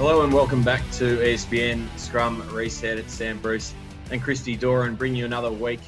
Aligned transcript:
Hello 0.00 0.22
and 0.22 0.32
welcome 0.32 0.62
back 0.62 0.80
to 0.92 1.18
ESPN 1.18 1.86
Scrum 1.98 2.42
Reset. 2.54 2.96
It's 2.96 3.12
Sam 3.12 3.38
Bruce 3.38 3.74
and 4.10 4.22
Christy 4.22 4.56
Doran 4.56 4.94
bring 4.94 5.14
you 5.14 5.26
another 5.26 5.52
week 5.52 5.80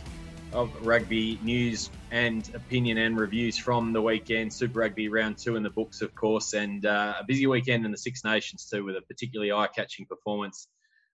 of 0.53 0.71
rugby 0.87 1.41
news 1.43 1.89
and 2.11 2.47
opinion 2.55 2.99
and 2.99 3.19
reviews 3.19 3.57
from 3.57 3.95
the 3.95 4.03
weekend. 4.03 4.53
Super 4.53 4.81
Rugby 4.81 5.09
round 5.09 5.39
two 5.39 5.57
in 5.57 5.63
the 5.63 5.71
books, 5.71 6.03
of 6.03 6.15
course, 6.15 6.53
and 6.53 6.85
uh, 6.85 7.15
a 7.21 7.25
busy 7.25 7.47
weekend 7.47 7.87
in 7.87 7.91
the 7.91 7.97
Six 7.97 8.23
Nations 8.23 8.69
too, 8.71 8.85
with 8.85 8.97
a 8.97 9.01
particularly 9.01 9.51
eye-catching 9.51 10.05
performance 10.05 10.69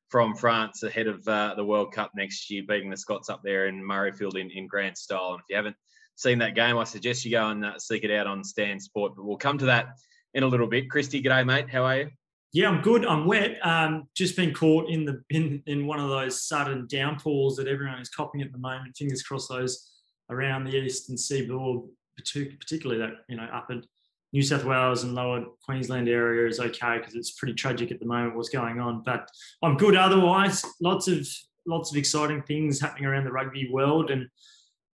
from 0.09 0.35
France 0.35 0.83
ahead 0.83 1.07
of 1.07 1.27
uh, 1.29 1.55
the 1.55 1.65
World 1.65 1.93
Cup 1.93 2.11
next 2.17 2.51
year, 2.51 2.65
beating 2.67 2.91
the 2.91 2.97
Scots 2.97 3.31
up 3.31 3.43
there 3.45 3.69
in 3.69 3.81
Murrayfield 3.81 4.35
in, 4.35 4.51
in 4.51 4.67
grand 4.67 4.99
style. 4.99 5.35
And 5.35 5.39
if 5.39 5.45
you 5.51 5.55
haven't 5.55 5.77
seen 6.17 6.39
that 6.41 6.57
game, 6.57 6.77
I 6.77 6.83
suggest 6.83 7.25
you 7.25 7.31
go 7.31 7.49
and 7.49 7.65
uh, 7.65 7.79
seek 7.79 8.03
it 8.03 8.11
out 8.11 8.27
on 8.27 8.43
Stan 8.43 8.81
Sport. 8.81 9.13
But 9.15 9.25
we'll 9.25 9.37
come 9.37 9.59
to 9.59 9.67
that 9.67 9.87
in 10.35 10.43
a 10.43 10.49
little 10.49 10.67
bit. 10.67 10.91
Christy, 10.91 11.23
g'day, 11.23 11.47
mate. 11.47 11.71
How 11.71 11.85
are 11.85 11.99
you? 11.99 12.11
Yeah, 12.53 12.69
I'm 12.69 12.81
good. 12.81 13.05
I'm 13.05 13.27
wet. 13.27 13.59
Um, 13.63 14.09
just 14.15 14.37
been 14.37 14.55
caught 14.55 14.89
in 14.89 15.05
the 15.05 15.23
in 15.31 15.63
in 15.67 15.87
one 15.87 16.01
of 16.01 16.09
those 16.09 16.43
sudden 16.43 16.87
downpours 16.89 17.57
that 17.57 17.69
everyone 17.69 18.01
is 18.01 18.09
copping 18.09 18.41
at 18.41 18.53
the 18.53 18.59
moment. 18.59 18.97
Fingers 18.97 19.23
crossed 19.23 19.51
those 19.51 19.91
around 20.31 20.65
the 20.65 20.75
eastern 20.75 21.19
seaboard, 21.19 21.89
particularly 22.17 23.01
that 23.01 23.25
you 23.29 23.37
know 23.37 23.45
up 23.53 23.67
at 23.71 23.85
New 24.33 24.43
South 24.43 24.65
Wales 24.65 25.05
and 25.05 25.15
lower 25.15 25.45
Queensland 25.65 26.09
area 26.09 26.49
is 26.49 26.61
okay 26.61 26.99
because 26.99 27.15
it's 27.15 27.33
pretty 27.33 27.55
tragic 27.55 27.91
at 27.91 28.01
the 28.01 28.07
moment 28.07 28.37
what's 28.37 28.49
going 28.49 28.81
on. 28.81 29.03
But 29.05 29.31
I'm 29.63 29.77
good 29.77 29.97
otherwise. 29.97 30.65
Lots 30.81 31.09
of 31.09 31.27
lots 31.67 31.91
of 31.91 31.99
exciting 31.99 32.43
things 32.43 32.81
happening 32.81 33.07
around 33.07 33.25
the 33.25 33.33
rugby 33.33 33.69
world, 33.71 34.11
and 34.11 34.27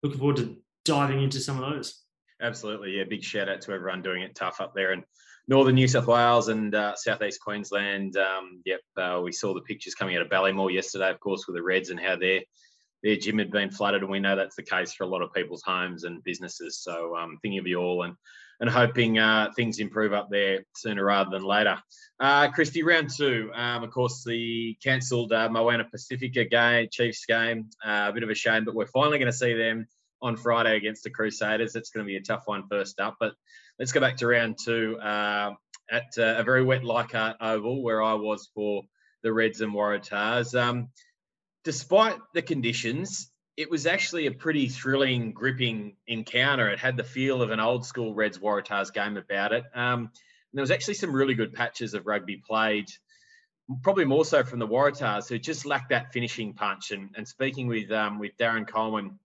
looking 0.02 0.18
forward 0.18 0.36
to 0.36 0.56
diving 0.84 1.22
into 1.22 1.40
some 1.40 1.62
of 1.62 1.68
those. 1.68 2.02
Absolutely, 2.40 2.96
yeah. 2.96 3.04
Big 3.04 3.22
shout 3.22 3.48
out 3.48 3.60
to 3.62 3.72
everyone 3.72 4.02
doing 4.02 4.22
it 4.22 4.34
tough 4.34 4.60
up 4.60 4.74
there, 4.74 4.92
and 4.92 5.02
northern 5.50 5.74
New 5.74 5.88
South 5.88 6.06
Wales 6.06 6.48
and 6.48 6.72
uh, 6.76 6.94
southeast 6.94 7.40
Queensland. 7.40 8.16
Um, 8.16 8.62
yep, 8.64 8.80
uh, 8.96 9.20
we 9.22 9.32
saw 9.32 9.52
the 9.52 9.60
pictures 9.60 9.96
coming 9.96 10.14
out 10.14 10.22
of 10.22 10.28
Ballymore 10.28 10.72
yesterday, 10.72 11.10
of 11.10 11.18
course, 11.18 11.46
with 11.46 11.56
the 11.56 11.62
Reds 11.62 11.90
and 11.90 12.00
how 12.00 12.16
their 12.16 12.40
their 13.02 13.16
gym 13.16 13.38
had 13.38 13.50
been 13.50 13.70
flooded, 13.70 14.02
and 14.02 14.10
we 14.10 14.20
know 14.20 14.36
that's 14.36 14.56
the 14.56 14.62
case 14.62 14.92
for 14.92 15.04
a 15.04 15.08
lot 15.08 15.22
of 15.22 15.32
people's 15.32 15.62
homes 15.62 16.04
and 16.04 16.22
businesses. 16.22 16.78
So, 16.82 17.16
um, 17.16 17.38
thinking 17.42 17.58
of 17.58 17.66
you 17.66 17.78
all 17.78 18.02
and 18.04 18.14
and 18.60 18.70
hoping 18.70 19.18
uh, 19.18 19.50
things 19.56 19.78
improve 19.78 20.12
up 20.12 20.28
there 20.30 20.64
sooner 20.76 21.02
rather 21.02 21.30
than 21.30 21.42
later. 21.42 21.78
Uh, 22.20 22.50
Christy, 22.50 22.82
round 22.82 23.08
two, 23.10 23.50
um, 23.54 23.82
of 23.82 23.90
course, 23.90 24.22
the 24.22 24.76
cancelled 24.84 25.32
uh, 25.32 25.48
Moana 25.48 25.84
Pacifica 25.90 26.44
game, 26.44 26.88
Chiefs 26.92 27.24
game. 27.26 27.70
Uh, 27.84 28.06
a 28.10 28.12
bit 28.12 28.22
of 28.22 28.30
a 28.30 28.34
shame, 28.34 28.64
but 28.64 28.74
we're 28.74 28.86
finally 28.86 29.18
going 29.18 29.32
to 29.32 29.36
see 29.36 29.54
them 29.54 29.86
on 30.22 30.36
Friday 30.36 30.76
against 30.76 31.02
the 31.02 31.10
Crusaders. 31.10 31.74
It's 31.74 31.90
going 31.90 32.04
to 32.04 32.08
be 32.08 32.16
a 32.16 32.22
tough 32.22 32.42
one 32.44 32.68
first 32.68 33.00
up, 33.00 33.16
but 33.18 33.32
let's 33.80 33.92
go 33.92 34.00
back 34.00 34.18
to 34.18 34.26
round 34.26 34.58
two 34.62 34.98
uh, 35.00 35.54
at 35.90 36.04
uh, 36.18 36.34
a 36.36 36.44
very 36.44 36.62
wet 36.62 36.84
Leichhardt 36.84 37.36
Oval 37.40 37.82
where 37.82 38.02
I 38.02 38.12
was 38.12 38.50
for 38.54 38.82
the 39.22 39.32
Reds 39.32 39.62
and 39.62 39.72
Waratahs. 39.72 40.54
Um, 40.54 40.90
despite 41.64 42.18
the 42.34 42.42
conditions, 42.42 43.30
it 43.56 43.70
was 43.70 43.86
actually 43.86 44.26
a 44.26 44.32
pretty 44.32 44.68
thrilling, 44.68 45.32
gripping 45.32 45.96
encounter. 46.06 46.68
It 46.68 46.78
had 46.78 46.98
the 46.98 47.04
feel 47.04 47.40
of 47.40 47.50
an 47.50 47.58
old 47.58 47.86
school 47.86 48.14
Reds 48.14 48.38
Waratahs 48.38 48.92
game 48.92 49.16
about 49.16 49.52
it. 49.52 49.64
Um, 49.74 50.10
there 50.52 50.62
was 50.62 50.70
actually 50.70 50.94
some 50.94 51.14
really 51.14 51.34
good 51.34 51.54
patches 51.54 51.94
of 51.94 52.06
rugby 52.06 52.42
played, 52.46 52.86
probably 53.82 54.04
more 54.04 54.24
so 54.26 54.44
from 54.44 54.58
the 54.58 54.68
Waratahs, 54.68 55.28
who 55.28 55.38
just 55.38 55.64
lacked 55.64 55.90
that 55.90 56.12
finishing 56.12 56.52
punch. 56.52 56.90
And, 56.90 57.10
and 57.16 57.26
speaking 57.26 57.66
with 57.66 57.90
um, 57.92 58.18
with 58.18 58.32
Darren 58.38 58.68
Coleman 58.68 59.18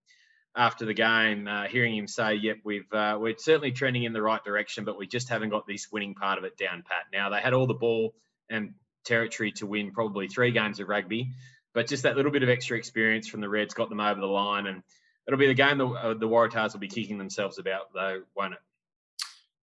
after 0.56 0.86
the 0.86 0.94
game, 0.94 1.48
uh, 1.48 1.66
hearing 1.66 1.96
him 1.96 2.08
say, 2.08 2.36
"Yep, 2.36 2.58
we've 2.64 2.94
uh, 2.94 3.18
we're 3.20 3.38
certainly 3.38 3.72
trending 3.72 4.04
in 4.04 4.14
the 4.14 4.22
right 4.22 4.44
direction, 4.44 4.86
but 4.86 4.98
we 4.98 5.08
just 5.08 5.30
haven't 5.30 5.50
got 5.50 5.68
this 5.68 5.92
winning 5.92 6.16
part 6.16 6.38
of 6.38 6.44
it 6.44 6.58
down 6.58 6.84
pat." 6.88 7.06
Now 7.12 7.30
they 7.30 7.40
had 7.40 7.54
all 7.54 7.68
the 7.68 7.74
ball 7.74 8.16
and 8.50 8.74
territory 9.04 9.52
to 9.54 9.66
win 9.66 9.92
probably 9.92 10.28
three 10.28 10.52
games 10.52 10.80
of 10.80 10.88
rugby, 10.88 11.32
but 11.74 11.88
just 11.88 12.04
that 12.04 12.16
little 12.16 12.32
bit 12.32 12.44
of 12.44 12.50
extra 12.50 12.78
experience 12.78 13.28
from 13.28 13.42
the 13.42 13.50
Reds 13.50 13.74
got 13.74 13.90
them 13.90 14.00
over 14.00 14.20
the 14.20 14.28
line, 14.28 14.68
and 14.68 14.82
it'll 15.28 15.40
be 15.40 15.48
the 15.48 15.54
game 15.54 15.82
uh, 15.82 16.14
the 16.14 16.28
Waratahs 16.28 16.74
will 16.74 16.80
be 16.80 16.88
kicking 16.88 17.18
themselves 17.18 17.58
about, 17.58 17.94
though, 17.94 18.22
won't 18.36 18.54
it? 18.54 18.60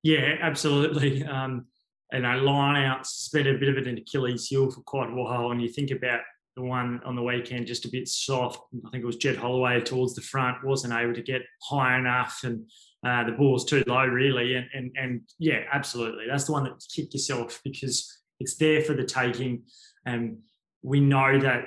Yeah, 0.02 0.36
absolutely. 0.40 1.24
Um, 1.24 1.66
and 2.10 2.26
a 2.26 2.36
line 2.36 2.84
out's 2.84 3.28
been 3.30 3.46
a 3.46 3.58
bit 3.58 3.70
of 3.70 3.86
an 3.86 3.96
Achilles 3.96 4.46
heel 4.48 4.70
for 4.70 4.82
quite 4.82 5.10
a 5.10 5.14
while, 5.14 5.50
and 5.50 5.62
you 5.62 5.68
think 5.68 5.90
about 5.90 6.20
the 6.56 6.62
one 6.62 7.00
on 7.04 7.16
the 7.16 7.22
weekend 7.22 7.66
just 7.66 7.84
a 7.84 7.90
bit 7.90 8.08
soft. 8.08 8.60
I 8.86 8.90
think 8.90 9.02
it 9.02 9.06
was 9.06 9.16
Jed 9.16 9.36
Holloway 9.36 9.80
towards 9.80 10.14
the 10.14 10.20
front, 10.20 10.64
wasn't 10.64 10.94
able 10.94 11.14
to 11.14 11.22
get 11.22 11.42
high 11.62 11.98
enough, 11.98 12.40
and 12.44 12.68
uh, 13.06 13.24
the 13.24 13.32
ball 13.32 13.52
was 13.52 13.64
too 13.64 13.82
low, 13.86 14.04
really. 14.06 14.54
And, 14.54 14.66
and 14.74 14.90
and 14.96 15.20
yeah, 15.38 15.64
absolutely, 15.72 16.24
that's 16.28 16.44
the 16.44 16.52
one 16.52 16.64
that 16.64 16.84
kick 16.94 17.12
yourself 17.12 17.60
because 17.64 18.20
it's 18.40 18.56
there 18.56 18.82
for 18.82 18.94
the 18.94 19.04
taking, 19.04 19.62
and 20.04 20.38
we 20.82 21.00
know 21.00 21.38
that 21.38 21.64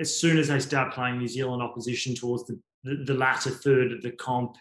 as 0.00 0.14
soon 0.14 0.38
as 0.38 0.48
they 0.48 0.60
start 0.60 0.94
playing 0.94 1.18
New 1.18 1.28
Zealand 1.28 1.62
opposition 1.62 2.14
towards 2.14 2.46
the, 2.46 2.58
the, 2.84 3.04
the 3.04 3.14
latter 3.14 3.50
third 3.50 3.92
of 3.92 4.02
the 4.02 4.10
comp, 4.12 4.56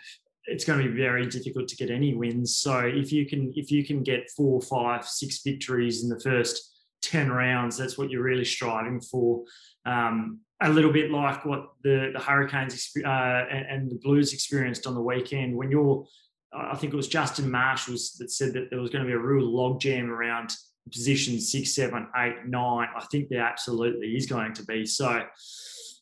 it's 0.45 0.65
going 0.65 0.83
to 0.83 0.91
be 0.91 0.97
very 0.97 1.25
difficult 1.27 1.67
to 1.69 1.75
get 1.77 1.89
any 1.89 2.13
wins. 2.13 2.57
So 2.57 2.79
if 2.79 3.11
you 3.11 3.25
can 3.25 3.51
if 3.55 3.71
you 3.71 3.85
can 3.85 4.03
get 4.03 4.29
four, 4.35 4.61
five, 4.61 5.05
six 5.05 5.41
victories 5.43 6.03
in 6.03 6.09
the 6.09 6.19
first 6.19 6.78
10 7.01 7.31
rounds. 7.31 7.77
That's 7.77 7.97
what 7.97 8.09
you're 8.09 8.23
really 8.23 8.45
striving 8.45 9.01
for. 9.01 9.43
Um, 9.85 10.39
a 10.61 10.69
little 10.69 10.91
bit 10.91 11.11
like 11.11 11.45
what 11.45 11.69
the, 11.83 12.11
the 12.13 12.19
Hurricanes 12.19 12.91
uh, 12.97 13.07
and, 13.07 13.89
the 13.89 13.99
Blues 14.03 14.33
experienced 14.33 14.85
on 14.85 14.93
the 14.93 15.01
weekend 15.01 15.55
when 15.55 15.71
you're, 15.71 16.05
I 16.53 16.75
think 16.75 16.93
it 16.93 16.97
was 16.97 17.07
Justin 17.07 17.49
Marshall 17.49 17.95
that 18.19 18.31
said 18.31 18.53
that 18.53 18.69
there 18.69 18.81
was 18.81 18.89
going 18.89 19.05
to 19.05 19.07
be 19.07 19.13
a 19.13 19.19
real 19.19 19.47
logjam 19.47 20.09
around 20.09 20.51
positions 20.91 21.51
six, 21.51 21.75
seven, 21.75 22.07
eight, 22.17 22.45
nine. 22.45 22.87
I 22.95 23.05
think 23.11 23.29
there 23.29 23.43
absolutely 23.43 24.15
is 24.15 24.25
going 24.25 24.53
to 24.53 24.65
be. 24.65 24.85
So, 24.85 25.23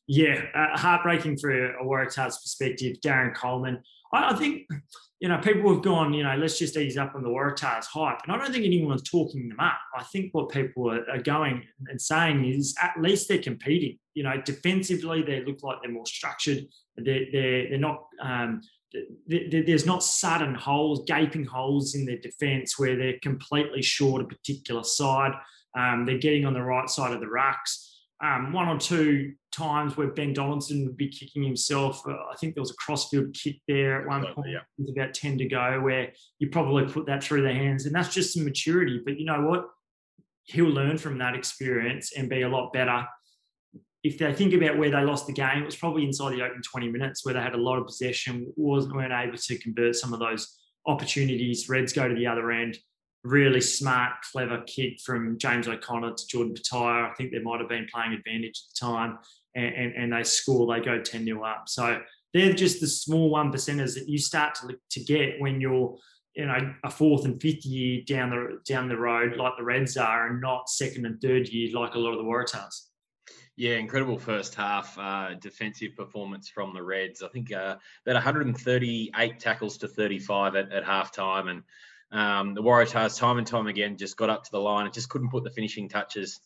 yeah, 0.08 0.42
uh, 0.56 0.78
heartbreaking 0.78 1.38
for 1.38 1.76
a 1.76 1.84
Waratahs 1.84 2.42
perspective. 2.42 2.98
Darren 3.04 3.36
Coleman, 3.36 3.84
I, 4.14 4.32
I 4.32 4.36
think 4.36 4.68
you 5.20 5.30
know, 5.30 5.38
people 5.40 5.74
have 5.74 5.82
gone, 5.82 6.14
you 6.14 6.24
know, 6.24 6.36
let's 6.36 6.60
just 6.60 6.78
ease 6.78 6.98
up 6.98 7.16
on 7.16 7.24
the 7.24 7.30
Waratahs 7.30 7.86
hype. 7.86 8.20
And 8.24 8.32
I 8.32 8.38
don't 8.38 8.52
think 8.52 8.66
anyone's 8.66 9.02
talking 9.02 9.50
them 9.50 9.60
up. 9.60 9.80
I 9.96 10.04
think 10.04 10.32
what 10.34 10.50
people 10.50 10.92
are, 10.92 11.10
are, 11.10 11.22
going 11.22 11.64
and 11.88 12.00
saying 12.00 12.46
is 12.46 12.76
at 12.82 13.02
least 13.02 13.28
they're 13.28 13.42
competing. 13.42 13.98
You 14.14 14.24
know, 14.24 14.40
defensively, 14.46 15.24
they 15.24 15.44
look 15.44 15.64
like 15.64 15.78
they're 15.82 15.92
more 15.92 16.06
structured. 16.06 16.66
They're, 16.98 17.26
they're, 17.32 17.70
they're 17.70 17.80
not, 17.80 18.06
um, 18.22 18.62
there's 19.28 19.88
not 19.88 20.04
sudden 20.04 20.54
holes, 20.54 21.04
gaping 21.08 21.46
holes 21.46 21.96
in 21.96 22.06
their 22.06 22.20
defence 22.20 22.78
where 22.78 22.96
they're 22.96 23.20
completely 23.24 23.82
short 23.82 24.22
a 24.22 24.26
particular 24.26 24.84
side. 24.84 25.32
Um, 25.76 26.06
they're 26.06 26.20
getting 26.20 26.46
on 26.46 26.54
the 26.54 26.62
right 26.62 26.90
side 26.90 27.12
of 27.12 27.22
the 27.22 27.26
rucks 27.26 27.88
um, 28.24 28.52
one 28.52 28.68
or 28.68 28.80
two 28.80 29.34
times 29.52 29.96
where 29.96 30.08
Ben 30.08 30.34
Donaldson 30.34 30.86
would 30.86 30.98
be 30.98 31.10
kicking 31.10 31.44
himself. 31.44 32.02
Uh, 32.08 32.14
I 32.14 32.36
think 32.40 32.56
there 32.56 32.62
was 32.62 32.72
a 32.72 32.76
crossfield 32.76 33.34
kick 33.34 33.58
there 33.68 34.02
at 34.02 34.08
one 34.08 34.26
point 34.34 34.50
yeah. 34.52 34.60
with 34.78 34.90
about 34.90 35.14
10 35.14 35.38
to 35.40 35.46
go 35.46 35.80
where 35.82 36.12
you 36.40 36.50
probably 36.50 36.86
put 36.86 37.06
that 37.08 37.24
through 37.24 37.44
their 37.44 37.54
hands. 37.54 37.86
And 37.86 37.94
that's 37.94 38.14
just 38.14 38.34
some 38.34 38.44
maturity. 38.44 39.02
But 39.04 39.20
you 39.20 39.26
know 39.26 39.42
what? 39.42 39.68
He'll 40.46 40.66
learn 40.66 40.98
from 40.98 41.18
that 41.20 41.36
experience 41.36 42.14
and 42.16 42.30
be 42.30 42.42
a 42.42 42.50
lot 42.50 42.74
better. 42.74 43.06
If 44.04 44.18
they 44.18 44.34
think 44.34 44.54
about 44.54 44.78
where 44.78 44.90
they 44.90 45.04
lost 45.04 45.28
the 45.28 45.34
game, 45.34 45.62
it 45.62 45.66
was 45.66 45.76
probably 45.76 46.06
inside 46.06 46.36
the 46.36 46.44
open 46.44 46.62
20 46.62 46.90
minutes 46.90 47.26
where 47.26 47.34
they 47.34 47.42
had 47.42 47.56
a 47.56 47.62
lot 47.62 47.78
of 47.78 47.86
possession, 47.86 48.52
wasn't 48.56 48.96
weren't 48.96 49.12
able 49.12 49.38
to 49.38 49.58
convert 49.58 49.96
some 49.96 50.14
of 50.14 50.20
those 50.20 50.58
opportunities. 50.86 51.68
Reds 51.68 51.94
go 51.94 52.08
to 52.08 52.16
the 52.16 52.28
other 52.28 52.52
end 52.52 52.78
really 53.24 53.62
smart, 53.62 54.14
clever 54.32 54.64
kid 54.68 55.00
from 55.02 55.38
James 55.38 55.68
O'Connor 55.68 56.14
to 56.14 56.28
Jordan 56.28 56.54
Petaia. 56.54 57.10
I 57.10 57.14
think 57.16 57.32
they 57.32 57.40
might 57.40 57.60
have 57.60 57.70
been 57.70 57.88
playing 57.92 58.14
advantage 58.14 58.62
at 58.64 58.74
the 58.74 58.86
time, 58.86 59.20
and, 59.56 59.74
and, 59.74 59.94
and 59.96 60.14
they 60.14 60.24
score, 60.24 60.74
they 60.74 60.84
go 60.84 61.02
10 61.02 61.26
0 61.26 61.44
up. 61.44 61.64
So 61.68 62.00
they're 62.34 62.54
just 62.54 62.82
the 62.82 62.88
small 62.88 63.30
one 63.30 63.52
percenters 63.52 63.96
that 63.96 64.08
you 64.08 64.18
start 64.18 64.56
to, 64.56 64.78
to 64.92 65.00
get 65.04 65.40
when 65.40 65.62
you're 65.62 65.98
you 66.36 66.46
know 66.46 66.74
a 66.84 66.90
fourth 66.92 67.26
and 67.26 67.42
fifth 67.42 67.66
year 67.66 68.04
down 68.06 68.30
the 68.30 68.60
down 68.64 68.88
the 68.88 68.96
road 68.96 69.36
like 69.38 69.54
the 69.58 69.64
Reds 69.64 69.98
are, 69.98 70.28
and 70.28 70.40
not 70.40 70.70
second 70.70 71.06
and 71.06 71.20
third 71.20 71.50
year 71.50 71.78
like 71.78 71.96
a 71.96 72.00
lot 72.00 72.12
of 72.12 72.20
the 72.20 72.24
Waratahs. 72.24 72.84
Yeah, 73.56 73.78
incredible 73.78 74.20
first 74.20 74.54
half 74.54 74.96
uh, 75.00 75.34
defensive 75.42 75.96
performance 75.98 76.48
from 76.48 76.76
the 76.76 76.84
Reds. 76.84 77.24
I 77.24 77.28
think 77.30 77.52
uh, 77.52 77.78
about 78.06 78.14
138 78.14 79.40
tackles 79.40 79.80
to 79.80 79.88
35 79.88 80.56
at, 80.56 80.72
at 80.72 80.86
half 80.86 81.12
time, 81.12 81.48
and 81.48 81.64
um, 82.12 82.54
the 82.54 82.64
Waratahs, 82.64 83.18
time 83.18 83.38
and 83.38 83.46
time 83.46 83.68
again, 83.68 83.98
just 83.98 84.18
got 84.18 84.30
up 84.30 84.44
to 84.46 84.52
the 84.52 84.60
line 84.60 84.86
and 84.86 84.94
just 84.94 85.10
couldn't 85.10 85.30
put 85.30 85.44
the 85.44 85.52
finishing 85.52 85.90
touches 85.90 86.40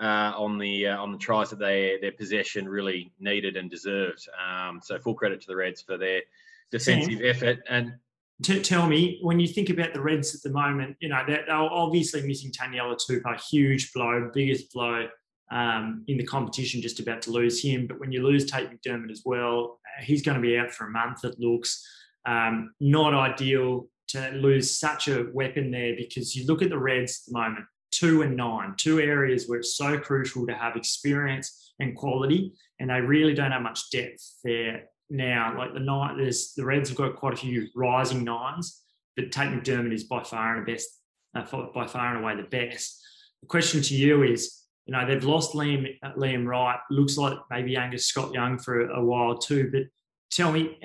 uh, 0.00 0.32
on 0.36 0.58
the 0.58 0.88
uh, 0.88 0.96
on 0.98 1.12
the 1.12 1.18
tries 1.18 1.50
that 1.50 1.58
they 1.58 1.98
their 2.00 2.12
possession 2.12 2.68
really 2.68 3.12
needed 3.18 3.56
and 3.56 3.70
deserved. 3.70 4.28
Um, 4.38 4.80
so 4.82 4.98
full 4.98 5.14
credit 5.14 5.40
to 5.42 5.46
the 5.46 5.56
Reds 5.56 5.80
for 5.80 5.96
their 5.96 6.22
defensive 6.70 7.18
Sam, 7.18 7.26
effort. 7.26 7.58
And 7.68 7.94
t- 8.42 8.60
tell 8.60 8.86
me, 8.86 9.18
when 9.22 9.40
you 9.40 9.48
think 9.48 9.70
about 9.70 9.94
the 9.94 10.00
Reds 10.00 10.34
at 10.34 10.42
the 10.42 10.50
moment, 10.50 10.96
you 11.00 11.08
know 11.08 11.22
they're, 11.26 11.44
they're 11.46 11.56
obviously 11.56 12.26
missing 12.26 12.52
Taniela 12.52 12.98
Tupou, 12.98 13.40
huge 13.50 13.92
blow, 13.94 14.30
biggest 14.34 14.72
blow 14.72 15.08
um, 15.50 16.04
in 16.08 16.18
the 16.18 16.26
competition, 16.26 16.82
just 16.82 17.00
about 17.00 17.22
to 17.22 17.30
lose 17.30 17.62
him. 17.62 17.86
But 17.86 17.98
when 17.98 18.12
you 18.12 18.22
lose 18.22 18.50
Tate 18.50 18.70
McDermott 18.70 19.10
as 19.10 19.22
well, 19.24 19.80
he's 20.02 20.22
going 20.22 20.36
to 20.36 20.42
be 20.42 20.58
out 20.58 20.72
for 20.72 20.86
a 20.86 20.90
month. 20.90 21.24
It 21.24 21.40
looks 21.40 21.88
um, 22.26 22.74
not 22.80 23.14
ideal 23.14 23.88
to 24.08 24.30
lose 24.32 24.76
such 24.76 25.08
a 25.08 25.26
weapon 25.32 25.70
there 25.70 25.94
because 25.96 26.34
you 26.34 26.46
look 26.46 26.62
at 26.62 26.70
the 26.70 26.78
Reds 26.78 27.22
at 27.26 27.32
the 27.32 27.38
moment, 27.38 27.66
two 27.90 28.22
and 28.22 28.36
nine, 28.36 28.74
two 28.76 29.00
areas 29.00 29.46
where 29.46 29.58
it's 29.58 29.76
so 29.76 29.98
crucial 29.98 30.46
to 30.46 30.54
have 30.54 30.76
experience 30.76 31.74
and 31.80 31.96
quality, 31.96 32.52
and 32.80 32.90
they 32.90 33.00
really 33.00 33.34
don't 33.34 33.52
have 33.52 33.62
much 33.62 33.90
depth 33.90 34.38
there 34.44 34.84
now. 35.10 35.56
Like 35.56 35.74
the 35.74 35.80
nine, 35.80 36.16
there's 36.16 36.54
the 36.54 36.64
Reds 36.64 36.88
have 36.88 36.98
got 36.98 37.16
quite 37.16 37.34
a 37.34 37.36
few 37.36 37.68
rising 37.74 38.24
nines, 38.24 38.82
but 39.16 39.32
Tate 39.32 39.50
McDermott 39.50 39.92
is 39.92 40.04
by 40.04 40.22
far 40.22 40.56
and 40.56 40.66
the 40.66 40.72
best, 40.72 40.88
uh, 41.34 41.66
by 41.74 41.86
far 41.86 42.14
and 42.14 42.22
away 42.22 42.36
the 42.36 42.48
best. 42.48 43.02
The 43.42 43.48
question 43.48 43.82
to 43.82 43.94
you 43.94 44.22
is, 44.22 44.62
you 44.86 44.92
know, 44.92 45.06
they've 45.06 45.24
lost 45.24 45.54
Liam 45.54 45.86
Liam 46.16 46.46
Wright. 46.46 46.78
Looks 46.90 47.18
like 47.18 47.36
maybe 47.50 47.76
Angus 47.76 48.06
Scott 48.06 48.32
Young 48.32 48.58
for 48.58 48.88
a 48.88 49.04
while 49.04 49.36
too. 49.36 49.68
But 49.72 49.82
tell 50.30 50.52
me, 50.52 50.78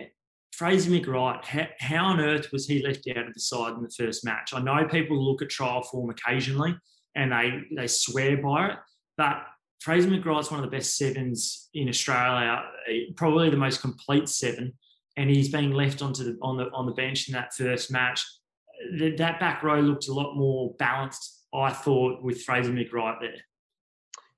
Fraser 0.62 0.92
McReight, 0.92 1.44
how, 1.44 1.66
how 1.80 2.06
on 2.06 2.20
earth 2.20 2.52
was 2.52 2.68
he 2.68 2.86
left 2.86 3.08
out 3.10 3.28
of 3.28 3.34
the 3.34 3.40
side 3.40 3.74
in 3.74 3.82
the 3.82 3.90
first 3.90 4.24
match? 4.24 4.54
I 4.54 4.62
know 4.62 4.88
people 4.88 5.20
look 5.20 5.42
at 5.42 5.50
trial 5.50 5.82
form 5.82 6.12
occasionally 6.12 6.78
and 7.16 7.32
they 7.32 7.64
they 7.76 7.88
swear 7.88 8.38
by 8.38 8.68
it, 8.68 8.78
but 9.18 9.42
Fraser 9.80 10.08
McReight's 10.08 10.52
one 10.52 10.64
of 10.64 10.70
the 10.70 10.78
best 10.78 10.98
sevens 10.98 11.68
in 11.74 11.90
Australia, 11.90 12.62
eh, 12.88 13.06
probably 13.16 13.50
the 13.50 13.58
most 13.58 13.82
complete 13.82 14.30
seven, 14.30 14.72
and 15.18 15.32
he's 15.32 15.50
being 15.50 15.72
left 15.72 16.04
onto 16.04 16.24
the 16.24 16.38
on 16.44 16.58
the 16.58 16.70
on 16.76 16.86
the 16.86 16.94
bench 16.94 17.28
in 17.28 17.34
that 17.34 17.56
first 17.56 17.92
match. 17.92 18.24
That 19.00 19.40
back 19.40 19.64
row 19.64 19.80
looked 19.80 20.10
a 20.10 20.14
lot 20.14 20.36
more 20.36 20.76
balanced, 20.78 21.44
I 21.56 21.74
thought, 21.74 22.22
with 22.22 22.44
Fraser 22.44 22.72
McReight 22.72 23.20
there. 23.20 23.42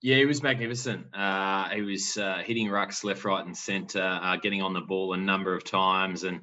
Yeah, 0.03 0.17
he 0.17 0.25
was 0.25 0.43
magnificent. 0.43 1.15
Uh, 1.15 1.69
he 1.69 1.81
was 1.81 2.17
uh, 2.17 2.41
hitting 2.45 2.67
rucks 2.67 3.05
left, 3.05 3.23
right, 3.23 3.43
and 3.43 3.55
centre, 3.55 4.19
uh, 4.21 4.35
getting 4.35 4.61
on 4.61 4.73
the 4.73 4.81
ball 4.81 5.13
a 5.13 5.17
number 5.17 5.55
of 5.55 5.63
times, 5.63 6.25
and 6.25 6.41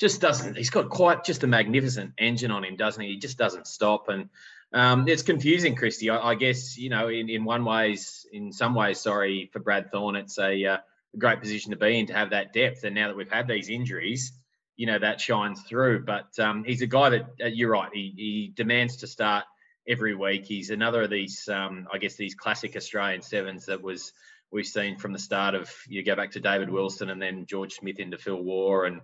just 0.00 0.22
doesn't. 0.22 0.56
He's 0.56 0.70
got 0.70 0.88
quite 0.88 1.22
just 1.22 1.44
a 1.44 1.46
magnificent 1.46 2.14
engine 2.16 2.50
on 2.50 2.64
him, 2.64 2.76
doesn't 2.76 3.02
he? 3.02 3.10
He 3.10 3.18
just 3.18 3.36
doesn't 3.36 3.66
stop, 3.66 4.08
and 4.08 4.30
um, 4.72 5.06
it's 5.08 5.22
confusing, 5.22 5.76
Christy. 5.76 6.08
I, 6.08 6.30
I, 6.30 6.34
guess 6.36 6.78
you 6.78 6.88
know, 6.88 7.08
in, 7.08 7.28
in 7.28 7.44
one 7.44 7.66
ways, 7.66 8.26
in 8.32 8.50
some 8.50 8.74
ways, 8.74 8.98
sorry 9.00 9.50
for 9.52 9.58
Brad 9.58 9.90
Thorn, 9.92 10.16
it's 10.16 10.38
a, 10.38 10.64
uh, 10.64 10.78
a 11.12 11.18
great 11.18 11.38
position 11.38 11.72
to 11.72 11.76
be 11.76 11.98
in 11.98 12.06
to 12.06 12.14
have 12.14 12.30
that 12.30 12.54
depth. 12.54 12.82
And 12.84 12.94
now 12.94 13.08
that 13.08 13.16
we've 13.16 13.30
had 13.30 13.46
these 13.46 13.68
injuries, 13.68 14.32
you 14.76 14.86
know 14.86 14.98
that 14.98 15.20
shines 15.20 15.60
through. 15.64 16.06
But 16.06 16.38
um, 16.38 16.64
he's 16.64 16.80
a 16.80 16.86
guy 16.86 17.10
that 17.10 17.26
uh, 17.42 17.46
you're 17.48 17.72
right. 17.72 17.90
He, 17.92 18.14
he 18.16 18.52
demands 18.56 18.96
to 18.98 19.06
start 19.06 19.44
every 19.88 20.14
week. 20.14 20.44
He's 20.46 20.70
another 20.70 21.02
of 21.02 21.10
these, 21.10 21.48
um, 21.48 21.86
I 21.92 21.98
guess, 21.98 22.16
these 22.16 22.34
classic 22.34 22.76
Australian 22.76 23.22
sevens 23.22 23.66
that 23.66 23.82
was 23.82 24.12
we've 24.50 24.66
seen 24.66 24.96
from 24.96 25.12
the 25.12 25.18
start 25.18 25.54
of. 25.54 25.70
You 25.88 26.04
go 26.04 26.16
back 26.16 26.32
to 26.32 26.40
David 26.40 26.70
Wilson 26.70 27.10
and 27.10 27.20
then 27.20 27.46
George 27.46 27.74
Smith 27.74 27.98
into 27.98 28.18
Phil 28.18 28.40
Waugh 28.40 28.84
and 28.84 29.00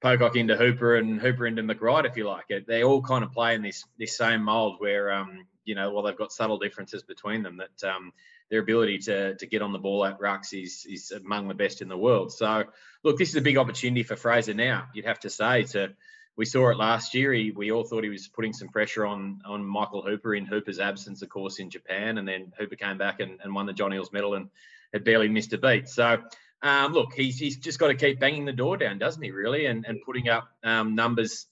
Pocock 0.00 0.34
into 0.36 0.56
Hooper 0.56 0.96
and 0.96 1.20
Hooper 1.20 1.46
into 1.46 1.62
McReight, 1.62 2.06
if 2.06 2.16
you 2.16 2.26
like. 2.26 2.46
It, 2.48 2.66
they 2.66 2.82
all 2.82 3.02
kind 3.02 3.22
of 3.22 3.32
play 3.32 3.54
in 3.54 3.62
this 3.62 3.84
this 3.98 4.16
same 4.16 4.42
mould 4.42 4.76
where, 4.78 5.12
um, 5.12 5.46
you 5.64 5.74
know, 5.74 5.92
while 5.92 6.02
they've 6.02 6.16
got 6.16 6.32
subtle 6.32 6.58
differences 6.58 7.04
between 7.04 7.42
them, 7.42 7.58
that 7.58 7.88
um, 7.88 8.12
their 8.50 8.60
ability 8.60 8.98
to 8.98 9.36
to 9.36 9.46
get 9.46 9.62
on 9.62 9.72
the 9.72 9.78
ball 9.78 10.04
at 10.04 10.18
rucks 10.18 10.52
is 10.52 10.84
is 10.90 11.12
among 11.12 11.46
the 11.46 11.54
best 11.54 11.82
in 11.82 11.88
the 11.88 11.96
world. 11.96 12.32
So, 12.32 12.64
look, 13.04 13.16
this 13.16 13.28
is 13.28 13.36
a 13.36 13.40
big 13.42 13.58
opportunity 13.58 14.02
for 14.02 14.16
Fraser 14.16 14.54
now. 14.54 14.88
You'd 14.92 15.06
have 15.06 15.20
to 15.20 15.30
say 15.30 15.62
to 15.64 15.94
we 16.36 16.44
saw 16.44 16.70
it 16.70 16.78
last 16.78 17.14
year. 17.14 17.32
He, 17.32 17.50
we 17.50 17.72
all 17.72 17.84
thought 17.84 18.04
he 18.04 18.10
was 18.10 18.28
putting 18.28 18.52
some 18.52 18.68
pressure 18.68 19.04
on 19.06 19.40
on 19.44 19.64
Michael 19.64 20.02
Hooper 20.02 20.34
in 20.34 20.46
Hooper's 20.46 20.80
absence, 20.80 21.22
of 21.22 21.28
course, 21.28 21.58
in 21.58 21.70
Japan, 21.70 22.18
and 22.18 22.26
then 22.26 22.52
Hooper 22.58 22.76
came 22.76 22.98
back 22.98 23.20
and, 23.20 23.38
and 23.42 23.54
won 23.54 23.66
the 23.66 23.72
John 23.72 23.90
Eales 23.90 24.12
medal 24.12 24.34
and 24.34 24.48
had 24.92 25.04
barely 25.04 25.28
missed 25.28 25.52
a 25.52 25.58
beat. 25.58 25.88
So, 25.88 26.22
um, 26.62 26.92
look, 26.92 27.12
he's 27.12 27.38
he's 27.38 27.56
just 27.58 27.78
got 27.78 27.88
to 27.88 27.94
keep 27.94 28.18
banging 28.18 28.44
the 28.44 28.52
door 28.52 28.76
down, 28.76 28.98
doesn't 28.98 29.22
he? 29.22 29.30
Really, 29.30 29.66
and 29.66 29.84
and 29.86 30.00
putting 30.04 30.28
up 30.28 30.48
um, 30.64 30.94
numbers 30.94 31.46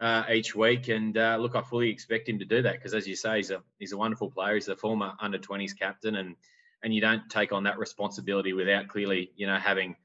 uh, 0.00 0.24
each 0.30 0.54
week. 0.54 0.88
And 0.88 1.16
uh, 1.16 1.36
look, 1.40 1.54
I 1.54 1.62
fully 1.62 1.90
expect 1.90 2.28
him 2.28 2.40
to 2.40 2.44
do 2.44 2.62
that 2.62 2.74
because, 2.74 2.94
as 2.94 3.06
you 3.06 3.16
say, 3.16 3.36
he's 3.36 3.50
a 3.50 3.62
he's 3.78 3.92
a 3.92 3.96
wonderful 3.96 4.30
player. 4.30 4.54
He's 4.54 4.68
a 4.68 4.76
former 4.76 5.12
under 5.20 5.38
20s 5.38 5.78
captain, 5.78 6.16
and 6.16 6.36
and 6.82 6.94
you 6.94 7.00
don't 7.00 7.28
take 7.30 7.52
on 7.52 7.64
that 7.64 7.78
responsibility 7.78 8.52
without 8.52 8.88
clearly, 8.88 9.30
you 9.36 9.46
know, 9.46 9.56
having 9.56 9.96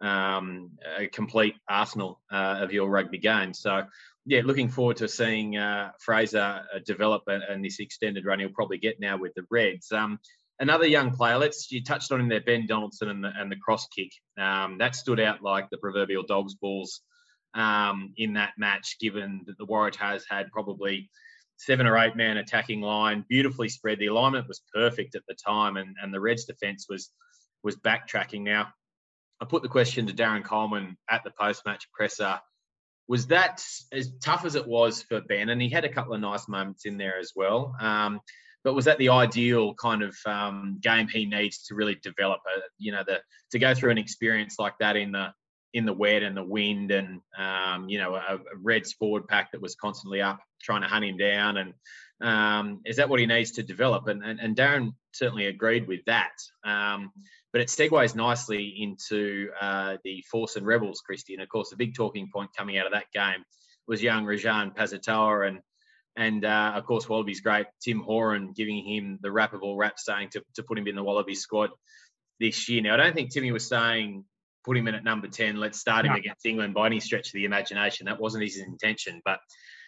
um, 0.00 0.72
a 0.98 1.06
complete 1.06 1.54
arsenal 1.68 2.20
uh, 2.32 2.58
of 2.60 2.72
your 2.72 2.88
rugby 2.88 3.18
game. 3.18 3.54
So, 3.54 3.84
yeah, 4.26 4.42
looking 4.44 4.68
forward 4.68 4.98
to 4.98 5.08
seeing 5.08 5.56
uh, 5.56 5.90
Fraser 6.00 6.62
uh, 6.74 6.78
develop 6.84 7.22
and 7.26 7.64
this 7.64 7.80
extended 7.80 8.24
run 8.24 8.40
he'll 8.40 8.48
probably 8.50 8.78
get 8.78 9.00
now 9.00 9.16
with 9.16 9.34
the 9.34 9.44
Reds. 9.50 9.92
Um, 9.92 10.18
another 10.58 10.86
young 10.86 11.14
player, 11.14 11.38
let's 11.38 11.70
you 11.70 11.82
touched 11.82 12.12
on 12.12 12.20
him 12.20 12.28
there, 12.28 12.40
Ben 12.40 12.66
Donaldson 12.66 13.08
and 13.08 13.24
the, 13.24 13.32
and 13.36 13.50
the 13.50 13.56
cross 13.56 13.86
kick. 13.88 14.10
Um, 14.38 14.78
that 14.78 14.96
stood 14.96 15.20
out 15.20 15.42
like 15.42 15.68
the 15.70 15.78
proverbial 15.78 16.24
dog's 16.24 16.54
balls 16.54 17.00
um, 17.54 18.12
in 18.16 18.34
that 18.34 18.52
match, 18.58 18.96
given 19.00 19.42
that 19.46 19.58
the 19.58 19.66
Waratahs 19.66 20.22
had 20.28 20.50
probably 20.50 21.10
seven 21.56 21.86
or 21.86 21.96
eight 21.98 22.16
man 22.16 22.36
attacking 22.36 22.80
line, 22.80 23.24
beautifully 23.28 23.68
spread. 23.68 23.98
The 23.98 24.06
alignment 24.06 24.48
was 24.48 24.62
perfect 24.72 25.14
at 25.14 25.22
the 25.28 25.34
time, 25.34 25.76
and, 25.76 25.96
and 26.02 26.12
the 26.12 26.20
Reds 26.20 26.44
defence 26.44 26.86
was 26.88 27.10
was 27.62 27.76
backtracking. 27.76 28.42
Now, 28.42 28.68
I 29.40 29.44
put 29.44 29.62
the 29.62 29.68
question 29.68 30.06
to 30.06 30.12
Darren 30.12 30.44
Coleman 30.44 30.96
at 31.10 31.24
the 31.24 31.32
post 31.38 31.62
match 31.66 31.90
presser. 31.92 32.40
Was 33.08 33.26
that 33.26 33.62
as 33.92 34.12
tough 34.22 34.44
as 34.44 34.54
it 34.54 34.66
was 34.66 35.02
for 35.02 35.20
Ben? 35.20 35.50
And 35.50 35.60
he 35.60 35.68
had 35.68 35.84
a 35.84 35.92
couple 35.92 36.14
of 36.14 36.20
nice 36.20 36.48
moments 36.48 36.86
in 36.86 36.96
there 36.96 37.18
as 37.18 37.32
well. 37.36 37.74
Um, 37.80 38.20
but 38.62 38.74
was 38.74 38.86
that 38.86 38.96
the 38.96 39.10
ideal 39.10 39.74
kind 39.74 40.02
of 40.02 40.16
um, 40.24 40.78
game 40.80 41.06
he 41.06 41.26
needs 41.26 41.66
to 41.66 41.74
really 41.74 41.96
develop? 41.96 42.40
A, 42.46 42.60
you 42.78 42.92
know, 42.92 43.04
the 43.06 43.20
to 43.52 43.58
go 43.58 43.74
through 43.74 43.90
an 43.90 43.98
experience 43.98 44.56
like 44.58 44.78
that 44.78 44.96
in 44.96 45.12
the 45.12 45.34
in 45.74 45.84
the 45.84 45.92
wet 45.92 46.22
and 46.22 46.34
the 46.34 46.42
wind, 46.42 46.90
and 46.90 47.20
um, 47.36 47.88
you 47.90 47.98
know, 47.98 48.14
a, 48.14 48.36
a 48.36 48.56
Reds 48.62 48.94
forward 48.94 49.28
pack 49.28 49.52
that 49.52 49.60
was 49.60 49.74
constantly 49.74 50.22
up 50.22 50.40
trying 50.62 50.80
to 50.80 50.88
hunt 50.88 51.04
him 51.04 51.18
down, 51.18 51.58
and 51.58 51.74
um, 52.22 52.80
is 52.86 52.96
that 52.96 53.10
what 53.10 53.20
he 53.20 53.26
needs 53.26 53.50
to 53.52 53.62
develop? 53.62 54.08
And, 54.08 54.24
and, 54.24 54.40
and 54.40 54.56
Darren 54.56 54.94
certainly 55.12 55.46
agreed 55.46 55.86
with 55.86 56.00
that. 56.06 56.32
Um, 56.64 57.12
but 57.54 57.60
it 57.60 57.68
segues 57.68 58.16
nicely 58.16 58.74
into 58.80 59.48
uh, 59.60 59.96
the 60.02 60.24
Force 60.28 60.56
and 60.56 60.66
Rebels, 60.66 61.00
Christy. 61.06 61.34
And 61.34 61.42
of 61.42 61.48
course, 61.48 61.70
the 61.70 61.76
big 61.76 61.94
talking 61.94 62.28
point 62.28 62.50
coming 62.58 62.78
out 62.78 62.86
of 62.86 62.92
that 62.94 63.12
game 63.14 63.44
was 63.86 64.02
young 64.02 64.24
Rejan 64.24 64.74
Pasitoa 64.74 65.46
and 65.46 65.60
and 66.16 66.44
uh, 66.44 66.72
of 66.74 66.84
course 66.84 67.08
Wallabies 67.08 67.42
great 67.42 67.66
Tim 67.80 68.00
Horan 68.00 68.54
giving 68.56 68.84
him 68.84 69.20
the 69.22 69.30
rap 69.30 69.52
of 69.52 69.62
all 69.62 69.76
raps, 69.76 70.04
saying 70.04 70.30
to, 70.30 70.42
to 70.56 70.64
put 70.64 70.78
him 70.78 70.88
in 70.88 70.96
the 70.96 71.04
Wallabies 71.04 71.42
squad 71.42 71.70
this 72.40 72.68
year. 72.68 72.82
Now 72.82 72.94
I 72.94 72.96
don't 72.96 73.14
think 73.14 73.32
Timmy 73.32 73.52
was 73.52 73.68
saying 73.68 74.24
put 74.64 74.76
him 74.76 74.88
in 74.88 74.96
at 74.96 75.04
number 75.04 75.28
ten, 75.28 75.54
let's 75.56 75.78
start 75.78 76.06
him 76.06 76.12
no. 76.12 76.18
against 76.18 76.44
England 76.44 76.74
by 76.74 76.86
any 76.86 76.98
stretch 76.98 77.28
of 77.28 77.34
the 77.34 77.44
imagination. 77.44 78.06
That 78.06 78.20
wasn't 78.20 78.42
his 78.42 78.58
intention, 78.58 79.22
but 79.24 79.38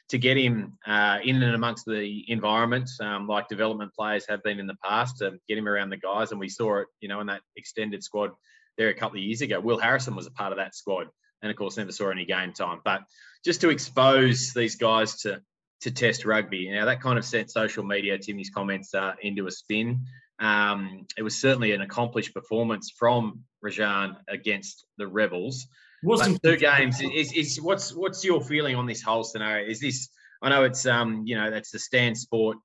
to 0.08 0.18
get 0.18 0.36
him 0.36 0.78
uh, 0.86 1.18
in 1.24 1.42
and 1.42 1.54
amongst 1.54 1.84
the 1.84 2.24
environment, 2.28 2.88
um, 3.00 3.26
like 3.26 3.48
development 3.48 3.92
players 3.92 4.24
have 4.28 4.42
been 4.42 4.60
in 4.60 4.66
the 4.66 4.76
past, 4.84 5.18
to 5.18 5.38
get 5.48 5.58
him 5.58 5.68
around 5.68 5.90
the 5.90 5.96
guys. 5.96 6.30
And 6.30 6.38
we 6.38 6.48
saw 6.48 6.78
it, 6.78 6.86
you 7.00 7.08
know, 7.08 7.20
in 7.20 7.26
that 7.26 7.42
extended 7.56 8.04
squad 8.04 8.30
there 8.78 8.88
a 8.88 8.94
couple 8.94 9.18
of 9.18 9.24
years 9.24 9.40
ago. 9.40 9.60
Will 9.60 9.78
Harrison 9.78 10.14
was 10.14 10.26
a 10.26 10.30
part 10.30 10.52
of 10.52 10.58
that 10.58 10.74
squad, 10.74 11.08
and 11.42 11.50
of 11.50 11.56
course, 11.56 11.76
never 11.76 11.92
saw 11.92 12.10
any 12.10 12.24
game 12.24 12.52
time. 12.52 12.80
But 12.84 13.02
just 13.44 13.60
to 13.62 13.70
expose 13.70 14.52
these 14.52 14.76
guys 14.76 15.22
to 15.22 15.42
to 15.82 15.90
test 15.90 16.24
rugby, 16.24 16.70
now 16.70 16.86
that 16.86 17.02
kind 17.02 17.18
of 17.18 17.24
sent 17.24 17.50
social 17.50 17.84
media, 17.84 18.18
Timmy's 18.18 18.50
comments 18.50 18.94
uh, 18.94 19.14
into 19.22 19.46
a 19.46 19.50
spin. 19.50 20.06
Um, 20.38 21.06
it 21.16 21.22
was 21.22 21.40
certainly 21.40 21.72
an 21.72 21.80
accomplished 21.80 22.34
performance 22.34 22.92
from 22.96 23.44
Rajan 23.64 24.16
against 24.28 24.84
the 24.98 25.06
Rebels. 25.06 25.66
Wasn't 26.06 26.40
two 26.42 26.56
games. 26.56 27.00
Is, 27.00 27.32
is 27.32 27.60
what's 27.60 27.92
what's 27.92 28.24
your 28.24 28.40
feeling 28.40 28.76
on 28.76 28.86
this 28.86 29.02
whole 29.02 29.24
scenario? 29.24 29.68
Is 29.68 29.80
this? 29.80 30.08
I 30.40 30.48
know 30.48 30.62
it's 30.62 30.86
um 30.86 31.22
you 31.26 31.36
know 31.36 31.50
that's 31.50 31.72
the 31.72 31.80
Stan 31.80 32.14
Sport. 32.14 32.58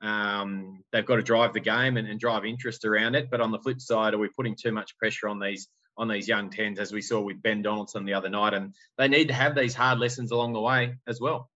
Um, 0.00 0.82
they've 0.92 1.06
got 1.06 1.16
to 1.16 1.22
drive 1.22 1.52
the 1.52 1.60
game 1.60 1.96
and, 1.96 2.08
and 2.08 2.18
drive 2.18 2.44
interest 2.44 2.84
around 2.84 3.14
it. 3.14 3.30
But 3.30 3.40
on 3.40 3.50
the 3.50 3.58
flip 3.58 3.80
side, 3.80 4.14
are 4.14 4.18
we 4.18 4.28
putting 4.28 4.56
too 4.56 4.72
much 4.72 4.96
pressure 4.98 5.28
on 5.28 5.38
these 5.38 5.68
on 5.96 6.08
these 6.08 6.26
young 6.26 6.50
tens, 6.50 6.80
as 6.80 6.92
we 6.92 7.00
saw 7.00 7.20
with 7.20 7.40
Ben 7.40 7.62
Donaldson 7.62 8.04
the 8.04 8.14
other 8.14 8.28
night? 8.28 8.54
And 8.54 8.74
they 8.96 9.06
need 9.06 9.28
to 9.28 9.34
have 9.34 9.54
these 9.54 9.74
hard 9.74 10.00
lessons 10.00 10.32
along 10.32 10.52
the 10.52 10.60
way 10.60 10.94
as 11.06 11.20
well. 11.20 11.50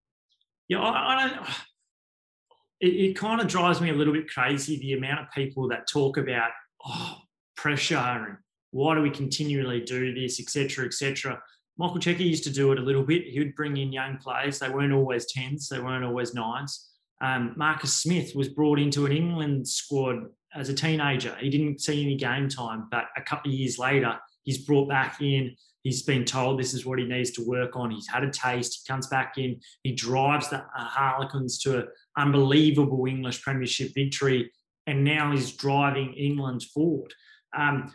Yeah, 0.69 0.81
I, 0.81 1.15
I 1.15 1.29
don't. 1.29 1.47
It, 2.81 3.11
it 3.11 3.17
kind 3.17 3.41
of 3.41 3.49
drives 3.49 3.81
me 3.81 3.91
a 3.91 3.95
little 3.95 4.13
bit 4.13 4.29
crazy 4.29 4.79
the 4.79 4.93
amount 4.93 5.23
of 5.23 5.27
people 5.35 5.69
that 5.69 5.89
talk 5.89 6.19
about 6.19 6.51
oh, 6.87 7.19
pressure 7.57 7.97
and 7.97 8.37
why 8.73 8.95
do 8.95 9.03
we 9.03 9.11
continually 9.11 9.81
do 9.81 10.13
this, 10.15 10.41
etc., 10.41 10.87
etc. 10.87 11.41
Michael 11.79 11.99
Cheika 11.99 12.21
used 12.21 12.45
to 12.45 12.51
do 12.51 12.73
it 12.73 12.79
a 12.79 12.83
little 12.83 13.03
bit. 13.03 13.25
He 13.25 13.39
would 13.39 13.55
bring 13.55 13.77
in 13.77 13.93
young 13.93 14.19
players. 14.19 14.59
They 14.59 14.69
weren't 14.69 14.93
always 14.93 15.31
tens. 15.33 15.69
They 15.69 15.79
weren't 15.81 16.05
always 16.05 16.35
nines. 16.35 16.89
Um, 17.21 17.55
Marcus 17.57 17.95
Smith 17.95 18.35
was 18.35 18.49
brought 18.49 18.79
into 18.79 19.07
an 19.07 19.13
England 19.13 19.69
squad 19.69 20.25
as 20.55 20.69
a 20.69 20.75
teenager. 20.75 21.37
He 21.41 21.49
didn't 21.49 21.81
see 21.81 22.03
any 22.03 22.17
game 22.17 22.49
time, 22.49 22.89
but 22.91 23.05
a 23.17 23.23
couple 23.23 23.51
of 23.51 23.57
years 23.57 23.79
later, 23.79 24.19
he's 24.43 24.59
brought 24.59 24.89
back 24.89 25.21
in. 25.21 25.55
He's 25.83 26.03
been 26.03 26.25
told 26.25 26.59
this 26.59 26.75
is 26.75 26.87
what 26.87 26.99
he 26.99 27.05
needs 27.05 27.31
to 27.33 27.47
work 27.47 27.77
on. 27.77 27.91
He's 27.91 28.09
had 28.09 28.25
a 28.25 28.31
taste. 28.31 28.83
He 28.83 28.93
comes 28.93 29.07
back 29.07 29.35
in. 29.37 29.61
He 29.83 29.93
drives 29.93 30.51
the 30.51 30.65
Harlequins 30.75 31.59
to 31.61 31.79
an 31.79 31.89
unbelievable 32.17 33.07
English 33.07 33.43
Premiership 33.43 33.93
victory, 33.95 34.51
and 34.87 35.05
now 35.05 35.33
he's 35.33 35.53
driving 35.53 36.15
England 36.15 36.63
forward. 36.75 37.13
Um, 37.57 37.93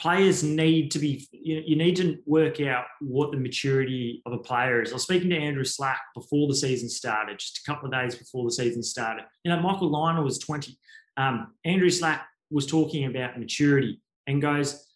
players 0.00 0.42
need 0.42 0.90
to 0.90 0.98
be 0.98 1.28
you, 1.30 1.62
you 1.64 1.76
need 1.76 1.94
to 1.94 2.18
work 2.24 2.58
out 2.60 2.86
what 3.00 3.30
the 3.30 3.36
maturity 3.36 4.22
of 4.24 4.32
a 4.32 4.38
player 4.38 4.80
is. 4.80 4.90
I 4.90 4.94
was 4.94 5.02
speaking 5.02 5.28
to 5.30 5.36
Andrew 5.36 5.64
Slack 5.64 6.00
before 6.14 6.48
the 6.48 6.54
season 6.54 6.88
started, 6.88 7.38
just 7.38 7.58
a 7.58 7.70
couple 7.70 7.86
of 7.86 7.92
days 7.92 8.14
before 8.14 8.44
the 8.44 8.52
season 8.52 8.82
started. 8.82 9.26
You 9.44 9.50
know, 9.50 9.60
Michael 9.60 9.90
Lynagh 9.90 10.24
was 10.24 10.38
20. 10.38 10.76
Um, 11.18 11.52
Andrew 11.66 11.90
Slack 11.90 12.26
was 12.50 12.66
talking 12.66 13.04
about 13.04 13.38
maturity 13.38 14.00
and 14.26 14.40
goes, 14.40 14.86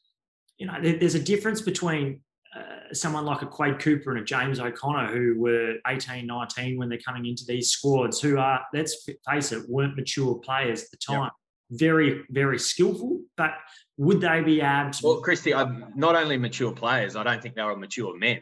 you 0.57 0.67
know, 0.67 0.81
there, 0.81 0.97
there's 0.97 1.15
a 1.15 1.23
difference 1.23 1.61
between 1.61 2.21
uh, 2.57 2.95
someone 2.95 3.27
like 3.27 3.43
a 3.43 3.47
Quade 3.47 3.81
Cooper 3.81 4.11
and 4.11 4.21
a 4.21 4.25
James 4.25 4.59
O'Connor 4.59 5.09
who 5.09 5.39
were 5.39 5.75
18, 5.87 6.27
19 6.27 6.79
when 6.79 6.89
they're 6.89 6.99
coming 6.99 7.27
into 7.27 7.45
these 7.47 7.71
squads 7.71 8.23
who 8.23 8.39
are, 8.39 8.65
let's 8.73 9.07
face 9.29 9.53
it, 9.53 9.69
weren't 9.69 9.97
mature 9.97 10.37
players 10.37 10.85
at 10.85 10.91
the 10.93 10.97
time. 10.97 11.25
Yep 11.25 11.33
very, 11.71 12.25
very 12.31 12.59
skillful, 12.59 13.21
but 13.37 13.53
would 13.97 14.21
they 14.21 14.43
be 14.43 14.61
abs? 14.61 15.03
Well, 15.03 15.21
Christy, 15.21 15.55
I'm 15.55 15.93
not 15.95 16.15
only 16.15 16.37
mature 16.37 16.73
players, 16.73 17.17
I 17.17 17.23
don't 17.23 17.43
think 17.43 17.55
they 17.55 17.63
were 17.63 17.77
mature 17.77 18.17
men. 18.17 18.41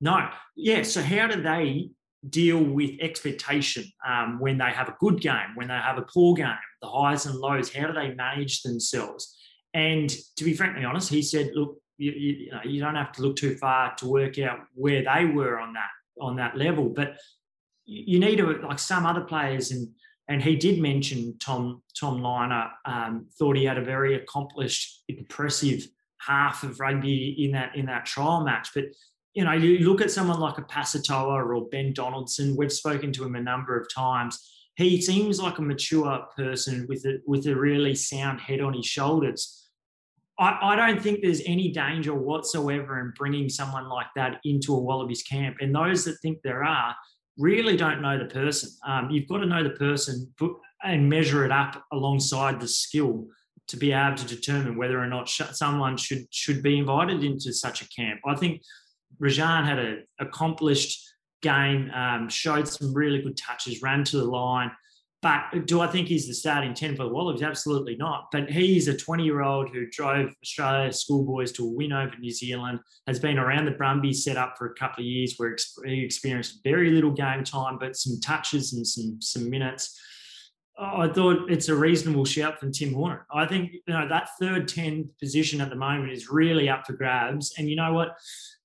No. 0.00 0.28
Yeah. 0.56 0.82
So 0.82 1.02
how 1.02 1.26
do 1.26 1.40
they 1.42 1.90
deal 2.28 2.62
with 2.62 3.00
expectation 3.00 3.84
um, 4.06 4.38
when 4.40 4.58
they 4.58 4.70
have 4.70 4.88
a 4.88 4.96
good 5.00 5.20
game, 5.20 5.54
when 5.54 5.68
they 5.68 5.74
have 5.74 5.98
a 5.98 6.02
poor 6.02 6.34
game, 6.34 6.54
the 6.80 6.88
highs 6.88 7.26
and 7.26 7.36
lows? 7.36 7.72
How 7.72 7.86
do 7.86 7.92
they 7.92 8.14
manage 8.14 8.62
themselves? 8.62 9.36
And 9.74 10.10
to 10.36 10.44
be 10.44 10.54
frankly 10.54 10.84
honest, 10.84 11.10
he 11.10 11.22
said, 11.22 11.50
look, 11.54 11.76
you, 11.98 12.12
you, 12.12 12.32
you, 12.32 12.50
know, 12.50 12.60
you 12.64 12.80
don't 12.80 12.94
have 12.94 13.12
to 13.12 13.22
look 13.22 13.36
too 13.36 13.56
far 13.56 13.94
to 13.96 14.08
work 14.08 14.38
out 14.38 14.60
where 14.74 15.04
they 15.04 15.26
were 15.26 15.60
on 15.60 15.74
that 15.74 15.90
on 16.20 16.36
that 16.36 16.56
level, 16.56 16.88
but 16.88 17.16
you 17.86 18.18
need 18.18 18.36
to 18.36 18.46
like 18.46 18.78
some 18.78 19.06
other 19.06 19.22
players 19.22 19.70
and 19.70 19.88
and 20.30 20.40
he 20.40 20.54
did 20.54 20.78
mention 20.80 21.36
Tom 21.38 21.82
Tom 21.98 22.20
Lynagh 22.20 22.70
um, 22.86 23.26
thought 23.36 23.56
he 23.56 23.64
had 23.64 23.78
a 23.78 23.84
very 23.84 24.14
accomplished, 24.14 25.02
impressive 25.08 25.86
half 26.18 26.62
of 26.62 26.78
rugby 26.78 27.44
in 27.44 27.50
that 27.52 27.74
in 27.74 27.86
that 27.86 28.06
trial 28.06 28.44
match. 28.44 28.70
But 28.72 28.84
you 29.34 29.44
know, 29.44 29.52
you 29.52 29.80
look 29.80 30.00
at 30.00 30.10
someone 30.10 30.38
like 30.38 30.56
a 30.58 30.62
Pasitoa 30.62 31.44
or 31.44 31.68
Ben 31.68 31.92
Donaldson. 31.92 32.56
We've 32.56 32.72
spoken 32.72 33.12
to 33.12 33.24
him 33.24 33.34
a 33.34 33.42
number 33.42 33.78
of 33.78 33.92
times. 33.92 34.38
He 34.76 35.02
seems 35.02 35.40
like 35.40 35.58
a 35.58 35.62
mature 35.62 36.24
person 36.36 36.86
with 36.88 37.04
a 37.06 37.18
with 37.26 37.46
a 37.48 37.56
really 37.56 37.96
sound 37.96 38.40
head 38.40 38.60
on 38.60 38.72
his 38.72 38.86
shoulders. 38.86 39.56
I 40.42 40.74
don't 40.74 41.02
think 41.02 41.20
there's 41.20 41.42
any 41.44 41.70
danger 41.70 42.14
whatsoever 42.14 42.98
in 43.00 43.12
bringing 43.14 43.50
someone 43.50 43.90
like 43.90 44.06
that 44.16 44.40
into 44.42 44.72
a 44.74 44.78
Wallabies 44.80 45.22
camp. 45.22 45.56
And 45.60 45.74
those 45.74 46.06
that 46.06 46.16
think 46.22 46.38
there 46.42 46.64
are, 46.64 46.96
really 47.40 47.76
don't 47.76 48.02
know 48.02 48.18
the 48.18 48.26
person. 48.26 48.70
Um, 48.86 49.10
you've 49.10 49.28
got 49.28 49.38
to 49.38 49.46
know 49.46 49.64
the 49.64 49.70
person 49.70 50.32
and 50.82 51.08
measure 51.08 51.44
it 51.44 51.50
up 51.50 51.82
alongside 51.92 52.60
the 52.60 52.68
skill 52.68 53.26
to 53.68 53.76
be 53.76 53.92
able 53.92 54.16
to 54.16 54.26
determine 54.26 54.76
whether 54.76 54.98
or 54.98 55.06
not 55.06 55.28
someone 55.28 55.96
should 55.96 56.26
should 56.30 56.62
be 56.62 56.78
invited 56.78 57.24
into 57.24 57.52
such 57.52 57.82
a 57.82 57.88
camp. 57.88 58.20
I 58.26 58.34
think 58.34 58.62
Rajan 59.22 59.64
had 59.64 59.78
an 59.78 60.06
accomplished 60.18 61.00
game, 61.42 61.90
um, 61.94 62.28
showed 62.28 62.68
some 62.68 62.92
really 62.92 63.22
good 63.22 63.36
touches, 63.36 63.82
ran 63.82 64.04
to 64.04 64.18
the 64.18 64.24
line, 64.24 64.70
but 65.22 65.66
do 65.66 65.80
I 65.80 65.86
think 65.86 66.08
he's 66.08 66.26
the 66.26 66.34
starting 66.34 66.72
10 66.72 66.96
for 66.96 67.04
the 67.04 67.10
Wallabies? 67.10 67.42
Absolutely 67.42 67.94
not. 67.96 68.28
But 68.32 68.50
he's 68.50 68.88
a 68.88 68.96
20 68.96 69.22
year 69.22 69.42
old 69.42 69.68
who 69.68 69.86
drove 69.90 70.34
Australia 70.42 70.92
schoolboys 70.92 71.52
to 71.52 71.66
a 71.66 71.70
win 71.70 71.92
over 71.92 72.16
New 72.18 72.30
Zealand, 72.30 72.80
has 73.06 73.18
been 73.18 73.38
around 73.38 73.66
the 73.66 73.72
Brumbies 73.72 74.24
set 74.24 74.38
up 74.38 74.56
for 74.56 74.66
a 74.66 74.74
couple 74.74 75.02
of 75.02 75.06
years 75.06 75.34
where 75.36 75.56
he 75.84 76.02
experienced 76.02 76.60
very 76.64 76.90
little 76.90 77.10
game 77.10 77.44
time, 77.44 77.76
but 77.78 77.96
some 77.96 78.18
touches 78.20 78.72
and 78.72 78.86
some, 78.86 79.20
some 79.20 79.50
minutes. 79.50 79.98
I 80.78 81.08
thought 81.08 81.50
it's 81.50 81.68
a 81.68 81.74
reasonable 81.74 82.24
shout 82.24 82.58
from 82.58 82.72
Tim 82.72 82.94
Horan. 82.94 83.20
I 83.30 83.44
think 83.44 83.72
you 83.72 83.92
know 83.92 84.08
that 84.08 84.30
third 84.40 84.66
10 84.66 85.10
position 85.20 85.60
at 85.60 85.68
the 85.68 85.76
moment 85.76 86.12
is 86.12 86.30
really 86.30 86.70
up 86.70 86.86
for 86.86 86.94
grabs. 86.94 87.52
And 87.58 87.68
you 87.68 87.76
know 87.76 87.92
what? 87.92 88.16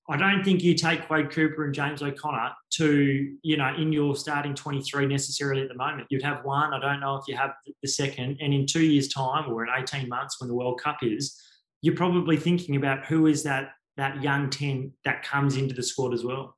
I 0.08 0.16
don't 0.16 0.44
think 0.44 0.62
you 0.62 0.74
take 0.74 1.06
Quade 1.06 1.30
Cooper 1.30 1.64
and 1.64 1.74
James 1.74 2.00
O'Connor 2.00 2.52
to, 2.74 3.36
you 3.42 3.56
know, 3.56 3.74
in 3.76 3.92
your 3.92 4.14
starting 4.14 4.54
23 4.54 5.06
necessarily 5.06 5.62
at 5.62 5.68
the 5.68 5.74
moment. 5.74 6.06
You'd 6.10 6.22
have 6.22 6.44
one. 6.44 6.72
I 6.72 6.78
don't 6.78 7.00
know 7.00 7.16
if 7.16 7.24
you 7.26 7.36
have 7.36 7.50
the 7.82 7.88
second. 7.88 8.38
And 8.40 8.54
in 8.54 8.66
two 8.66 8.84
years' 8.84 9.08
time 9.08 9.52
or 9.52 9.64
in 9.64 9.70
18 9.76 10.08
months 10.08 10.40
when 10.40 10.46
the 10.46 10.54
World 10.54 10.80
Cup 10.80 10.98
is, 11.02 11.40
you're 11.82 11.96
probably 11.96 12.36
thinking 12.36 12.76
about 12.76 13.06
who 13.06 13.26
is 13.26 13.42
that 13.42 13.72
that 13.96 14.22
young 14.22 14.50
10 14.50 14.92
that 15.04 15.22
comes 15.22 15.56
into 15.56 15.74
the 15.74 15.82
squad 15.82 16.12
as 16.12 16.22
well. 16.22 16.56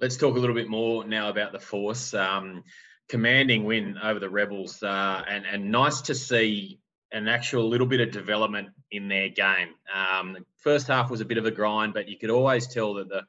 Let's 0.00 0.16
talk 0.16 0.36
a 0.36 0.38
little 0.38 0.54
bit 0.54 0.68
more 0.68 1.04
now 1.04 1.28
about 1.28 1.52
the 1.52 1.58
force. 1.58 2.14
Um, 2.14 2.62
commanding 3.08 3.64
win 3.64 3.98
over 4.02 4.20
the 4.20 4.30
Rebels, 4.30 4.82
uh, 4.82 5.22
and 5.28 5.44
and 5.46 5.70
nice 5.70 6.02
to 6.02 6.14
see 6.14 6.80
an 7.12 7.28
actual 7.28 7.68
little 7.68 7.86
bit 7.86 8.00
of 8.00 8.10
development 8.10 8.68
in 8.90 9.08
their 9.08 9.28
game. 9.28 9.68
Um, 9.92 10.34
the 10.34 10.44
first 10.58 10.86
half 10.86 11.10
was 11.10 11.20
a 11.20 11.24
bit 11.24 11.38
of 11.38 11.46
a 11.46 11.50
grind, 11.50 11.94
but 11.94 12.08
you 12.08 12.18
could 12.18 12.30
always 12.30 12.66
tell 12.66 12.94
that 12.94 13.08
the 13.08 13.22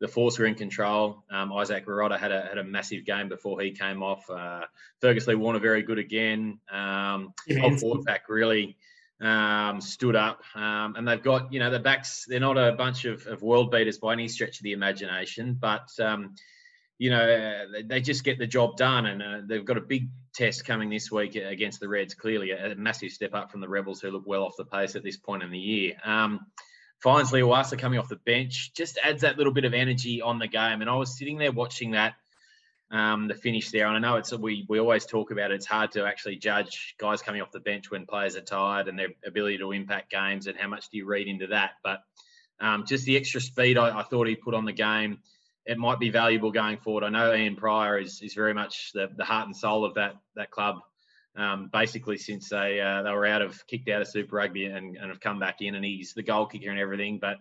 the 0.00 0.08
Force 0.08 0.38
were 0.38 0.46
in 0.46 0.54
control. 0.54 1.24
Um, 1.30 1.50
Izack 1.50 1.84
Rodda 1.84 2.18
had 2.18 2.32
a 2.32 2.40
had 2.42 2.58
a 2.58 2.64
massive 2.64 3.04
game 3.04 3.28
before 3.28 3.60
he 3.60 3.72
came 3.72 4.02
off. 4.02 4.28
Uh, 4.30 4.62
Fergus 5.00 5.26
Lee 5.26 5.34
Warner 5.34 5.58
very 5.58 5.82
good 5.82 5.98
again. 5.98 6.58
Um, 6.72 7.34
Old 7.82 8.04
back 8.06 8.28
really 8.28 8.76
um, 9.20 9.80
stood 9.80 10.16
up, 10.16 10.42
um, 10.54 10.96
and 10.96 11.06
they've 11.06 11.22
got 11.22 11.52
you 11.52 11.60
know 11.60 11.70
the 11.70 11.78
backs. 11.78 12.24
They're 12.26 12.40
not 12.40 12.56
a 12.56 12.72
bunch 12.72 13.04
of, 13.04 13.26
of 13.26 13.42
world 13.42 13.70
beaters 13.70 13.98
by 13.98 14.14
any 14.14 14.28
stretch 14.28 14.58
of 14.58 14.64
the 14.64 14.72
imagination, 14.72 15.56
but 15.60 15.88
um, 16.00 16.34
you 17.00 17.08
know, 17.08 17.64
they 17.82 18.02
just 18.02 18.24
get 18.24 18.38
the 18.38 18.46
job 18.46 18.76
done. 18.76 19.06
And 19.06 19.22
uh, 19.22 19.38
they've 19.46 19.64
got 19.64 19.78
a 19.78 19.80
big 19.80 20.10
test 20.34 20.66
coming 20.66 20.90
this 20.90 21.10
week 21.10 21.34
against 21.34 21.80
the 21.80 21.88
Reds. 21.88 22.12
Clearly, 22.12 22.50
a, 22.50 22.74
massive 22.74 23.10
step 23.10 23.34
up 23.34 23.50
from 23.50 23.62
the 23.62 23.68
Rebels, 23.70 24.02
who 24.02 24.10
look 24.10 24.24
well 24.26 24.44
off 24.44 24.52
the 24.58 24.66
pace 24.66 24.96
at 24.96 25.02
this 25.02 25.16
point 25.16 25.42
in 25.42 25.50
the 25.50 25.58
year. 25.58 25.94
Um, 26.04 26.40
Fines 27.02 27.32
Leleiwasa 27.32 27.78
coming 27.78 27.98
off 27.98 28.10
the 28.10 28.16
bench, 28.16 28.74
just 28.74 28.98
adds 29.02 29.22
that 29.22 29.38
little 29.38 29.54
bit 29.54 29.64
of 29.64 29.72
energy 29.72 30.20
on 30.20 30.38
the 30.38 30.46
game. 30.46 30.82
And 30.82 30.90
I 30.90 30.96
was 30.96 31.16
sitting 31.16 31.38
there 31.38 31.50
watching 31.50 31.92
that, 31.92 32.16
um, 32.90 33.28
the 33.28 33.34
finish 33.34 33.70
there. 33.70 33.86
And 33.86 33.96
I 33.96 33.98
know 33.98 34.16
it's 34.18 34.34
we 34.34 34.66
we 34.68 34.78
always 34.78 35.06
talk 35.06 35.30
about 35.30 35.52
it. 35.52 35.54
It's 35.54 35.66
hard 35.66 35.92
to 35.92 36.04
actually 36.04 36.36
judge 36.36 36.96
guys 37.00 37.22
coming 37.22 37.40
off 37.40 37.50
the 37.50 37.60
bench 37.60 37.90
when 37.90 38.04
players 38.04 38.36
are 38.36 38.42
tired 38.42 38.88
and 38.88 38.98
their 38.98 39.08
ability 39.24 39.56
to 39.56 39.72
impact 39.72 40.10
games 40.10 40.48
and 40.48 40.58
how 40.58 40.68
much 40.68 40.90
do 40.90 40.98
you 40.98 41.06
read 41.06 41.28
into 41.28 41.46
that. 41.46 41.70
But 41.82 42.02
um, 42.60 42.84
just 42.86 43.06
the 43.06 43.16
extra 43.16 43.40
speed 43.40 43.78
I, 43.78 44.00
I 44.00 44.02
thought 44.02 44.28
he 44.28 44.36
put 44.36 44.52
on 44.52 44.66
the 44.66 44.72
game 44.72 45.20
it 45.66 45.78
might 45.78 45.98
be 45.98 46.10
valuable 46.10 46.50
going 46.50 46.78
forward. 46.78 47.04
I 47.04 47.10
know 47.10 47.34
Ian 47.34 47.56
Prior 47.56 47.98
is 47.98 48.22
is 48.22 48.34
very 48.34 48.54
much 48.54 48.92
the, 48.92 49.08
the 49.16 49.24
heart 49.24 49.46
and 49.46 49.56
soul 49.56 49.84
of 49.84 49.94
that 49.94 50.14
that 50.36 50.50
club. 50.50 50.76
Um, 51.36 51.70
basically, 51.72 52.18
since 52.18 52.48
they 52.48 52.80
uh, 52.80 53.02
they 53.02 53.10
were 53.10 53.26
out 53.26 53.42
of 53.42 53.66
kicked 53.66 53.88
out 53.88 54.02
of 54.02 54.08
Super 54.08 54.36
Rugby 54.36 54.66
and, 54.66 54.96
and 54.96 55.08
have 55.10 55.20
come 55.20 55.38
back 55.38 55.60
in, 55.60 55.74
and 55.74 55.84
he's 55.84 56.12
the 56.14 56.22
goal 56.22 56.46
kicker 56.46 56.70
and 56.70 56.78
everything. 56.78 57.18
But 57.20 57.38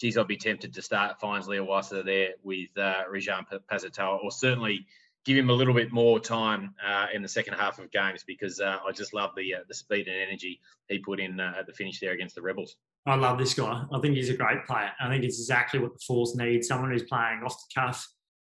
geez, 0.00 0.18
I'd 0.18 0.26
be 0.26 0.36
tempted 0.36 0.74
to 0.74 0.82
start 0.82 1.20
Fines 1.20 1.46
Leleiwasa 1.46 2.04
there 2.04 2.30
with 2.42 2.76
uh, 2.76 3.04
Rajan 3.10 3.44
Pasitoa, 3.70 4.22
or 4.22 4.30
certainly 4.30 4.86
give 5.24 5.36
him 5.36 5.50
a 5.50 5.54
little 5.54 5.74
bit 5.74 5.92
more 5.92 6.18
time 6.18 6.74
uh, 6.86 7.06
in 7.12 7.22
the 7.22 7.28
second 7.28 7.54
half 7.54 7.78
of 7.78 7.90
games 7.90 8.24
because 8.26 8.60
uh, 8.60 8.78
I 8.86 8.92
just 8.92 9.14
love 9.14 9.30
the 9.36 9.54
uh, 9.54 9.58
the 9.68 9.74
speed 9.74 10.08
and 10.08 10.16
energy 10.16 10.60
he 10.88 10.98
put 10.98 11.20
in 11.20 11.40
uh, 11.40 11.54
at 11.58 11.66
the 11.66 11.72
finish 11.72 12.00
there 12.00 12.12
against 12.12 12.34
the 12.34 12.42
Rebels. 12.42 12.76
I 13.06 13.14
love 13.14 13.38
this 13.38 13.54
guy. 13.54 13.82
I 13.92 13.98
think 14.00 14.14
he's 14.14 14.28
a 14.28 14.36
great 14.36 14.66
player. 14.66 14.90
I 15.00 15.08
think 15.08 15.24
it's 15.24 15.38
exactly 15.38 15.80
what 15.80 15.94
the 15.94 16.00
Force 16.06 16.36
need. 16.36 16.64
Someone 16.64 16.90
who's 16.90 17.04
playing 17.04 17.40
off 17.44 17.56
the 17.56 17.80
cuff. 17.80 18.06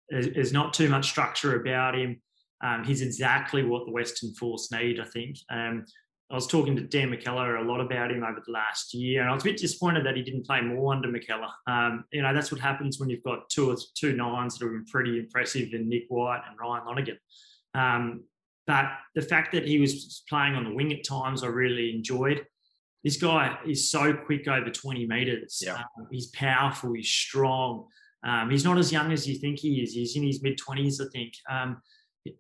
There's, 0.08 0.54
not 0.54 0.72
too 0.72 0.88
much 0.88 1.06
structure 1.06 1.60
about 1.60 1.94
him. 1.94 2.22
Um, 2.64 2.82
he's 2.82 3.02
exactly 3.02 3.62
what 3.62 3.84
the 3.84 3.92
Western 3.92 4.32
Force 4.34 4.72
need, 4.72 5.00
I 5.00 5.04
think. 5.04 5.36
Um, 5.50 5.84
I 6.30 6.34
was 6.34 6.46
talking 6.46 6.76
to 6.76 6.82
Dan 6.82 7.10
McKellar 7.10 7.60
a 7.60 7.62
lot 7.62 7.80
about 7.80 8.10
him 8.10 8.22
over 8.22 8.42
the 8.44 8.52
last 8.52 8.92
year, 8.92 9.22
and 9.22 9.30
I 9.30 9.34
was 9.34 9.42
a 9.42 9.44
bit 9.44 9.58
disappointed 9.58 10.04
that 10.04 10.16
he 10.16 10.22
didn't 10.22 10.46
play 10.46 10.60
more 10.60 10.94
under 10.94 11.08
McKellar. 11.08 11.50
Um, 11.66 12.04
you 12.12 12.22
know, 12.22 12.34
that's 12.34 12.50
what 12.50 12.60
happens 12.60 12.98
when 12.98 13.08
you've 13.08 13.22
got 13.22 13.48
two 13.48 13.70
or 13.70 13.76
two 13.94 14.14
nines 14.14 14.58
that 14.58 14.64
have 14.64 14.72
been 14.72 14.84
pretty 14.86 15.18
impressive 15.18 15.72
in 15.72 15.88
Nick 15.88 16.04
White 16.08 16.42
and 16.48 16.58
Ryan 16.58 16.86
Lonergan. 16.86 17.18
Um, 17.74 18.24
but 18.66 18.86
the 19.14 19.22
fact 19.22 19.52
that 19.52 19.66
he 19.66 19.78
was 19.78 20.22
playing 20.28 20.54
on 20.54 20.64
the 20.64 20.74
wing 20.74 20.92
at 20.92 21.04
times, 21.04 21.42
I 21.42 21.46
really 21.46 21.94
enjoyed. 21.94 22.44
This 23.04 23.16
guy 23.16 23.58
is 23.66 23.90
so 23.90 24.12
quick 24.12 24.48
over 24.48 24.70
20 24.70 25.06
metres. 25.06 25.62
Yeah. 25.64 25.74
Um, 25.74 26.06
he's 26.10 26.26
powerful, 26.28 26.92
he's 26.92 27.08
strong. 27.08 27.86
Um, 28.24 28.50
he's 28.50 28.64
not 28.64 28.78
as 28.78 28.92
young 28.92 29.12
as 29.12 29.28
you 29.28 29.38
think 29.38 29.60
he 29.60 29.80
is. 29.80 29.92
He's 29.92 30.16
in 30.16 30.24
his 30.24 30.42
mid 30.42 30.58
20s, 30.58 31.00
I 31.00 31.08
think. 31.12 31.32
Um, 31.48 31.80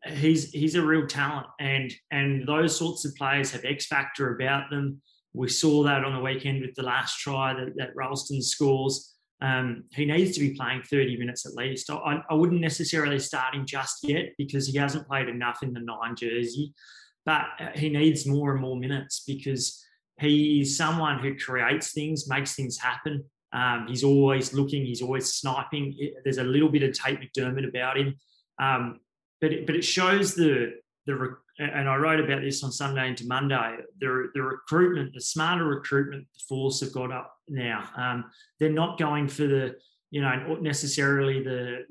he's 0.06 0.50
he's 0.50 0.74
a 0.74 0.84
real 0.84 1.06
talent, 1.06 1.46
and 1.60 1.92
and 2.10 2.46
those 2.46 2.76
sorts 2.76 3.04
of 3.04 3.14
players 3.14 3.52
have 3.52 3.64
X 3.64 3.86
factor 3.86 4.34
about 4.34 4.70
them. 4.70 5.00
We 5.34 5.48
saw 5.48 5.84
that 5.84 6.04
on 6.04 6.14
the 6.14 6.20
weekend 6.20 6.62
with 6.62 6.74
the 6.74 6.82
last 6.82 7.18
try 7.20 7.54
that, 7.54 7.76
that 7.76 7.94
Ralston 7.94 8.42
scores. 8.42 9.14
Um, 9.40 9.84
he 9.92 10.04
needs 10.04 10.32
to 10.32 10.40
be 10.40 10.54
playing 10.54 10.82
30 10.82 11.16
minutes 11.16 11.46
at 11.46 11.54
least. 11.54 11.90
I, 11.90 12.20
I 12.28 12.34
wouldn't 12.34 12.60
necessarily 12.60 13.20
start 13.20 13.54
him 13.54 13.64
just 13.64 13.98
yet 14.02 14.30
because 14.36 14.66
he 14.66 14.76
hasn't 14.78 15.06
played 15.06 15.28
enough 15.28 15.62
in 15.62 15.72
the 15.72 15.80
nine 15.80 16.16
jersey, 16.16 16.74
but 17.24 17.42
uh, 17.60 17.68
he 17.76 17.88
needs 17.88 18.26
more 18.26 18.52
and 18.52 18.60
more 18.60 18.76
minutes 18.76 19.22
because 19.24 19.84
he's 20.20 20.76
someone 20.76 21.18
who 21.18 21.36
creates 21.36 21.92
things, 21.92 22.28
makes 22.28 22.54
things 22.54 22.78
happen. 22.78 23.24
Um, 23.52 23.86
he's 23.88 24.04
always 24.04 24.52
looking, 24.52 24.84
he's 24.84 25.02
always 25.02 25.32
sniping. 25.32 25.96
There's 26.24 26.38
a 26.38 26.44
little 26.44 26.68
bit 26.68 26.82
of 26.82 26.92
Tate 26.92 27.20
McDermott 27.20 27.68
about 27.68 27.96
him. 27.96 28.14
Um, 28.60 29.00
but 29.40 29.52
it, 29.52 29.66
but 29.66 29.76
it 29.76 29.84
shows 29.84 30.34
the 30.34 30.74
the 31.06 31.36
and 31.58 31.88
I 31.88 31.96
wrote 31.96 32.20
about 32.20 32.42
this 32.42 32.62
on 32.62 32.70
Sunday 32.70 33.08
into 33.08 33.26
Monday. 33.26 33.78
The, 34.00 34.30
the 34.34 34.42
recruitment, 34.42 35.12
the 35.12 35.20
smarter 35.20 35.64
recruitment 35.64 36.26
the 36.32 36.40
Force 36.48 36.80
have 36.80 36.92
got 36.92 37.10
up 37.10 37.34
now. 37.48 37.88
Um, 37.96 38.26
they're 38.60 38.70
not 38.70 38.96
going 38.96 39.26
for 39.26 39.42
the, 39.42 39.74
you 40.10 40.22
know, 40.22 40.56
necessarily 40.60 41.42
the. 41.42 41.84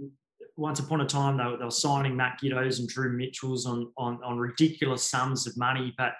Once 0.55 0.79
upon 0.79 1.01
a 1.01 1.05
time, 1.05 1.37
they 1.37 1.43
were, 1.43 1.57
they 1.57 1.65
were 1.65 1.69
signing 1.69 2.15
Matt 2.15 2.39
Giteaus 2.41 2.79
and 2.79 2.87
Drew 2.87 3.15
Mitchells 3.15 3.67
on, 3.67 3.91
on 3.95 4.19
on 4.23 4.39
ridiculous 4.39 5.03
sums 5.03 5.45
of 5.45 5.55
money, 5.55 5.93
but 5.97 6.13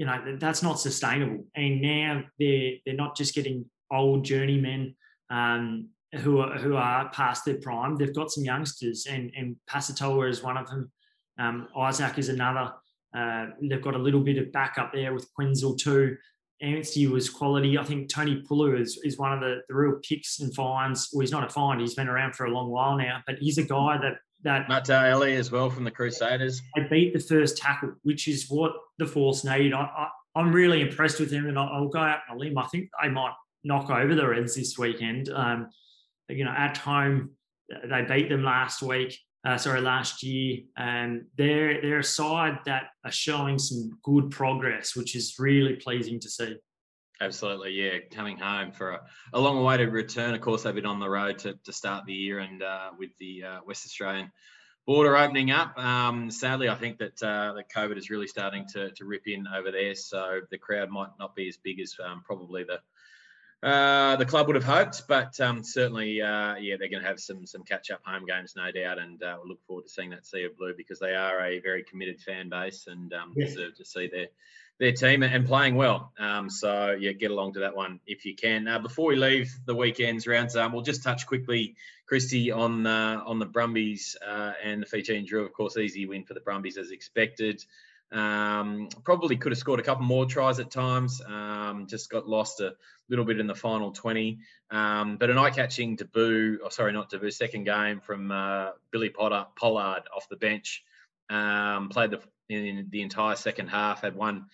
you 0.00 0.06
know 0.06 0.18
that's 0.38 0.62
not 0.62 0.80
sustainable. 0.80 1.44
And 1.54 1.82
now 1.82 2.22
they're 2.38 2.72
they're 2.86 2.94
not 2.94 3.14
just 3.14 3.34
getting 3.34 3.66
old 3.92 4.24
journeymen 4.24 4.96
um, 5.28 5.90
who 6.20 6.38
are 6.38 6.56
who 6.56 6.74
are 6.74 7.10
past 7.10 7.44
their 7.44 7.58
prime. 7.58 7.96
They've 7.96 8.14
got 8.14 8.30
some 8.30 8.42
youngsters, 8.42 9.06
and 9.06 9.30
and 9.36 9.56
Pasitoa 9.68 10.30
is 10.30 10.42
one 10.42 10.56
of 10.56 10.66
them. 10.70 10.90
Um, 11.38 11.68
Isaac 11.76 12.16
is 12.16 12.30
another. 12.30 12.72
Uh, 13.14 13.48
they've 13.60 13.82
got 13.82 13.94
a 13.94 13.98
little 13.98 14.22
bit 14.22 14.38
of 14.38 14.50
backup 14.52 14.90
there 14.94 15.12
with 15.12 15.28
Quinzel 15.38 15.78
too. 15.78 16.16
Anstey 16.62 17.06
was 17.06 17.28
quality. 17.28 17.76
I 17.76 17.84
think 17.84 18.08
Toni 18.08 18.42
Pulu 18.48 18.80
is, 18.80 18.98
is 19.04 19.18
one 19.18 19.32
of 19.32 19.40
the, 19.40 19.60
the 19.68 19.74
real 19.74 19.98
picks 20.02 20.40
and 20.40 20.54
finds. 20.54 21.10
Well, 21.12 21.20
he's 21.20 21.32
not 21.32 21.44
a 21.44 21.48
find. 21.50 21.80
He's 21.80 21.94
been 21.94 22.08
around 22.08 22.36
for 22.36 22.46
a 22.46 22.50
long 22.50 22.70
while 22.70 22.96
now, 22.96 23.22
but 23.26 23.36
he's 23.38 23.58
a 23.58 23.62
guy 23.62 23.98
that 23.98 24.18
that 24.42 24.68
Mataele 24.68 25.36
as 25.36 25.50
well 25.50 25.70
from 25.70 25.84
the 25.84 25.90
Crusaders. 25.90 26.62
They 26.76 26.86
beat 26.88 27.12
the 27.12 27.20
first 27.20 27.58
tackle, 27.58 27.94
which 28.02 28.28
is 28.28 28.46
what 28.48 28.72
the 28.98 29.06
Force 29.06 29.44
need. 29.44 29.72
I, 29.72 30.08
I, 30.34 30.40
am 30.40 30.52
really 30.52 30.80
impressed 30.80 31.20
with 31.20 31.30
him, 31.30 31.46
and 31.46 31.58
I'll, 31.58 31.88
go 31.88 31.98
out 31.98 32.20
on 32.30 32.36
a 32.36 32.38
limb. 32.38 32.58
I 32.58 32.66
think 32.66 32.88
they 33.02 33.08
might 33.08 33.34
knock 33.64 33.90
over 33.90 34.14
the 34.14 34.26
Reds 34.26 34.54
this 34.54 34.78
weekend. 34.78 35.28
Um, 35.30 35.68
you 36.28 36.44
know, 36.44 36.54
at 36.56 36.76
home, 36.76 37.30
they 37.68 38.02
beat 38.02 38.28
them 38.28 38.44
last 38.44 38.82
week 38.82 39.18
uh, 39.46 39.56
sorry, 39.56 39.80
last 39.80 40.22
year. 40.22 40.58
And 40.76 41.24
they're, 41.36 41.80
they're 41.80 42.00
a 42.00 42.04
side 42.04 42.58
that 42.66 42.84
are 43.04 43.12
showing 43.12 43.58
some 43.58 43.98
good 44.02 44.30
progress, 44.30 44.94
which 44.94 45.16
is 45.16 45.34
really 45.38 45.76
pleasing 45.76 46.20
to 46.20 46.30
see. 46.30 46.56
Absolutely, 47.20 47.72
yeah. 47.72 47.98
Coming 48.10 48.38
home 48.38 48.72
for 48.72 48.92
a, 48.92 49.00
a 49.34 49.40
long 49.40 49.62
way 49.62 49.76
to 49.76 49.84
return. 49.84 50.34
Of 50.34 50.40
course, 50.40 50.62
they've 50.62 50.74
been 50.74 50.86
on 50.86 51.00
the 51.00 51.10
road 51.10 51.38
to, 51.40 51.54
to 51.64 51.72
start 51.72 52.06
the 52.06 52.14
year, 52.14 52.38
and 52.38 52.62
uh, 52.62 52.90
with 52.98 53.10
the 53.18 53.44
uh, 53.44 53.58
West 53.66 53.84
Australian 53.84 54.32
border 54.86 55.14
opening 55.16 55.50
up, 55.50 55.78
um, 55.78 56.30
sadly, 56.30 56.70
I 56.70 56.74
think 56.76 56.98
that 56.98 57.22
uh, 57.22 57.52
that 57.52 57.70
COVID 57.74 57.98
is 57.98 58.08
really 58.08 58.26
starting 58.26 58.64
to, 58.72 58.90
to 58.92 59.04
rip 59.04 59.26
in 59.26 59.46
over 59.46 59.70
there. 59.70 59.94
So 59.94 60.40
the 60.50 60.56
crowd 60.56 60.88
might 60.88 61.10
not 61.18 61.36
be 61.36 61.46
as 61.46 61.58
big 61.58 61.78
as 61.78 61.94
um, 62.02 62.22
probably 62.24 62.64
the 62.64 62.80
uh, 63.62 64.16
the 64.16 64.24
club 64.24 64.46
would 64.46 64.56
have 64.56 64.64
hoped, 64.64 65.02
but 65.06 65.38
um, 65.40 65.62
certainly, 65.62 66.22
uh, 66.22 66.54
yeah, 66.56 66.76
they're 66.78 66.88
going 66.88 67.02
to 67.02 67.08
have 67.08 67.20
some 67.20 67.46
some 67.46 67.62
catch 67.62 67.90
up 67.90 68.00
home 68.04 68.24
games, 68.24 68.54
no 68.56 68.70
doubt, 68.72 68.98
and 68.98 69.22
uh, 69.22 69.36
we'll 69.38 69.48
look 69.48 69.62
forward 69.66 69.84
to 69.84 69.90
seeing 69.90 70.10
that 70.10 70.26
sea 70.26 70.44
of 70.44 70.56
blue 70.56 70.72
because 70.74 70.98
they 70.98 71.14
are 71.14 71.40
a 71.44 71.60
very 71.60 71.84
committed 71.84 72.20
fan 72.20 72.48
base 72.48 72.86
and 72.86 73.12
um, 73.12 73.34
yeah. 73.36 73.46
deserve 73.46 73.76
to 73.76 73.84
see 73.84 74.08
their 74.08 74.28
their 74.78 74.92
team 74.92 75.22
and 75.22 75.46
playing 75.46 75.74
well. 75.74 76.10
Um, 76.18 76.48
so 76.48 76.96
yeah, 76.98 77.12
get 77.12 77.30
along 77.30 77.52
to 77.54 77.60
that 77.60 77.76
one 77.76 78.00
if 78.06 78.24
you 78.24 78.34
can. 78.34 78.66
Uh, 78.66 78.78
before 78.78 79.08
we 79.08 79.16
leave 79.16 79.54
the 79.66 79.74
weekends 79.74 80.26
rounds, 80.26 80.56
um, 80.56 80.72
we'll 80.72 80.82
just 80.82 81.02
touch 81.02 81.26
quickly, 81.26 81.76
Christy, 82.06 82.50
on 82.50 82.86
uh, 82.86 83.22
on 83.26 83.38
the 83.38 83.46
Brumbies 83.46 84.16
uh, 84.26 84.52
and 84.64 84.80
the 84.80 84.86
Fijian 84.86 85.26
Drua. 85.26 85.44
Of 85.44 85.52
course, 85.52 85.76
easy 85.76 86.06
win 86.06 86.24
for 86.24 86.32
the 86.32 86.40
Brumbies 86.40 86.78
as 86.78 86.92
expected. 86.92 87.62
Um, 88.12 88.88
probably 89.04 89.36
could 89.36 89.52
have 89.52 89.58
scored 89.58 89.80
a 89.80 89.84
couple 89.84 90.04
more 90.04 90.26
tries 90.26 90.58
at 90.58 90.70
times. 90.70 91.22
Um, 91.24 91.86
just 91.88 92.10
got 92.10 92.28
lost 92.28 92.60
a 92.60 92.74
little 93.08 93.24
bit 93.24 93.38
in 93.38 93.46
the 93.46 93.54
final 93.54 93.92
20. 93.92 94.38
Um, 94.70 95.16
but 95.16 95.30
an 95.30 95.38
eye-catching 95.38 95.96
debut, 95.96 96.60
oh, 96.64 96.68
sorry, 96.70 96.92
not 96.92 97.10
debut, 97.10 97.30
second 97.30 97.64
game 97.64 98.00
from 98.00 98.30
uh, 98.32 98.70
Billy 98.90 99.10
Potter, 99.10 99.46
Pollard 99.56 100.02
off 100.14 100.28
the 100.28 100.36
bench. 100.36 100.82
Um, 101.28 101.88
played 101.88 102.10
the 102.10 102.20
in 102.48 102.88
the 102.90 103.02
entire 103.02 103.36
second 103.36 103.68
half. 103.68 104.02
Had 104.02 104.16
one 104.16 104.46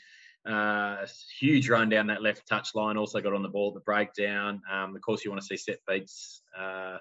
uh, 0.46 1.06
huge 1.38 1.70
run 1.70 1.88
down 1.88 2.08
that 2.08 2.22
left 2.22 2.46
touch 2.46 2.74
line. 2.74 2.98
Also 2.98 3.20
got 3.20 3.32
on 3.32 3.42
the 3.42 3.48
ball 3.48 3.68
at 3.68 3.74
the 3.74 3.80
breakdown. 3.80 4.60
Um, 4.70 4.94
of 4.94 5.00
course, 5.00 5.24
you 5.24 5.30
want 5.30 5.40
to 5.40 5.46
see 5.46 5.56
set 5.56 5.78
piece. 5.88 6.42
Uh, 6.58 6.98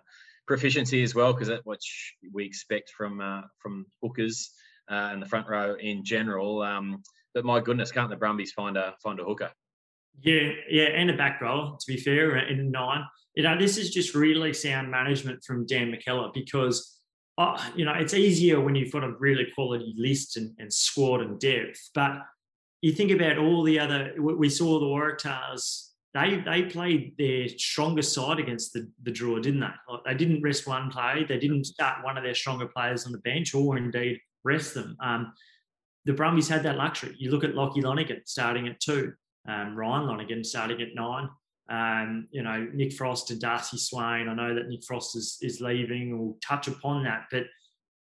proficiency 0.47 1.03
as 1.03 1.15
well, 1.15 1.33
because 1.33 1.47
that's 1.47 1.65
what 1.65 1.79
we 2.31 2.45
expect 2.45 2.91
from 2.91 3.19
uh, 3.19 3.41
from 3.59 3.87
hookers 4.01 4.51
uh, 4.89 5.09
and 5.11 5.21
the 5.21 5.25
front 5.25 5.47
row 5.47 5.75
in 5.79 6.03
general. 6.03 6.61
Um, 6.61 7.01
but 7.33 7.45
my 7.45 7.59
goodness, 7.59 7.91
can't 7.91 8.09
the 8.09 8.15
Brumbies 8.15 8.53
find 8.53 8.77
a 8.77 8.95
find 9.03 9.19
a 9.19 9.23
hooker? 9.23 9.51
Yeah, 10.21 10.51
yeah, 10.69 10.85
and 10.85 11.09
a 11.09 11.17
back 11.17 11.41
row. 11.41 11.77
To 11.79 11.91
be 11.91 11.97
fair, 11.97 12.37
in 12.37 12.71
nine, 12.71 13.03
you 13.35 13.43
know, 13.43 13.57
this 13.57 13.77
is 13.77 13.93
just 13.93 14.15
really 14.15 14.53
sound 14.53 14.89
management 14.89 15.43
from 15.43 15.65
Dan 15.65 15.91
McKellar 15.91 16.33
because, 16.33 17.01
uh, 17.37 17.61
you 17.75 17.83
know, 17.83 17.93
it's 17.93 18.13
easier 18.13 18.61
when 18.61 18.75
you've 18.75 18.93
got 18.93 19.03
a 19.03 19.11
really 19.19 19.47
quality 19.53 19.93
list 19.97 20.37
and, 20.37 20.55
and 20.57 20.71
squad 20.71 21.21
and 21.21 21.39
depth. 21.39 21.89
But 21.93 22.13
you 22.81 22.93
think 22.93 23.11
about 23.11 23.37
all 23.37 23.63
the 23.63 23.79
other. 23.79 24.13
We 24.17 24.49
saw 24.49 24.79
the 24.79 24.85
Waratahs. 24.85 25.89
They 26.13 26.41
they 26.45 26.63
played 26.63 27.15
their 27.17 27.49
strongest 27.49 28.13
side 28.13 28.39
against 28.39 28.71
the 28.71 28.89
the 29.03 29.11
Drua, 29.11 29.41
didn't 29.41 29.59
they? 29.59 29.67
Like 29.89 30.03
they 30.05 30.13
didn't 30.13 30.41
rest 30.41 30.65
one 30.65 30.89
play. 30.89 31.25
They 31.27 31.39
didn't 31.39 31.65
start 31.65 32.05
one 32.05 32.17
of 32.17 32.23
their 32.23 32.35
stronger 32.35 32.67
players 32.67 33.05
on 33.05 33.11
the 33.11 33.17
bench, 33.17 33.53
or 33.53 33.77
indeed 33.77 34.19
rest 34.45 34.73
them. 34.73 34.95
Um, 35.01 35.33
the 36.05 36.13
Brumbies 36.13 36.47
had 36.47 36.63
that 36.63 36.77
luxury. 36.77 37.15
You 37.17 37.31
look 37.31 37.43
at 37.43 37.55
Lockie 37.55 37.81
Lonergan 37.81 38.21
starting 38.25 38.67
at 38.67 38.79
two, 38.79 39.13
um, 39.49 39.75
Ryan 39.75 40.07
Lonergan 40.07 40.43
starting 40.43 40.81
at 40.81 40.93
nine. 40.93 41.27
Um, 41.67 42.27
you 42.29 42.43
know, 42.43 42.67
Nick 42.73 42.93
Frost 42.93 43.31
and 43.31 43.41
Darcy 43.41 43.77
Swain. 43.77 44.29
I 44.29 44.35
know 44.35 44.53
that 44.53 44.67
Nick 44.67 44.83
Frost 44.83 45.17
is, 45.17 45.39
is 45.41 45.61
leaving. 45.61 46.17
We'll 46.17 46.37
touch 46.45 46.67
upon 46.67 47.03
that. 47.03 47.25
But 47.31 47.45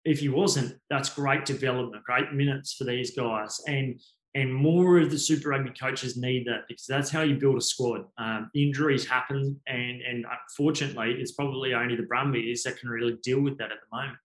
if 0.03 0.19
he 0.19 0.29
wasn't, 0.29 0.77
that's 0.89 1.13
great 1.13 1.45
development, 1.45 2.03
great 2.03 2.33
minutes 2.33 2.73
for 2.73 2.85
these 2.85 3.15
guys. 3.15 3.61
And 3.67 4.01
and 4.33 4.53
more 4.53 4.97
of 4.97 5.11
the 5.11 5.19
Super 5.19 5.49
Rugby 5.49 5.71
coaches 5.77 6.15
need 6.15 6.47
that 6.47 6.61
because 6.69 6.85
that's 6.85 7.09
how 7.09 7.21
you 7.21 7.35
build 7.35 7.57
a 7.57 7.61
squad. 7.61 8.05
Um, 8.17 8.49
injuries 8.55 9.05
happen, 9.05 9.59
and 9.67 10.01
and 10.01 10.25
unfortunately, 10.49 11.15
it's 11.19 11.33
probably 11.33 11.73
only 11.73 11.97
the 11.97 12.03
Brumbies 12.03 12.63
that 12.63 12.79
can 12.79 12.89
really 12.89 13.17
deal 13.23 13.41
with 13.41 13.57
that 13.57 13.71
at 13.71 13.77
the 13.81 13.97
moment. 13.97 14.17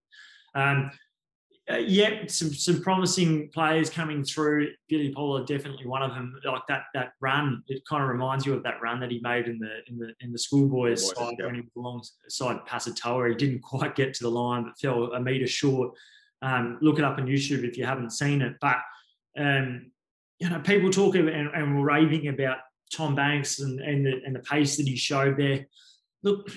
Um, 0.55 0.91
uh, 1.69 1.79
yeah, 1.79 2.27
some 2.29 2.55
some 2.55 2.81
promising 2.81 3.49
players 3.53 3.91
coming 3.91 4.23
through. 4.23 4.69
Billy 4.89 5.13
Pollard 5.13 5.47
definitely 5.47 5.87
one 5.87 6.03
of 6.03 6.13
them. 6.13 6.39
Like 6.45 6.63
that 6.69 6.85
that 6.95 7.13
run, 7.21 7.63
it 7.67 7.83
kind 7.89 8.05
of 8.05 8.09
reminds 8.09 8.47
you 8.47 8.55
of 8.55 8.63
that 8.63 8.81
run 8.81 9.01
that 9.01 9.11
he 9.11 9.21
made 9.21 9.49
in 9.49 9.59
the 9.59 9.79
in 9.89 9.99
the 9.99 10.13
in 10.21 10.33
the 10.33 10.39
schoolboys 10.39 11.09
side 11.09 11.35
yeah. 11.39 11.47
when 11.47 11.57
he 11.57 11.63
was 11.63 11.71
alongside 11.77 12.65
Pasitoa. 12.69 13.31
He 13.31 13.35
didn't 13.35 13.63
quite 13.63 13.97
get 13.97 14.15
to 14.15 14.25
the 14.25 14.31
line, 14.31 14.65
but 14.65 14.79
fell 14.79 15.13
a 15.13 15.21
metre 15.21 15.49
short. 15.49 15.93
Um, 16.41 16.79
look 16.83 16.99
it 16.99 17.05
up 17.05 17.19
on 17.19 17.27
YouTube 17.27 17.65
if 17.65 17.77
you 17.77 17.85
haven't 17.85 18.11
seen 18.11 18.43
it. 18.43 18.55
But 18.61 18.77
um, 19.37 19.91
you 20.39 20.49
know, 20.49 20.61
people 20.61 20.91
talk 20.91 21.17
about 21.17 21.35
and, 21.35 21.49
and 21.53 21.85
raving 21.85 22.29
about 22.29 22.59
Tom 22.95 23.17
Banks 23.17 23.59
and 23.59 23.81
and 23.81 24.07
the, 24.07 24.21
and 24.25 24.37
the 24.37 24.41
pace 24.41 24.77
that 24.77 24.87
he 24.87 24.97
showed 24.97 25.37
there. 25.37 25.67
Look, 26.23 26.49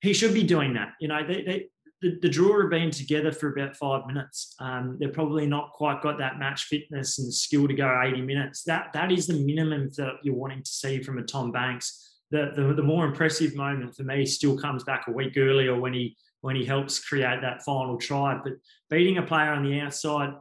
he 0.00 0.12
should 0.12 0.34
be 0.34 0.42
doing 0.42 0.74
that. 0.74 0.94
You 1.00 1.06
know, 1.06 1.24
they, 1.24 1.42
they 1.42 1.66
the, 2.02 2.18
the 2.20 2.28
Drua 2.28 2.62
have 2.62 2.70
been 2.70 2.90
together 2.90 3.32
for 3.32 3.52
about 3.52 3.76
five 3.76 4.06
minutes. 4.06 4.54
Um, 4.60 4.96
they're 4.98 5.08
probably 5.08 5.46
not 5.46 5.72
quite 5.72 6.02
got 6.02 6.18
that 6.18 6.38
match 6.38 6.64
fitness 6.64 7.18
and 7.18 7.32
skill 7.32 7.66
to 7.66 7.74
go 7.74 8.02
80 8.04 8.20
minutes. 8.22 8.62
That 8.64 8.92
that 8.92 9.10
is 9.10 9.26
the 9.26 9.34
minimum 9.34 9.90
that 9.96 10.14
you're 10.22 10.34
wanting 10.34 10.62
to 10.62 10.70
see 10.70 11.02
from 11.02 11.18
a 11.18 11.22
Tom 11.22 11.52
Banks. 11.52 12.02
The, 12.30 12.52
the, 12.56 12.74
the 12.74 12.82
more 12.82 13.06
impressive 13.06 13.54
moment 13.54 13.94
for 13.94 14.02
me 14.02 14.26
still 14.26 14.58
comes 14.58 14.84
back 14.84 15.06
a 15.06 15.12
week 15.12 15.34
earlier 15.36 15.78
when 15.78 15.94
he 15.94 16.16
when 16.42 16.56
he 16.56 16.64
helps 16.64 16.98
create 16.98 17.40
that 17.40 17.62
final 17.62 17.96
try. 17.96 18.38
But 18.42 18.54
beating 18.90 19.18
a 19.18 19.22
player 19.22 19.52
on 19.52 19.64
the 19.64 19.80
outside, 19.80 20.34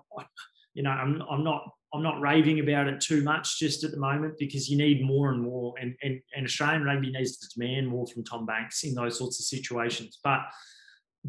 you 0.73 0.83
know, 0.83 0.89
I'm, 0.89 1.21
I'm 1.29 1.43
not 1.43 1.63
I'm 1.93 2.03
not 2.03 2.19
raving 2.19 2.59
about 2.59 2.87
it 2.87 2.99
too 2.99 3.23
much 3.23 3.57
just 3.57 3.85
at 3.85 3.91
the 3.91 3.97
moment 3.97 4.37
because 4.37 4.69
you 4.69 4.77
need 4.77 5.05
more 5.05 5.31
and 5.31 5.41
more, 5.41 5.75
and, 5.79 5.95
and, 6.03 6.19
and 6.35 6.45
Australian 6.45 6.83
rugby 6.83 7.09
needs 7.09 7.37
to 7.37 7.47
demand 7.57 7.87
more 7.87 8.05
from 8.07 8.25
Tom 8.25 8.45
Banks 8.45 8.83
in 8.83 8.93
those 8.93 9.17
sorts 9.17 9.39
of 9.39 9.45
situations. 9.45 10.19
But 10.21 10.41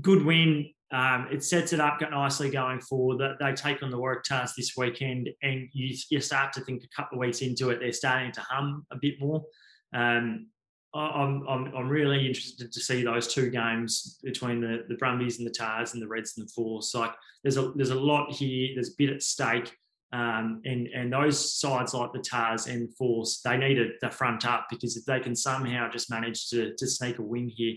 good 0.00 0.24
win. 0.24 0.70
Um, 0.92 1.26
it 1.32 1.42
sets 1.42 1.72
it 1.72 1.80
up 1.80 2.00
nicely 2.00 2.50
going 2.50 2.80
forward. 2.80 3.18
That 3.18 3.36
they 3.40 3.52
take 3.52 3.82
on 3.82 3.90
the 3.90 3.98
Waratahs 3.98 4.50
this 4.56 4.74
weekend, 4.76 5.28
and 5.42 5.68
you, 5.72 5.96
you 6.10 6.20
start 6.20 6.52
to 6.54 6.60
think 6.60 6.84
a 6.84 6.96
couple 6.96 7.18
of 7.18 7.20
weeks 7.20 7.40
into 7.40 7.70
it, 7.70 7.80
they're 7.80 7.92
starting 7.92 8.32
to 8.32 8.40
hum 8.40 8.86
a 8.92 8.96
bit 8.96 9.14
more. 9.20 9.44
Um, 9.92 10.46
I'm, 10.94 11.46
I'm, 11.48 11.74
I'm 11.76 11.88
really 11.88 12.26
interested 12.26 12.72
to 12.72 12.80
see 12.80 13.02
those 13.02 13.32
two 13.32 13.50
games 13.50 14.18
between 14.22 14.60
the, 14.60 14.84
the 14.88 14.94
Brumbies 14.94 15.38
and 15.38 15.46
the 15.46 15.52
Tahs 15.52 15.92
and 15.92 16.02
the 16.02 16.08
Reds 16.08 16.34
and 16.36 16.46
the 16.46 16.52
Force. 16.52 16.94
Like 16.94 17.12
there's 17.42 17.56
a 17.56 17.72
there's 17.74 17.90
a 17.90 17.94
lot 17.94 18.32
here. 18.32 18.70
There's 18.74 18.90
a 18.90 18.96
bit 18.96 19.10
at 19.10 19.22
stake. 19.22 19.72
Um, 20.12 20.62
and 20.64 20.86
and 20.94 21.12
those 21.12 21.58
sides 21.58 21.92
like 21.92 22.12
the 22.12 22.20
Tahs 22.20 22.68
and 22.68 22.88
the 22.88 22.92
Force, 22.92 23.40
they 23.44 23.56
need 23.56 23.78
the 24.00 24.10
front 24.10 24.46
up 24.46 24.66
because 24.70 24.96
if 24.96 25.04
they 25.04 25.20
can 25.20 25.36
somehow 25.36 25.90
just 25.90 26.10
manage 26.10 26.48
to 26.50 26.74
to 26.76 26.86
sneak 26.86 27.18
a 27.18 27.22
win 27.22 27.48
here, 27.48 27.74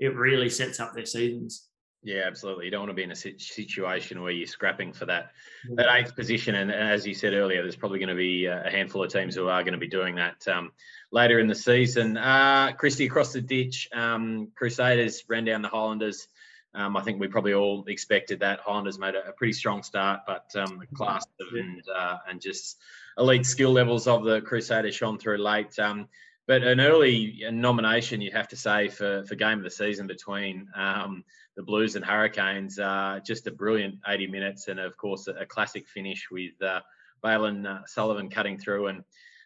it 0.00 0.16
really 0.16 0.50
sets 0.50 0.80
up 0.80 0.94
their 0.94 1.06
seasons. 1.06 1.68
Yeah, 2.02 2.22
absolutely. 2.26 2.64
You 2.64 2.70
don't 2.70 2.80
want 2.80 2.90
to 2.90 2.94
be 2.94 3.02
in 3.02 3.12
a 3.12 3.14
situation 3.14 4.22
where 4.22 4.32
you're 4.32 4.46
scrapping 4.46 4.94
for 4.94 5.04
that 5.04 5.32
that 5.74 5.94
eighth 5.94 6.16
position. 6.16 6.54
And 6.54 6.72
as 6.72 7.06
you 7.06 7.12
said 7.12 7.34
earlier, 7.34 7.60
there's 7.60 7.76
probably 7.76 7.98
going 7.98 8.08
to 8.08 8.14
be 8.14 8.46
a 8.46 8.70
handful 8.70 9.04
of 9.04 9.12
teams 9.12 9.34
who 9.34 9.48
are 9.48 9.62
going 9.62 9.74
to 9.74 9.78
be 9.78 9.86
doing 9.86 10.14
that 10.14 10.48
um, 10.48 10.72
later 11.12 11.40
in 11.40 11.46
the 11.46 11.54
season. 11.54 12.16
Uh, 12.16 12.72
Christy 12.72 13.04
across 13.04 13.34
the 13.34 13.42
ditch, 13.42 13.86
um, 13.92 14.48
Crusaders 14.56 15.24
ran 15.28 15.44
down 15.44 15.60
the 15.60 15.68
Highlanders 15.68 16.26
Um, 16.74 16.96
I 16.96 17.02
think 17.02 17.20
we 17.20 17.28
probably 17.28 17.54
all 17.54 17.84
expected 17.88 18.40
that. 18.40 18.60
Highlanders 18.60 18.98
made 18.98 19.14
a, 19.14 19.28
a 19.28 19.32
pretty 19.32 19.52
strong 19.52 19.82
start, 19.82 20.20
but 20.26 20.46
um, 20.54 20.78
the 20.78 20.86
class 20.96 21.26
and 21.52 21.82
uh, 21.94 22.18
and 22.28 22.40
just 22.40 22.78
elite 23.18 23.44
skill 23.44 23.72
levels 23.72 24.06
of 24.06 24.24
the 24.24 24.40
Crusaders 24.40 24.94
shone 24.94 25.18
through 25.18 25.38
late. 25.38 25.76
Um, 25.78 26.08
but 26.50 26.64
an 26.64 26.80
early 26.80 27.44
nomination, 27.52 28.20
you 28.20 28.32
have 28.32 28.48
to 28.48 28.56
say, 28.56 28.88
for, 28.88 29.22
for 29.22 29.36
game 29.36 29.58
of 29.58 29.62
the 29.62 29.70
season 29.70 30.08
between 30.08 30.66
um, 30.74 31.22
the 31.54 31.62
Blues 31.62 31.94
and 31.94 32.04
Hurricanes. 32.04 32.76
Uh, 32.76 33.20
just 33.24 33.46
a 33.46 33.52
brilliant 33.52 34.00
80 34.08 34.26
minutes, 34.26 34.66
and 34.66 34.80
of 34.80 34.96
course, 34.96 35.28
a, 35.28 35.34
a 35.34 35.46
classic 35.46 35.86
finish 35.86 36.26
with 36.28 36.60
uh, 36.60 36.80
Bailyn 37.24 37.68
uh, 37.68 37.86
Sullivan 37.86 38.30
cutting 38.30 38.58
through 38.58 38.88
and 38.88 39.04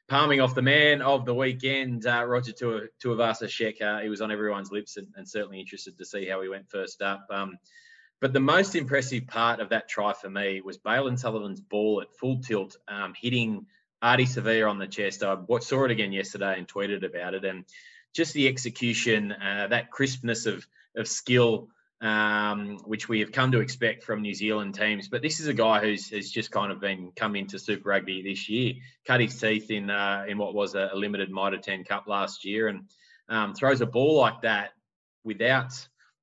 palming 0.09 0.41
off 0.41 0.55
the 0.55 0.63
man 0.63 1.03
of 1.03 1.27
the 1.27 1.35
weekend, 1.35 2.07
uh, 2.07 2.25
Roger 2.25 2.53
Tuivasa-Sheck. 2.53 3.83
Uh, 3.83 4.01
he 4.01 4.09
was 4.09 4.23
on 4.23 4.33
everyone's 4.33 4.73
lips 4.73 4.97
and, 4.97 5.09
and, 5.15 5.29
certainly 5.29 5.61
interested 5.61 5.99
to 5.99 6.07
see 6.07 6.27
how 6.27 6.41
he 6.41 6.49
went 6.49 6.71
first 6.71 7.03
up. 7.03 7.27
Um, 7.29 7.59
but 8.23 8.33
the 8.33 8.41
most 8.41 8.77
impressive 8.77 9.27
part 9.27 9.61
of 9.61 9.69
that 9.69 9.91
try 9.91 10.15
for 10.15 10.31
me 10.31 10.63
was 10.63 10.79
Bailyn 10.79 11.19
Sullivan's 11.19 11.61
ball 11.61 12.01
at 12.01 12.17
full 12.19 12.41
tilt, 12.41 12.79
um, 12.89 13.13
hitting 13.15 13.67
Ardie 14.05 14.27
Savea 14.27 14.69
on 14.69 14.79
the 14.79 14.87
chest. 14.87 15.23
I 15.23 15.37
saw 15.61 15.85
it 15.85 15.91
again 15.91 16.13
yesterday 16.13 16.59
and 16.59 16.69
tweeted 16.69 17.07
about 17.07 17.33
it. 17.33 17.47
And 17.47 17.65
just 18.15 18.35
the 18.35 18.47
execution, 18.47 19.33
uh, 19.33 19.69
that 19.71 19.91
crispness 19.91 20.45
of, 20.45 20.67
of 20.95 21.09
skill, 21.09 21.69
um, 22.03 22.77
which 22.85 23.09
we 23.09 23.21
have 23.21 23.33
come 23.33 23.51
to 23.53 23.61
expect 23.61 24.05
from 24.05 24.21
New 24.21 24.35
Zealand 24.35 24.75
teams. 24.75 25.09
But 25.09 25.23
this 25.23 25.41
is 25.41 25.47
a 25.47 25.55
guy 25.55 25.81
who's 25.81 26.11
has 26.11 26.31
just 26.31 26.51
kind 26.51 26.71
of 26.71 26.81
been 26.81 27.13
come 27.17 27.35
into 27.35 27.59
Super 27.59 27.89
Rugby 27.89 28.23
this 28.23 28.47
year, 28.47 28.75
cut 29.07 29.21
his 29.21 29.41
teeth 29.41 29.71
in 29.71 29.89
uh, 29.89 30.27
in 30.29 30.37
what 30.37 30.55
was 30.55 30.75
a, 30.75 30.91
limited 30.95 31.31
Mitre 31.31 31.57
10 31.57 31.85
Cup 31.85 32.07
last 32.07 32.45
year, 32.45 32.69
and 32.69 32.83
um, 33.31 33.55
throws 33.55 33.81
a 33.81 33.87
ball 33.87 34.19
like 34.19 34.43
that 34.43 34.73
without 35.25 35.73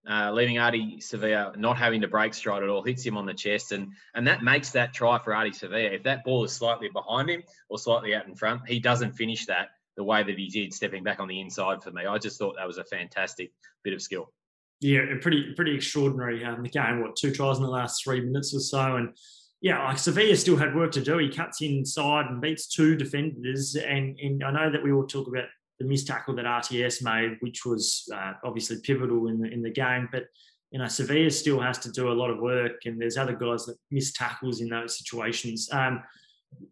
uh, 0.10 0.32
leaving 0.32 0.56
Ardie 0.56 0.98
Savea 0.98 1.56
not 1.56 1.78
having 1.78 2.02
to 2.02 2.08
break 2.08 2.34
stride 2.34 2.64
at 2.64 2.70
all, 2.70 2.82
hits 2.82 3.04
him 3.04 3.18
on 3.18 3.26
the 3.26 3.34
chest, 3.34 3.72
and 3.72 3.92
and 4.16 4.26
that 4.28 4.44
makes 4.44 4.72
that 4.72 4.94
try 4.94 5.20
for 5.20 5.32
Ardie 5.32 5.52
Savea. 5.52 5.94
If 5.94 6.04
that 6.04 6.24
ball 6.24 6.44
is 6.44 6.52
slightly 6.52 6.90
behind 6.90 7.30
him 7.30 7.44
or 7.70 7.78
slightly 7.78 8.16
out 8.16 8.28
in 8.28 8.36
front, 8.36 8.68
he 8.68 8.80
doesn't 8.80 9.14
finish 9.14 9.46
that 9.46 9.70
the 9.98 10.04
way 10.04 10.24
that 10.24 10.38
he 10.38 10.48
did, 10.48 10.74
stepping 10.74 11.04
back 11.04 11.20
on 11.20 11.28
the 11.28 11.40
inside 11.40 11.84
for 11.84 11.92
me. 11.92 12.06
I 12.06 12.18
just 12.18 12.40
thought 12.40 12.56
that 12.58 12.68
was 12.68 12.78
a 12.78 12.84
fantastic 12.86 13.52
bit 13.84 13.94
of 13.94 14.02
skill. 14.02 14.32
Yeah, 14.80 15.02
pretty 15.22 15.54
pretty 15.56 15.76
extraordinary. 15.76 16.44
Um, 16.44 16.64
the 16.64 16.70
game, 16.70 17.02
what 17.02 17.16
two 17.16 17.32
tries 17.32 17.58
in 17.58 17.64
the 17.64 17.70
last 17.70 18.04
three 18.04 18.22
minutes 18.22 18.56
or 18.56 18.60
so, 18.60 18.96
and 18.96 19.16
yeah, 19.62 19.86
like 19.86 19.98
Savea 19.98 20.36
still 20.36 20.58
had 20.58 20.76
work 20.76 20.92
to 20.94 21.02
do. 21.02 21.20
He 21.20 21.30
cuts 21.30 21.62
inside 21.62 22.26
and 22.26 22.42
beats 22.42 22.68
two 22.68 22.96
defenders, 22.96 23.76
and 23.76 24.18
and 24.20 24.44
I 24.44 24.52
know 24.52 24.72
that 24.72 24.84
we 24.84 24.92
all 24.92 25.06
talk 25.06 25.28
about 25.28 25.46
the 25.82 25.88
missed 25.88 26.08
tackle 26.08 26.36
that 26.36 26.46
RTS 26.46 27.04
made, 27.04 27.38
which 27.40 27.66
was 27.66 28.08
uh, 28.14 28.34
obviously 28.44 28.78
pivotal 28.82 29.28
in 29.28 29.40
the 29.40 29.50
in 29.52 29.62
the 29.62 29.70
game. 29.70 30.08
But 30.12 30.26
you 30.72 30.80
know, 30.80 30.86
Savea 30.86 31.32
still 31.32 31.60
has 31.60 31.78
to 31.80 31.92
do 31.92 32.12
a 32.12 32.14
lot 32.14 32.30
of 32.30 32.40
work, 32.40 32.86
and 32.86 33.02
there's 33.02 33.18
other 33.18 33.36
guys 33.36 33.66
that 33.66 33.78
miss 33.90 34.14
tackles 34.14 34.62
in 34.62 34.70
those 34.70 34.98
situations. 34.98 35.70
Um, 35.72 36.04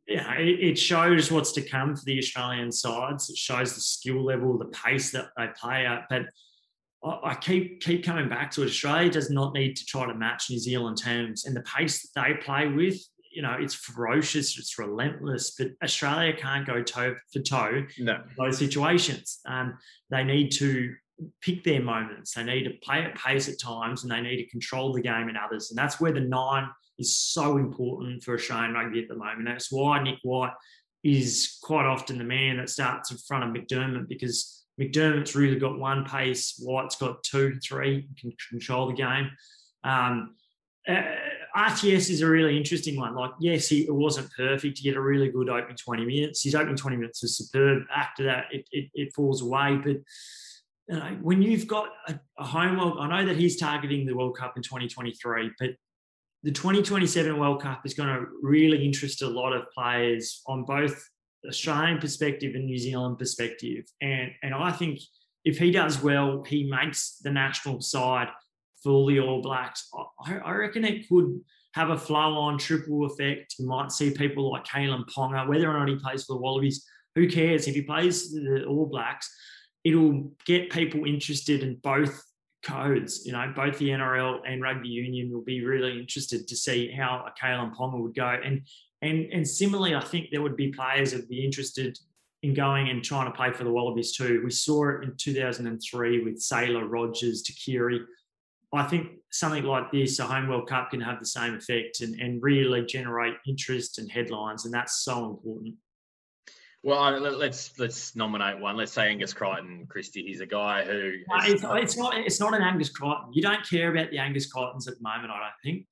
yeah, 0.07 0.33
it, 0.35 0.59
it, 0.59 0.77
shows 0.77 1.31
what's 1.31 1.53
to 1.53 1.61
come 1.61 1.95
for 1.95 2.03
the 2.05 2.17
Australian 2.17 2.71
sides. 2.71 3.29
It 3.29 3.37
shows 3.37 3.75
the 3.75 3.81
skill 3.81 4.23
level, 4.23 4.57
the 4.57 4.65
pace 4.65 5.11
that 5.11 5.29
they 5.37 5.47
play 5.59 5.85
at. 5.85 6.05
But 6.09 6.23
I, 7.03 7.31
I 7.31 7.35
keep 7.35 7.81
keep 7.81 8.03
coming 8.03 8.29
back 8.29 8.51
to 8.51 8.63
it. 8.63 8.67
Australia 8.67 9.09
does 9.09 9.29
not 9.29 9.53
need 9.53 9.75
to 9.77 9.85
try 9.85 10.05
to 10.05 10.13
match 10.13 10.49
New 10.49 10.59
Zealand 10.59 10.97
terms, 10.97 11.45
and 11.45 11.55
the 11.55 11.61
pace 11.61 12.01
that 12.01 12.21
they 12.21 12.33
play 12.35 12.67
with 12.67 13.01
you 13.31 13.41
know, 13.41 13.55
it's 13.59 13.75
ferocious, 13.75 14.57
it's 14.57 14.77
relentless, 14.79 15.55
but 15.57 15.69
Australia 15.83 16.33
can't 16.33 16.65
go 16.65 16.81
toe 16.81 17.15
for 17.31 17.39
toe 17.39 17.85
no. 17.99 18.21
those 18.37 18.57
situations. 18.57 19.39
Um, 19.45 19.77
they 20.09 20.23
need 20.23 20.49
to 20.53 20.93
pick 21.41 21.63
their 21.63 21.81
moments. 21.81 22.33
They 22.33 22.43
need 22.43 22.63
to 22.63 22.73
play 22.81 23.03
at 23.03 23.15
pace 23.15 23.49
at 23.49 23.59
times 23.59 24.03
and 24.03 24.11
they 24.11 24.21
need 24.21 24.37
to 24.37 24.49
control 24.49 24.93
the 24.93 25.01
game 25.01 25.29
in 25.29 25.35
others. 25.37 25.69
And 25.69 25.77
that's 25.77 25.99
where 25.99 26.11
the 26.11 26.21
nine 26.21 26.69
is 26.97 27.17
so 27.17 27.57
important 27.57 28.23
for 28.23 28.35
Australian 28.35 28.73
rugby 28.73 29.01
at 29.01 29.07
the 29.07 29.15
moment. 29.15 29.45
That's 29.45 29.71
why 29.71 30.01
Nick 30.01 30.19
White 30.23 30.53
is 31.03 31.57
quite 31.61 31.85
often 31.85 32.17
the 32.17 32.23
man 32.23 32.57
that 32.57 32.69
starts 32.69 33.11
in 33.11 33.17
front 33.17 33.43
of 33.43 33.49
McDermott 33.49 34.07
because 34.07 34.65
McDermott's 34.79 35.35
really 35.35 35.59
got 35.59 35.77
one 35.77 36.05
pace, 36.05 36.59
White's 36.63 36.95
got 36.95 37.23
two, 37.23 37.55
three, 37.63 38.07
can 38.19 38.33
control 38.49 38.87
the 38.87 38.93
game. 38.93 39.29
Um, 39.83 40.35
RTS 41.55 42.09
is 42.09 42.21
a 42.21 42.27
really 42.27 42.57
interesting 42.57 42.99
one. 42.99 43.15
Like, 43.15 43.31
yes, 43.39 43.67
he 43.67 43.81
it 43.81 43.93
wasn't 43.93 44.31
perfect. 44.35 44.79
He 44.79 44.87
had 44.87 44.97
a 44.97 45.01
really 45.01 45.29
good 45.29 45.49
opening 45.49 45.77
20 45.77 46.05
minutes. 46.05 46.43
His 46.43 46.55
opening 46.55 46.75
20 46.75 46.97
minutes 46.97 47.21
was 47.21 47.37
superb. 47.37 47.83
After 47.95 48.23
that, 48.25 48.45
it, 48.51 48.67
it, 48.71 48.89
it 48.93 49.13
falls 49.13 49.41
away. 49.41 49.79
But 49.83 49.97
you 50.87 50.99
know, 50.99 51.17
when 51.21 51.41
you've 51.41 51.67
got 51.67 51.89
a, 52.07 52.19
a 52.37 52.45
home 52.45 52.77
world, 52.77 52.97
I 52.99 53.07
know 53.07 53.27
that 53.27 53.37
he's 53.37 53.57
targeting 53.57 54.05
the 54.05 54.15
World 54.15 54.37
Cup 54.37 54.57
in 54.57 54.63
2023, 54.63 55.51
but 55.59 55.71
the 56.43 56.51
2027 56.51 57.37
World 57.37 57.61
Cup 57.61 57.81
is 57.85 57.93
going 57.93 58.09
to 58.09 58.25
really 58.41 58.85
interest 58.85 59.21
a 59.21 59.27
lot 59.27 59.53
of 59.53 59.69
players 59.71 60.41
on 60.47 60.63
both 60.63 61.03
Australian 61.47 61.99
perspective 61.99 62.55
and 62.55 62.65
New 62.65 62.77
Zealand 62.77 63.17
perspective. 63.17 63.85
And, 64.01 64.31
and 64.41 64.53
I 64.53 64.71
think 64.71 64.99
if 65.45 65.57
he 65.57 65.71
does 65.71 66.01
well, 66.01 66.43
he 66.43 66.69
makes 66.69 67.17
the 67.17 67.31
national 67.31 67.81
side– 67.81 68.29
for 68.83 69.09
the 69.09 69.19
All 69.19 69.41
Blacks, 69.41 69.89
I, 70.25 70.37
I 70.37 70.53
reckon 70.53 70.85
it 70.85 71.07
could 71.07 71.39
have 71.73 71.89
a 71.89 71.97
flow 71.97 72.37
on 72.37 72.57
triple 72.57 73.05
effect. 73.05 73.55
You 73.59 73.67
might 73.67 73.91
see 73.91 74.11
people 74.11 74.51
like 74.51 74.65
Kalyn 74.65 75.05
Ponga, 75.09 75.47
whether 75.47 75.69
or 75.69 75.77
not 75.77 75.89
he 75.89 75.95
plays 75.95 76.25
for 76.25 76.33
the 76.33 76.39
Wallabies, 76.39 76.85
who 77.15 77.27
cares? 77.27 77.67
If 77.67 77.75
he 77.75 77.81
plays 77.81 78.31
the 78.31 78.65
All 78.65 78.85
Blacks, 78.85 79.33
it'll 79.83 80.31
get 80.45 80.71
people 80.71 81.05
interested 81.05 81.63
in 81.63 81.75
both 81.83 82.23
codes. 82.63 83.25
You 83.25 83.33
know, 83.33 83.51
both 83.55 83.77
the 83.77 83.89
NRL 83.89 84.39
and 84.47 84.61
rugby 84.61 84.89
union 84.89 85.31
will 85.31 85.43
be 85.43 85.63
really 85.63 85.99
interested 85.99 86.47
to 86.47 86.55
see 86.55 86.91
how 86.91 87.25
a 87.27 87.39
Kalyn 87.39 87.75
Ponga 87.75 87.99
would 87.99 88.15
go. 88.15 88.35
And 88.43 88.61
and 89.01 89.31
and 89.31 89.47
similarly, 89.47 89.95
I 89.95 90.01
think 90.01 90.29
there 90.31 90.41
would 90.41 90.57
be 90.57 90.69
players 90.71 91.11
that 91.11 91.21
would 91.21 91.29
be 91.29 91.45
interested 91.45 91.97
in 92.41 92.53
going 92.53 92.89
and 92.89 93.03
trying 93.03 93.25
to 93.25 93.35
play 93.35 93.51
for 93.51 93.63
the 93.63 93.71
Wallabies 93.71 94.15
too. 94.15 94.41
We 94.43 94.51
saw 94.51 94.89
it 94.89 95.03
in 95.03 95.15
2003 95.17 96.23
with 96.23 96.39
Sailor, 96.39 96.85
Rogers, 96.85 97.43
Tuqiri. 97.43 97.99
I 98.71 98.83
think 98.83 99.07
something 99.31 99.63
like 99.63 99.91
this, 99.91 100.19
a 100.19 100.25
home 100.25 100.47
World 100.47 100.69
Cup, 100.69 100.91
can 100.91 101.01
have 101.01 101.19
the 101.19 101.25
same 101.25 101.55
effect 101.55 102.01
and, 102.01 102.19
and 102.19 102.41
really 102.41 102.85
generate 102.85 103.35
interest 103.47 103.97
and 103.97 104.09
headlines, 104.11 104.65
and 104.65 104.73
that's 104.73 105.03
so 105.03 105.25
important. 105.25 105.75
Well, 106.81 107.19
let's 107.19 107.77
let's 107.77 108.15
nominate 108.15 108.59
one. 108.59 108.77
Let's 108.77 108.93
say 108.93 109.09
Angus 109.09 109.33
Crichton, 109.33 109.85
Christy. 109.89 110.23
He's 110.23 110.39
a 110.39 110.45
guy 110.45 110.85
who. 110.85 111.13
Is, 111.45 111.53
it's, 111.53 111.63
it's, 111.65 111.97
not. 111.97 112.17
It's 112.17 112.39
not 112.39 112.53
an 112.53 112.61
Angus 112.61 112.89
Crichton. 112.89 113.33
You 113.33 113.41
don't 113.41 113.67
care 113.67 113.91
about 113.91 114.11
the 114.11 114.19
Angus 114.19 114.49
Crichtons 114.49 114.87
at 114.87 114.95
the 114.95 115.01
moment. 115.01 115.31
I 115.31 115.39
don't 115.39 115.51
think. 115.63 115.87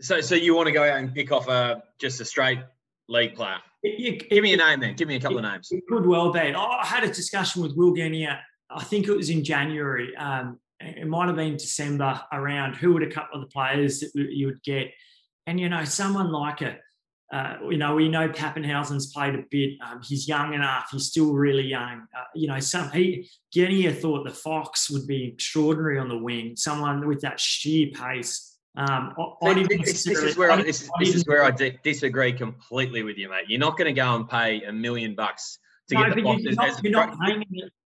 So, 0.00 0.20
so 0.20 0.36
you 0.36 0.54
want 0.54 0.66
to 0.66 0.72
go 0.72 0.84
out 0.84 0.98
and 0.98 1.12
pick 1.12 1.32
off 1.32 1.48
a 1.48 1.82
just 1.98 2.20
a 2.20 2.24
straight 2.24 2.60
league 3.08 3.34
player? 3.34 3.58
It, 3.82 4.28
Give 4.30 4.42
me 4.42 4.54
a 4.54 4.56
name 4.56 4.80
then. 4.80 4.94
Give 4.94 5.08
me 5.08 5.16
a 5.16 5.20
couple 5.20 5.38
it, 5.38 5.44
of 5.44 5.50
names. 5.50 5.68
It 5.72 5.82
could 5.88 6.06
well 6.06 6.32
be. 6.32 6.40
I 6.40 6.86
had 6.86 7.02
a 7.02 7.08
discussion 7.08 7.62
with 7.62 7.72
Will 7.74 7.94
Genia. 7.94 8.40
I 8.70 8.84
think 8.84 9.08
it 9.08 9.16
was 9.16 9.30
in 9.30 9.42
January. 9.42 10.14
Um, 10.16 10.60
it 10.80 11.06
might 11.06 11.26
have 11.26 11.36
been 11.36 11.56
December 11.56 12.20
around 12.32 12.74
who 12.74 12.92
would 12.92 13.02
a 13.02 13.10
couple 13.10 13.40
of 13.40 13.48
the 13.48 13.52
players 13.52 14.00
that 14.00 14.10
you 14.14 14.46
would 14.46 14.62
get. 14.62 14.88
And, 15.46 15.58
you 15.58 15.68
know, 15.68 15.84
someone 15.84 16.30
like 16.30 16.60
a, 16.62 16.78
uh, 17.32 17.56
you 17.68 17.76
know, 17.76 17.94
we 17.94 18.08
know 18.08 18.28
Papenhuyzen's 18.28 19.12
played 19.12 19.34
a 19.34 19.42
bit. 19.50 19.72
Um, 19.84 20.00
he's 20.02 20.26
young 20.26 20.54
enough. 20.54 20.88
He's 20.92 21.06
still 21.06 21.34
really 21.34 21.66
young. 21.66 22.06
Uh, 22.16 22.24
you 22.34 22.48
know, 22.48 22.60
some 22.60 22.90
he 22.90 23.28
Genia 23.52 23.92
thought 23.92 24.24
the 24.24 24.32
Fox 24.32 24.88
would 24.90 25.06
be 25.06 25.24
extraordinary 25.24 25.98
on 25.98 26.08
the 26.08 26.16
wing. 26.16 26.56
Someone 26.56 27.06
with 27.06 27.20
that 27.22 27.38
sheer 27.38 27.88
pace. 27.92 28.56
Um, 28.76 29.14
I, 29.18 29.48
I 29.48 29.54
this, 29.54 30.04
this, 30.04 30.22
is 30.22 30.36
where 30.36 30.52
I, 30.52 30.62
this, 30.62 30.88
this 31.00 31.14
is 31.14 31.26
where 31.26 31.42
I 31.44 31.50
disagree 31.50 32.32
completely 32.32 33.02
with 33.02 33.18
you, 33.18 33.28
mate. 33.28 33.44
You're 33.48 33.60
not 33.60 33.76
going 33.76 33.92
to 33.92 34.00
go 34.00 34.14
and 34.14 34.28
pay 34.28 34.62
a 34.62 34.72
million 34.72 35.14
bucks 35.14 35.58
to 35.88 35.96
no, 35.96 36.04
get 36.04 36.14
the 36.14 36.22
Fox. 36.22 36.42
You're 36.42 36.52
not, 36.54 36.84
you're 36.84 36.92
not 36.92 37.18
paying 37.20 37.44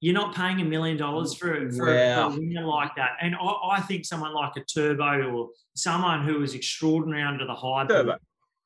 you're 0.00 0.14
not 0.14 0.34
paying 0.34 0.60
a 0.60 0.64
million 0.64 0.96
dollars 0.96 1.34
for, 1.34 1.70
for, 1.70 1.86
wow. 1.86 2.28
a 2.28 2.30
winner 2.30 2.66
like 2.66 2.94
that. 2.96 3.12
And 3.20 3.34
I, 3.34 3.76
I, 3.76 3.80
think 3.80 4.04
someone 4.04 4.34
like 4.34 4.52
a 4.56 4.60
Turbo 4.60 5.30
or 5.30 5.48
someone 5.74 6.24
who 6.24 6.42
is 6.42 6.54
extraordinary 6.54 7.22
under 7.22 7.46
the 7.46 7.54
high 7.54 7.86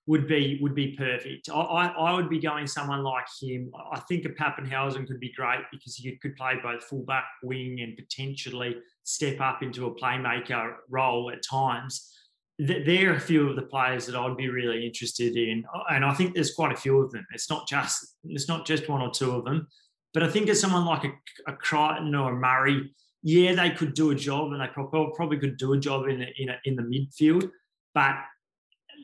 would 0.09 0.27
be 0.27 0.59
would 0.63 0.75
be 0.75 0.97
perfect. 0.97 1.51
I, 1.51 1.61
I, 1.61 1.87
I, 1.87 2.15
would 2.15 2.31
be 2.31 2.41
going 2.41 2.67
someone 2.67 3.05
like 3.05 3.27
him. 3.41 3.71
I 3.93 4.01
think 4.01 4.25
a 4.25 4.31
Papenhuyzen 4.31 5.07
could 5.07 5.21
be 5.21 5.33
great 5.33 5.61
because 5.71 5.95
he 5.97 6.17
could 6.17 6.35
play 6.35 6.55
both 6.63 6.83
fullback, 6.85 7.27
wing, 7.43 7.81
and 7.83 7.95
potentially 7.95 8.77
step 9.05 9.39
up 9.41 9.63
into 9.63 9.87
a 9.87 9.95
playmaker 9.95 10.77
role 10.89 11.31
at 11.31 11.43
times. 11.49 12.11
There 12.59 13.13
are 13.13 13.17
a 13.17 13.21
few 13.21 13.51
of 13.51 13.55
the 13.55 13.63
players 13.63 14.07
that 14.07 14.17
I'd 14.17 14.37
be 14.37 14.49
really 14.49 14.85
interested 14.85 15.37
in, 15.37 15.65
uh, 15.73 15.83
and 15.91 16.05
I 16.05 16.15
think 16.15 16.35
there's 16.35 16.55
quite 16.55 16.73
a 16.73 16.77
few 16.77 16.99
of 16.99 17.13
them. 17.13 17.25
It's 17.33 17.51
not 17.51 17.69
just 17.69 18.17
it's 18.25 18.49
not 18.49 18.67
just 18.67 18.89
one 18.89 19.03
or 19.03 19.11
two 19.11 19.33
of 19.33 19.45
them. 19.45 19.69
But 20.15 20.23
I 20.23 20.29
think 20.29 20.49
as 20.49 20.61
someone 20.61 20.85
like 20.85 21.05
a, 21.05 21.13
a 21.47 21.53
Crichton 21.55 22.15
or 22.15 22.33
a 22.33 22.37
Murray, 22.37 22.95
yeah, 23.23 23.55
they 23.55 23.71
could 23.71 23.95
do 23.95 24.11
a 24.11 24.15
job 24.15 24.53
and 24.53 24.61
they 24.61 24.69
probably 24.69 25.39
could 25.39 25.57
do 25.57 25.73
a 25.73 25.79
job 25.79 26.09
in, 26.09 26.23
in, 26.39 26.49
a, 26.49 26.59
in 26.65 26.77
the 26.77 26.83
midfield. 26.83 27.51
But 27.95 28.17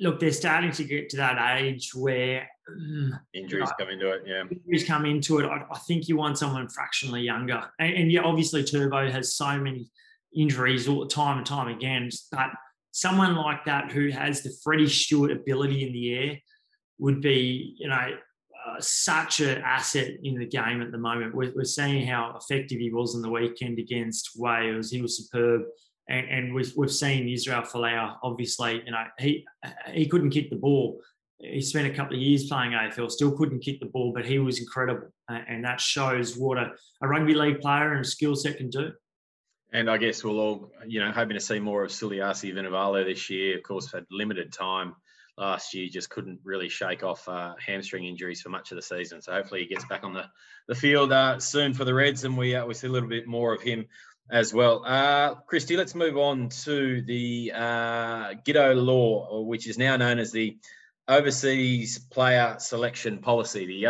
look, 0.01 0.21
they're 0.21 0.33
starting 0.33 0.73
to 0.73 0.85
get 0.85 1.09
to 1.11 1.17
that 1.19 1.59
age 1.59 1.95
where 1.95 2.49
mm, 2.71 3.11
injuries 3.33 3.71
come 3.79 3.91
into 3.91 4.11
it. 4.11 4.23
Yeah, 4.27 4.45
injuries 4.51 4.85
come 4.85 5.07
into 5.07 5.39
it. 5.39 5.47
I, 5.47 5.65
I 5.71 5.79
think 5.81 6.09
you 6.09 6.17
want 6.17 6.39
someone 6.39 6.69
fractionally 6.69 7.23
younger, 7.23 7.65
and, 7.79 7.95
and, 7.95 8.13
yeah, 8.13 8.23
obviously 8.23 8.65
Turbo 8.65 9.11
has 9.11 9.37
so 9.37 9.59
many 9.59 9.91
injuries 10.35 10.89
all 10.89 11.01
the 11.01 11.09
time 11.09 11.39
and 11.39 11.47
time 11.47 11.69
again. 11.69 12.11
But 12.31 12.51
someone 12.93 13.37
like 13.37 13.65
that 13.67 13.93
who 13.93 14.11
has 14.11 14.43
the 14.43 14.53
Freddie 14.63 14.89
Stewart 14.89 15.31
ability 15.31 15.87
in 15.87 15.93
the 15.93 16.15
air 16.15 16.39
would 16.99 17.21
be, 17.21 17.77
you 17.79 17.89
know, 17.89 18.17
uh, 18.67 18.81
such 18.81 19.41
an 19.41 19.59
asset 19.63 20.13
in 20.23 20.39
the 20.39 20.47
game 20.47 20.81
at 20.81 20.91
the 20.91 20.99
moment. 20.99 21.35
We're, 21.35 21.53
we're, 21.55 21.65
seeing 21.65 22.07
how 22.07 22.37
effective 22.41 22.79
he 22.79 22.91
was 22.91 23.15
on 23.15 23.23
the 23.23 23.31
weekend 23.31 23.79
against 23.79 24.31
Wales. 24.37 24.91
He 24.91 25.03
was 25.03 25.19
superb. 25.19 25.63
And, 26.09 26.29
and 26.29 26.55
we've, 26.55 26.73
we've 26.77 26.91
seen 26.91 27.29
Israel 27.29 27.63
Folau, 27.63 28.17
obviously, 28.23 28.83
you 28.85 28.93
know, 28.93 29.05
he 29.19 29.47
he 29.93 30.07
couldn't 30.07 30.31
kick 30.31 30.51
the 30.51 30.57
ball. 30.57 31.01
He 31.39 31.61
spent 31.61 31.93
a 31.93 31.95
couple 31.95 32.17
of 32.17 32.23
years 32.23 32.49
playing 32.49 32.73
AFL, 32.73 33.11
still 33.11 33.37
couldn't 33.37 33.61
kick 33.61 33.81
the 33.81 33.87
ball, 33.87 34.13
but 34.15 34.25
he 34.25 34.39
was 34.39 34.61
incredible. 34.61 35.09
And 35.29 35.65
that 35.65 35.81
shows 35.81 36.37
what 36.37 36.59
a, 36.59 36.73
a 37.03 37.09
rugby 37.09 37.35
league 37.35 37.61
player 37.61 37.95
and 37.95 38.07
skill 38.07 38.37
set 38.37 38.57
can 38.57 38.71
do. 38.71 38.93
And 39.73 39.91
I 39.91 39.99
guess 39.99 40.23
we'll 40.23 40.39
all, 40.39 40.71
you 40.87 41.01
know, 41.01 41.11
hoping 41.11 41.35
to 41.35 41.41
see 41.41 41.59
more 41.59 41.83
of 41.85 41.91
Suliasi 41.91 42.55
Vunivalu 42.55 43.05
this 43.05 43.29
year. 43.29 43.57
Of 43.57 43.65
course, 43.65 43.93
had 43.93 44.05
limited 44.11 44.53
time 44.53 44.95
last 45.37 45.75
year, 45.75 45.89
just 45.89 46.11
couldn't 46.11 46.41
really 46.45 46.69
shake 46.69 47.03
off 47.03 47.29
uh, 47.29 47.55
hamstring 47.65 48.05
injuries 48.05 48.41
for 48.41 48.49
much 48.49 48.71
of 48.73 48.77
the 48.77 48.83
season. 48.83 49.21
So 49.23 49.33
hopefully 49.33 49.61
he 49.61 49.67
gets 49.67 49.85
back 49.87 50.05
on 50.05 50.13
the, 50.13 50.25
the 50.69 50.75
field 50.75 51.13
uh, 51.13 51.39
soon 51.41 51.75
for 51.75 51.85
the 51.85 51.95
Reds, 51.95 52.25
and 52.25 52.37
we 52.37 52.55
uh, 52.55 52.67
we 52.67 52.75
see 52.75 52.87
a 52.87 52.91
little 52.91 53.09
bit 53.09 53.27
more 53.27 53.55
of 53.55 53.63
him 53.63 53.87
as 54.31 54.55
well. 54.55 54.85
Uh, 54.85 55.35
Christy, 55.47 55.77
let's 55.77 55.95
move 55.95 56.17
on 56.17 56.49
to 56.49 57.03
the 57.03 57.53
uh, 57.55 58.35
Giteau 58.47 58.75
law, 58.75 59.43
which 59.43 59.67
is 59.69 59.79
now 59.79 59.97
known 59.97 60.19
as 60.19 60.33
the 60.33 60.57
Overseas 61.07 61.99
Player 61.99 62.57
Selection 62.59 63.19
Policy, 63.19 63.67
the 63.67 63.83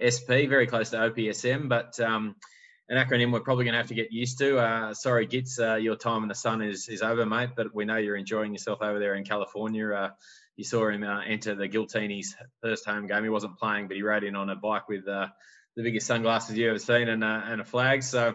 OPSP, 0.00 0.48
very 0.48 0.66
close 0.66 0.90
to 0.90 0.96
OPSM, 0.96 1.68
but 1.68 2.00
um, 2.00 2.36
an 2.88 2.96
acronym 2.96 3.32
we're 3.32 3.40
probably 3.40 3.64
going 3.64 3.72
to 3.72 3.78
have 3.78 3.88
to 3.88 3.94
get 3.94 4.12
used 4.12 4.38
to. 4.38 4.58
Uh, 4.58 4.94
sorry, 4.94 5.26
Gits, 5.26 5.58
uh, 5.58 5.76
your 5.76 5.96
time 5.96 6.22
in 6.22 6.28
the 6.28 6.34
sun 6.34 6.62
is 6.62 6.88
is 6.88 7.02
over, 7.02 7.24
mate. 7.24 7.50
But 7.56 7.74
we 7.74 7.84
know 7.84 7.96
you're 7.96 8.16
enjoying 8.16 8.52
yourself 8.52 8.82
over 8.82 8.98
there 8.98 9.14
in 9.14 9.24
California. 9.24 9.90
Uh, 9.90 10.10
you 10.56 10.64
saw 10.64 10.88
him 10.88 11.02
uh, 11.02 11.22
enter 11.22 11.54
the 11.54 11.68
Giltinis' 11.68 12.34
first 12.62 12.84
home 12.84 13.06
game. 13.06 13.22
He 13.22 13.30
wasn't 13.30 13.58
playing, 13.58 13.88
but 13.88 13.96
he 13.96 14.02
rode 14.02 14.24
in 14.24 14.36
on 14.36 14.50
a 14.50 14.56
bike 14.56 14.88
with 14.88 15.08
uh, 15.08 15.28
the 15.76 15.82
biggest 15.82 16.06
sunglasses 16.06 16.56
you 16.56 16.68
ever 16.68 16.78
seen 16.78 17.08
and 17.08 17.24
uh, 17.24 17.42
and 17.44 17.60
a 17.60 17.64
flag. 17.64 18.02
So. 18.02 18.34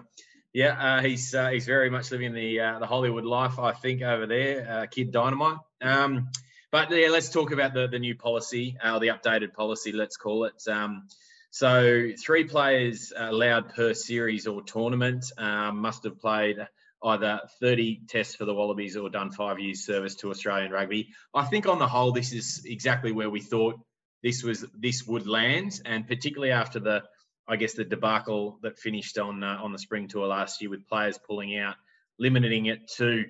Yeah, 0.51 1.03
he's 1.03 1.29
he's 1.51 1.67
very 1.67 1.91
much 1.91 2.09
living 2.09 2.33
the 2.33 2.57
the 2.79 2.87
Hollywood 2.87 3.23
life, 3.23 3.59
I 3.59 3.71
think, 3.71 4.01
over 4.01 4.25
there, 4.25 4.87
Kid 4.87 5.11
Dynamite. 5.11 5.59
Um, 5.79 6.29
but 6.71 6.89
yeah, 6.91 7.09
let's 7.09 7.29
talk 7.29 7.51
about 7.51 7.75
the, 7.75 7.87
the 7.87 7.99
new 7.99 8.15
policy, 8.15 8.77
or 8.83 8.99
the 8.99 9.09
updated 9.09 9.53
policy, 9.53 9.91
let's 9.91 10.17
call 10.17 10.45
it. 10.45 10.61
Um, 10.67 11.07
so 11.51 12.09
three 12.23 12.43
players 12.43 13.11
allowed 13.15 13.73
per 13.73 13.93
series 13.93 14.47
or 14.47 14.61
tournament 14.61 15.25
um, 15.37 15.79
must 15.79 16.03
have 16.03 16.19
played 16.19 16.57
either 17.03 17.41
30 17.59 18.01
tests 18.07 18.35
for 18.35 18.45
the 18.45 18.53
Wallabies 18.53 18.97
or 18.97 19.09
done 19.09 19.31
five 19.31 19.59
years 19.59 19.85
service 19.85 20.15
to 20.15 20.29
Australian 20.29 20.71
rugby. 20.71 21.09
I 21.33 21.45
think 21.45 21.67
on 21.67 21.79
the 21.79 21.87
whole, 21.87 22.11
this 22.11 22.33
is 22.33 22.63
exactly 22.65 23.11
where 23.11 23.29
we 23.29 23.41
thought 23.41 23.79
this 24.21 24.43
was 24.43 24.65
this 24.77 25.07
would 25.07 25.27
land, 25.27 25.81
and 25.85 26.05
particularly 26.05 26.51
after 26.51 26.79
the, 26.79 27.03
I 27.47 27.55
guess 27.55 27.73
the 27.73 27.85
debacle 27.85 28.59
that 28.63 28.77
finished 28.77 29.17
on 29.17 29.43
uh, 29.43 29.59
on 29.61 29.71
the 29.71 29.79
spring 29.79 30.09
tour 30.09 30.27
last 30.27 30.61
year 30.61 30.69
with 30.69 30.87
players 30.87 31.17
pulling 31.17 31.57
out, 31.57 31.75
limiting 32.19 32.65
it 32.65 32.89
to 32.97 33.23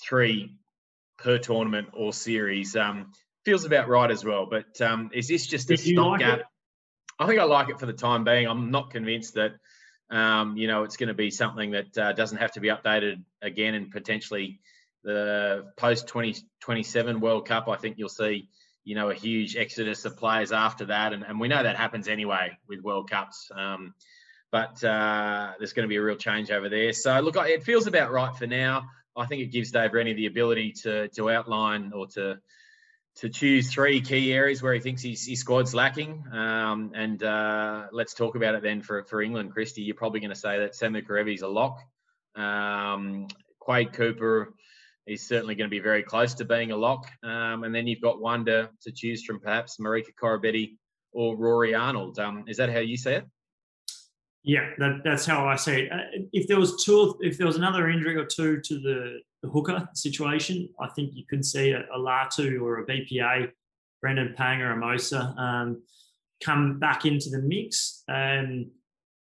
three 0.00 0.56
per 1.18 1.38
tournament 1.38 1.88
or 1.94 2.12
series. 2.12 2.76
Um, 2.76 3.10
feels 3.44 3.64
about 3.64 3.88
right 3.88 4.10
as 4.10 4.24
well. 4.24 4.46
But 4.46 4.80
um, 4.80 5.10
is 5.12 5.26
this 5.26 5.46
just 5.46 5.70
a 5.70 5.76
stopgap? 5.76 6.38
Like 6.38 6.46
I 7.18 7.26
think 7.26 7.40
I 7.40 7.44
like 7.44 7.68
it 7.68 7.80
for 7.80 7.86
the 7.86 7.92
time 7.92 8.24
being. 8.24 8.46
I'm 8.46 8.70
not 8.70 8.90
convinced 8.90 9.34
that 9.34 9.52
um, 10.10 10.56
you 10.56 10.66
know 10.66 10.84
it's 10.84 10.96
going 10.96 11.08
to 11.08 11.14
be 11.14 11.30
something 11.30 11.72
that 11.72 11.98
uh, 11.98 12.12
doesn't 12.12 12.38
have 12.38 12.52
to 12.52 12.60
be 12.60 12.68
updated 12.68 13.22
again 13.42 13.74
and 13.74 13.90
potentially 13.90 14.60
the 15.02 15.72
post 15.76 16.08
2027 16.08 17.20
World 17.20 17.46
Cup. 17.46 17.68
I 17.68 17.76
think 17.76 17.98
you'll 17.98 18.08
see 18.08 18.48
you 18.84 18.94
know 18.94 19.10
a 19.10 19.14
huge 19.14 19.56
exodus 19.56 20.04
of 20.04 20.16
players 20.16 20.52
after 20.52 20.86
that, 20.86 21.12
and, 21.12 21.22
and 21.22 21.40
we 21.40 21.48
know 21.48 21.62
that 21.62 21.76
happens 21.76 22.08
anyway 22.08 22.56
with 22.68 22.80
World 22.80 23.10
Cups. 23.10 23.50
Um, 23.54 23.94
but 24.52 24.82
uh, 24.84 25.52
there's 25.58 25.72
going 25.72 25.84
to 25.84 25.88
be 25.88 25.96
a 25.96 26.02
real 26.02 26.16
change 26.16 26.50
over 26.50 26.68
there. 26.68 26.92
So 26.92 27.18
look, 27.20 27.36
it 27.36 27.64
feels 27.64 27.86
about 27.86 28.12
right 28.12 28.34
for 28.36 28.46
now. 28.46 28.84
I 29.16 29.26
think 29.26 29.42
it 29.42 29.46
gives 29.46 29.70
Dave 29.70 29.92
Rennie 29.92 30.12
the 30.12 30.26
ability 30.26 30.72
to 30.82 31.08
to 31.08 31.30
outline 31.30 31.92
or 31.94 32.06
to 32.08 32.38
to 33.16 33.30
choose 33.30 33.72
three 33.72 34.00
key 34.00 34.32
areas 34.32 34.62
where 34.62 34.74
he 34.74 34.80
thinks 34.80 35.02
his, 35.02 35.26
his 35.26 35.40
squad's 35.40 35.74
lacking. 35.74 36.22
Um, 36.32 36.92
and 36.94 37.22
uh, 37.22 37.86
let's 37.90 38.12
talk 38.12 38.36
about 38.36 38.54
it 38.54 38.62
then 38.62 38.82
for, 38.82 39.04
for 39.04 39.22
England. 39.22 39.52
Christy, 39.52 39.82
you're 39.82 39.94
probably 39.94 40.20
going 40.20 40.30
to 40.30 40.38
say 40.38 40.58
that 40.58 40.72
Samu 40.74 41.06
Kerevi's 41.06 41.42
a 41.42 41.48
lock. 41.48 41.80
Um, 42.34 43.26
Quade 43.58 43.94
Cooper 43.94 44.54
is 45.06 45.26
certainly 45.26 45.54
going 45.54 45.70
to 45.70 45.74
be 45.74 45.80
very 45.80 46.02
close 46.02 46.34
to 46.34 46.44
being 46.44 46.72
a 46.72 46.76
lock. 46.76 47.06
Um, 47.22 47.64
and 47.64 47.74
then 47.74 47.86
you've 47.86 48.02
got 48.02 48.20
one 48.20 48.44
to, 48.46 48.68
to 48.82 48.92
choose 48.92 49.24
from, 49.24 49.40
perhaps 49.40 49.78
Marika 49.78 50.12
Koroibete 50.20 50.76
or 51.12 51.36
Rory 51.36 51.74
Arnold. 51.74 52.18
Um, 52.18 52.44
is 52.48 52.58
that 52.58 52.70
how 52.70 52.80
you 52.80 52.98
see 52.98 53.12
it? 53.12 53.24
Yeah, 54.42 54.70
that, 54.78 55.00
that's 55.04 55.24
how 55.24 55.48
I 55.48 55.56
see 55.56 55.82
it. 55.82 55.92
Uh, 55.92 56.26
if 56.32 56.46
there 56.48 56.60
was 56.60 56.84
two, 56.84 57.16
if 57.20 57.38
there 57.38 57.46
was 57.46 57.56
another 57.56 57.88
injury 57.88 58.16
or 58.16 58.26
two 58.26 58.60
to 58.60 58.78
the, 58.78 59.20
the 59.46 59.52
hooker 59.52 59.88
situation, 59.94 60.68
I 60.80 60.88
think 60.88 61.12
you 61.14 61.24
could 61.28 61.44
see 61.44 61.70
a, 61.70 61.80
a 61.94 61.98
Latu 61.98 62.60
or 62.60 62.78
a 62.78 62.86
BPA, 62.86 63.50
Brandon 64.00 64.34
Paenga-Amosa, 64.38 65.38
um, 65.38 65.82
come 66.42 66.78
back 66.78 67.06
into 67.06 67.30
the 67.30 67.40
mix. 67.40 68.02
Um, 68.08 68.70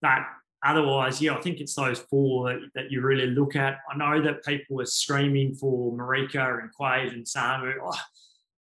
but 0.02 0.20
otherwise, 0.64 1.20
yeah, 1.22 1.34
I 1.34 1.40
think 1.40 1.60
it's 1.60 1.74
those 1.74 2.00
four 2.00 2.52
that, 2.52 2.60
that, 2.74 2.90
you 2.90 3.00
really 3.00 3.26
look 3.26 3.56
at. 3.56 3.78
I 3.90 3.96
know 3.96 4.22
that 4.22 4.44
people 4.44 4.80
are 4.80 4.86
screaming 4.86 5.54
for 5.54 5.92
Marika 5.92 6.60
and 6.60 6.72
Quade 6.72 7.12
and 7.12 7.24
Samu. 7.24 7.74
Oh, 7.82 7.98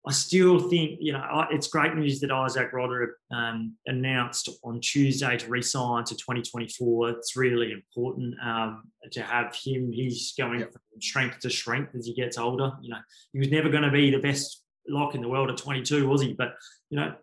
I 0.08 0.12
still 0.12 0.60
think, 0.70 1.00
you 1.02 1.12
know, 1.12 1.46
it's 1.52 1.68
great 1.68 1.94
news 1.94 2.22
that 2.22 2.30
Izack 2.30 2.72
Rodda 2.72 3.08
um, 3.32 3.76
announced 3.86 4.50
on 4.64 4.80
Tuesday 4.80 5.36
to 5.38 5.50
resign 5.50 6.06
to 6.06 6.16
2024. 6.16 7.10
It's 7.10 7.36
really 7.36 7.74
important 7.74 8.34
um, 8.42 8.84
to 9.12 9.22
have 9.22 9.54
him. 9.54 9.92
He's 9.92 10.34
going 10.38 10.62
yep. 10.62 10.72
from 10.72 11.02
strength 11.02 11.40
to 11.42 11.50
strength 11.50 11.96
as 11.96 12.06
he 12.06 12.14
gets 12.14 12.38
older. 12.38 12.72
You 12.82 12.92
know, 12.92 13.00
he 13.34 13.40
was 13.40 13.52
never 13.52 13.68
going 13.70 13.84
to 13.84 13.92
be 13.92 14.10
the 14.10 14.20
best 14.20 14.64
lock 14.88 15.16
in 15.16 15.22
the 15.22 15.28
world 15.28 15.50
at 15.50 15.58
22, 15.58 16.08
was 16.08 16.22
he? 16.22 16.34
But, 16.34 16.54
you 16.90 16.98
know, 16.98 17.14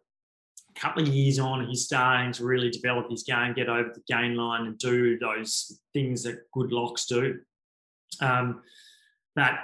a 0.77 0.81
couple 0.81 1.03
of 1.03 1.09
years 1.09 1.39
on, 1.39 1.67
he's 1.67 1.85
starting 1.85 2.33
to 2.33 2.45
really 2.45 2.71
develop 2.71 3.11
his 3.11 3.23
game, 3.23 3.55
get 3.55 3.71
over 3.71 3.91
the 3.95 4.03
gain 4.07 4.37
line 4.37 4.67
and 4.67 4.77
do 4.77 5.19
those 5.19 5.81
things 5.95 6.23
that 6.25 6.41
good 6.53 6.73
locks 6.73 7.07
do. 7.07 7.41
Um, 8.21 8.62
that 9.35 9.61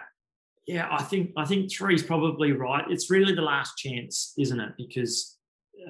yeah, 0.66 0.88
I 0.90 1.02
think 1.02 1.32
I 1.36 1.44
think 1.44 1.72
three 1.72 1.94
is 1.94 2.02
probably 2.02 2.52
right. 2.52 2.84
It's 2.88 3.10
really 3.10 3.34
the 3.34 3.42
last 3.42 3.76
chance, 3.76 4.32
isn't 4.38 4.60
it? 4.60 4.72
Because 4.76 5.36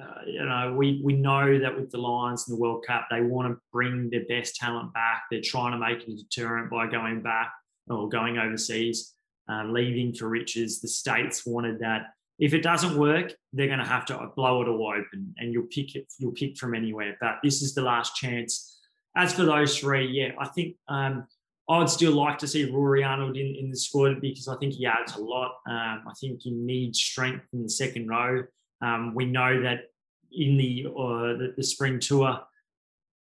uh, 0.01 0.21
you 0.25 0.43
know 0.43 0.73
we 0.75 1.01
we 1.03 1.13
know 1.13 1.59
that 1.59 1.75
with 1.75 1.91
the 1.91 1.99
Lions 1.99 2.47
and 2.47 2.57
the 2.57 2.61
World 2.61 2.83
Cup, 2.87 3.07
they 3.11 3.21
want 3.21 3.53
to 3.53 3.59
bring 3.71 4.09
their 4.09 4.25
best 4.25 4.55
talent 4.55 4.93
back. 4.93 5.23
They're 5.29 5.41
trying 5.41 5.73
to 5.73 5.77
make 5.77 6.07
it 6.07 6.13
a 6.13 6.15
deterrent 6.15 6.71
by 6.71 6.87
going 6.87 7.21
back 7.21 7.53
or 7.87 8.09
going 8.09 8.37
overseas, 8.39 9.13
uh, 9.49 9.65
leaving 9.65 10.13
for 10.13 10.27
riches. 10.27 10.81
The 10.81 10.87
states 10.87 11.45
wanted 11.45 11.79
that. 11.79 12.07
If 12.39 12.55
it 12.55 12.63
doesn't 12.63 12.97
work, 12.97 13.31
they're 13.53 13.67
going 13.67 13.77
to 13.77 13.85
have 13.85 14.05
to 14.05 14.31
blow 14.35 14.63
it 14.63 14.67
all 14.67 14.91
open, 14.91 15.35
and 15.37 15.53
you'll 15.53 15.67
pick 15.67 15.95
it. 15.95 16.11
You'll 16.17 16.31
pick 16.31 16.57
from 16.57 16.73
anywhere. 16.73 17.15
But 17.21 17.35
this 17.43 17.61
is 17.61 17.75
the 17.75 17.83
last 17.83 18.15
chance. 18.15 18.79
As 19.15 19.35
for 19.35 19.45
those 19.45 19.77
three, 19.77 20.07
yeah, 20.07 20.31
I 20.39 20.47
think 20.47 20.75
um, 20.87 21.27
I'd 21.69 21.89
still 21.89 22.11
like 22.11 22.37
to 22.39 22.47
see 22.47 22.69
Rory 22.69 23.03
Arnold 23.03 23.37
in, 23.37 23.55
in 23.55 23.69
the 23.69 23.77
squad 23.77 24.19
because 24.19 24.47
I 24.47 24.57
think 24.57 24.73
he 24.73 24.85
adds 24.85 25.15
a 25.15 25.21
lot. 25.21 25.55
Um, 25.67 26.03
I 26.07 26.13
think 26.19 26.41
he 26.41 26.51
needs 26.51 26.99
strength 26.99 27.45
in 27.53 27.63
the 27.63 27.69
second 27.69 28.07
row. 28.07 28.43
Um, 28.81 29.15
we 29.15 29.25
know 29.25 29.61
that 29.61 29.85
in 30.31 30.57
the, 30.57 30.87
uh, 30.87 31.37
the, 31.37 31.53
the 31.55 31.63
spring 31.63 31.99
tour, 31.99 32.39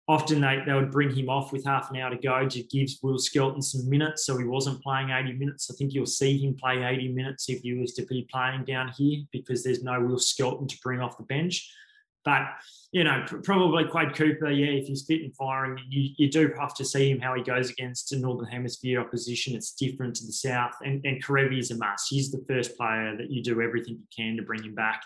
often 0.08 0.40
they, 0.40 0.62
they 0.66 0.72
would 0.72 0.90
bring 0.90 1.14
him 1.14 1.28
off 1.28 1.52
with 1.52 1.64
half 1.64 1.90
an 1.90 1.98
hour 1.98 2.10
to 2.10 2.16
go 2.16 2.48
to 2.48 2.62
give 2.64 2.88
Will 3.02 3.18
Skelton 3.18 3.60
some 3.60 3.88
minutes, 3.88 4.24
so 4.24 4.38
he 4.38 4.44
wasn't 4.44 4.82
playing 4.82 5.10
80 5.10 5.34
minutes. 5.34 5.70
I 5.70 5.74
think 5.76 5.92
you'll 5.92 6.06
see 6.06 6.38
him 6.38 6.56
play 6.56 6.82
80 6.82 7.08
minutes 7.08 7.48
if 7.48 7.60
he 7.60 7.74
was 7.74 7.92
to 7.94 8.06
be 8.06 8.26
playing 8.32 8.64
down 8.64 8.88
here 8.88 9.22
because 9.32 9.62
there's 9.62 9.82
no 9.82 10.00
Will 10.00 10.18
Skelton 10.18 10.66
to 10.66 10.78
bring 10.82 11.00
off 11.00 11.18
the 11.18 11.24
bench. 11.24 11.70
But 12.30 12.42
you 12.92 13.02
know, 13.02 13.24
probably 13.42 13.84
Quade 13.84 14.14
Cooper, 14.14 14.50
yeah, 14.50 14.66
if 14.66 14.86
he's 14.86 15.04
fit 15.04 15.22
and 15.22 15.34
firing, 15.34 15.78
you, 15.88 16.10
you 16.16 16.30
do 16.30 16.52
have 16.60 16.74
to 16.74 16.84
see 16.84 17.10
him 17.10 17.18
how 17.18 17.34
he 17.34 17.42
goes 17.42 17.70
against 17.70 18.12
a 18.12 18.18
Northern 18.20 18.46
Hemisphere 18.46 19.00
opposition. 19.00 19.56
It's 19.56 19.72
different 19.72 20.14
to 20.16 20.26
the 20.26 20.32
South. 20.32 20.74
And, 20.84 21.04
and 21.04 21.22
Kerevi 21.24 21.58
is 21.58 21.72
a 21.72 21.76
must. 21.76 22.06
He's 22.08 22.30
the 22.30 22.44
first 22.48 22.76
player 22.76 23.16
that 23.16 23.32
you 23.32 23.42
do 23.42 23.60
everything 23.60 23.94
you 23.94 24.06
can 24.16 24.36
to 24.36 24.44
bring 24.44 24.62
him 24.62 24.76
back. 24.76 25.02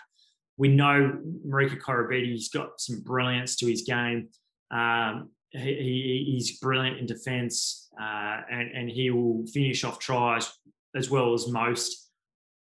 We 0.57 0.67
know 0.67 1.19
Marika 1.47 1.79
Koroibete, 1.79 2.31
has 2.31 2.49
got 2.49 2.79
some 2.79 3.01
brilliance 3.01 3.55
to 3.57 3.65
his 3.65 3.81
game. 3.81 4.29
Um, 4.69 5.31
he, 5.49 6.31
he's 6.31 6.59
brilliant 6.59 6.99
in 6.99 7.07
defence 7.07 7.89
uh, 7.99 8.41
and, 8.51 8.69
and 8.71 8.89
he 8.89 9.09
will 9.09 9.47
finish 9.47 9.83
off 9.83 9.97
tries 9.97 10.51
as 10.95 11.09
well 11.09 11.33
as 11.33 11.47
most. 11.47 12.04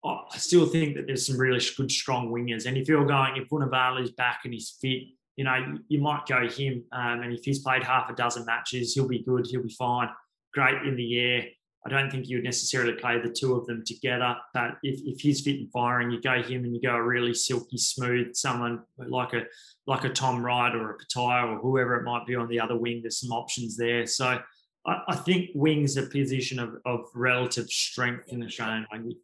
I 0.03 0.37
still 0.37 0.65
think 0.65 0.95
that 0.95 1.05
there's 1.05 1.27
some 1.27 1.37
really 1.37 1.61
good, 1.77 1.91
strong 1.91 2.31
wingers. 2.31 2.65
And 2.65 2.75
if 2.75 2.87
you're 2.87 3.05
going, 3.05 3.37
if 3.37 3.49
Vunivalu's 3.49 4.11
back 4.11 4.41
and 4.45 4.53
he's 4.53 4.77
fit, 4.81 5.03
you 5.35 5.43
know, 5.43 5.77
you, 5.87 6.01
might 6.01 6.25
go 6.25 6.47
him. 6.47 6.83
Um, 6.91 7.21
and 7.21 7.33
if 7.33 7.43
he's 7.43 7.59
played 7.59 7.83
half 7.83 8.09
a 8.09 8.15
dozen 8.15 8.45
matches, 8.45 8.93
he'll 8.93 9.07
be 9.07 9.23
good. 9.23 9.45
He'll 9.47 9.63
be 9.63 9.73
fine. 9.77 10.09
great 10.53 10.81
in 10.83 10.95
the 10.95 11.19
air. 11.19 11.45
I 11.85 11.89
don't 11.89 12.11
think 12.11 12.27
you 12.27 12.37
would 12.37 12.43
necessarily 12.43 12.93
play 12.93 13.19
the 13.19 13.35
two 13.35 13.55
of 13.55 13.65
them 13.65 13.83
together. 13.85 14.35
But 14.53 14.77
if, 14.83 14.99
if 15.03 15.21
he's 15.21 15.41
fit 15.41 15.59
and 15.59 15.71
firing, 15.71 16.11
you 16.11 16.21
go 16.21 16.41
him 16.43 16.63
and 16.63 16.75
you 16.75 16.81
go 16.81 16.95
a 16.95 17.01
really 17.01 17.33
silky 17.33 17.77
smooth 17.77 18.35
someone 18.35 18.83
like 18.97 19.33
a 19.33 19.43
like 19.87 20.03
a 20.03 20.09
Tom 20.09 20.45
Wright 20.45 20.75
or 20.75 20.91
a 20.91 20.97
Petaia 20.97 21.47
or 21.47 21.57
whoever 21.57 21.95
it 21.95 22.03
might 22.03 22.27
be 22.27 22.35
on 22.35 22.47
the 22.47 22.59
other 22.59 22.77
wing. 22.77 23.01
There's 23.01 23.19
some 23.19 23.31
options 23.31 23.77
there. 23.77 24.05
So 24.05 24.39
I, 24.85 25.01
I 25.07 25.15
think 25.15 25.49
wing's 25.55 25.97
a 25.97 26.03
position 26.03 26.59
of, 26.59 26.75
of 26.85 27.05
relative 27.15 27.67
strength 27.67 28.25
in 28.27 28.39
the 28.39 28.45
Australian 28.45 28.85
rugby. 28.91 29.17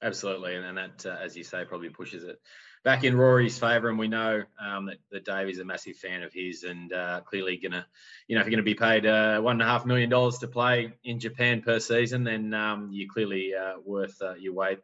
Absolutely, 0.00 0.54
and, 0.54 0.64
and 0.64 0.78
that, 0.78 1.06
uh, 1.06 1.16
as 1.20 1.36
you 1.36 1.42
say, 1.42 1.64
probably 1.64 1.88
pushes 1.88 2.22
it 2.22 2.40
back 2.84 3.02
in 3.02 3.16
Rory's 3.16 3.58
favour. 3.58 3.88
And 3.88 3.98
we 3.98 4.06
know 4.06 4.44
um, 4.60 4.86
that, 4.86 4.98
that 5.10 5.24
Dave 5.24 5.48
is 5.48 5.58
a 5.58 5.64
massive 5.64 5.96
fan 5.96 6.22
of 6.22 6.32
his, 6.32 6.62
and 6.62 6.92
uh, 6.92 7.20
clearly 7.22 7.56
gonna, 7.56 7.84
you 8.28 8.36
know, 8.36 8.40
if 8.40 8.46
you're 8.46 8.52
going 8.52 8.64
to 8.64 8.70
be 8.70 8.74
paid 8.74 9.06
uh, 9.06 9.40
one 9.40 9.54
and 9.56 9.62
a 9.62 9.66
half 9.66 9.86
million 9.86 10.08
dollars 10.08 10.38
to 10.38 10.48
play 10.48 10.92
in 11.02 11.18
Japan 11.18 11.62
per 11.62 11.80
season, 11.80 12.22
then 12.24 12.54
um, 12.54 12.90
you're 12.92 13.12
clearly 13.12 13.54
uh, 13.54 13.74
worth 13.84 14.20
uh, 14.22 14.34
your 14.34 14.52
weight 14.52 14.78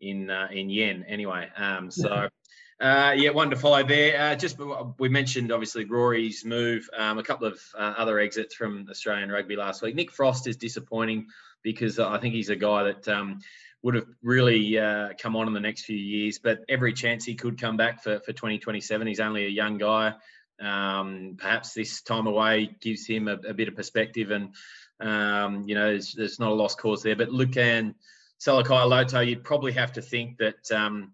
in 0.00 0.30
uh, 0.30 0.48
in 0.52 0.70
yen 0.70 1.04
anyway. 1.08 1.48
Um, 1.56 1.90
so. 1.90 2.28
Uh, 2.80 3.12
yeah, 3.14 3.28
one 3.28 3.50
to 3.50 3.56
follow 3.56 3.82
there. 3.82 4.18
Uh, 4.18 4.34
just 4.34 4.56
we 4.98 5.10
mentioned 5.10 5.52
obviously 5.52 5.84
Rory's 5.84 6.46
move, 6.46 6.88
um, 6.96 7.18
a 7.18 7.22
couple 7.22 7.46
of 7.46 7.60
uh, 7.78 7.92
other 7.98 8.18
exits 8.18 8.54
from 8.54 8.86
Australian 8.88 9.30
rugby 9.30 9.54
last 9.54 9.82
week. 9.82 9.94
Nick 9.94 10.10
Frost 10.10 10.46
is 10.46 10.56
disappointing 10.56 11.26
because 11.62 11.98
I 11.98 12.16
think 12.18 12.32
he's 12.32 12.48
a 12.48 12.56
guy 12.56 12.84
that 12.84 13.06
um, 13.06 13.40
would 13.82 13.94
have 13.94 14.06
really 14.22 14.78
uh, 14.78 15.10
come 15.20 15.36
on 15.36 15.46
in 15.46 15.54
the 15.54 15.60
next 15.60 15.84
few 15.84 15.96
years, 15.96 16.38
but 16.38 16.60
every 16.68 16.92
chance 16.92 17.24
he 17.24 17.34
could 17.34 17.60
come 17.60 17.76
back 17.76 18.02
for, 18.02 18.20
for 18.20 18.32
2027. 18.32 19.06
He's 19.06 19.20
only 19.20 19.46
a 19.46 19.48
young 19.48 19.78
guy. 19.78 20.14
Um, 20.60 21.36
perhaps 21.38 21.72
this 21.72 22.02
time 22.02 22.26
away 22.26 22.76
gives 22.80 23.06
him 23.06 23.28
a, 23.28 23.34
a 23.48 23.54
bit 23.54 23.68
of 23.68 23.76
perspective, 23.76 24.30
and 24.30 24.54
um, 25.00 25.64
you 25.66 25.74
know, 25.74 25.86
there's, 25.92 26.12
there's, 26.12 26.38
not 26.38 26.50
a 26.50 26.54
lost 26.54 26.78
cause 26.78 27.02
there. 27.02 27.16
But 27.16 27.30
Lukhan 27.30 27.94
Salakaia-Loto, 28.38 29.20
you'd 29.20 29.44
probably 29.44 29.72
have 29.72 29.94
to 29.94 30.02
think 30.02 30.36
that 30.36 30.70
um, 30.70 31.12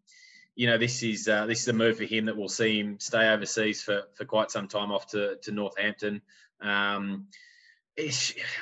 you 0.57 0.66
know, 0.66 0.79
this 0.79 1.02
is 1.02 1.29
uh, 1.29 1.46
this 1.46 1.61
is 1.61 1.68
a 1.68 1.72
move 1.72 1.98
for 1.98 2.05
him 2.05 2.24
that 2.24 2.37
will 2.37 2.48
see 2.48 2.81
him 2.81 2.98
stay 2.98 3.29
overseas 3.29 3.83
for, 3.83 4.05
for 4.14 4.24
quite 4.24 4.50
some 4.50 4.66
time 4.66 4.90
off 4.90 5.07
to, 5.09 5.37
to 5.42 5.52
Northampton. 5.52 6.22
Um, 6.61 7.29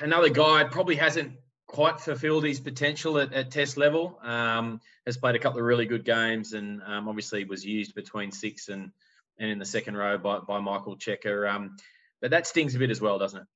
another 0.02 0.28
guy 0.28 0.64
probably 0.64 0.96
hasn't 0.96 1.32
quite 1.66 2.00
fulfilled 2.00 2.44
his 2.44 2.60
potential 2.60 3.18
at, 3.18 3.32
at 3.32 3.50
test 3.50 3.76
level. 3.76 4.18
Um, 4.22 4.80
has 5.06 5.16
played 5.16 5.34
a 5.34 5.38
couple 5.38 5.58
of 5.58 5.66
really 5.66 5.86
good 5.86 6.04
games 6.04 6.52
and 6.52 6.82
um, 6.86 7.08
obviously 7.08 7.44
was 7.44 7.64
used 7.64 7.94
between 7.94 8.30
six 8.32 8.68
and, 8.68 8.90
and 9.38 9.50
in 9.50 9.58
the 9.58 9.64
second 9.64 9.96
row 9.96 10.16
by, 10.16 10.38
by 10.38 10.58
Michael 10.60 10.96
Cheika. 10.96 11.52
Um, 11.52 11.76
but 12.20 12.30
that 12.30 12.46
stings 12.46 12.74
a 12.74 12.78
bit 12.78 12.90
as 12.90 13.00
well, 13.00 13.18
doesn't 13.18 13.40
it? 13.40 13.46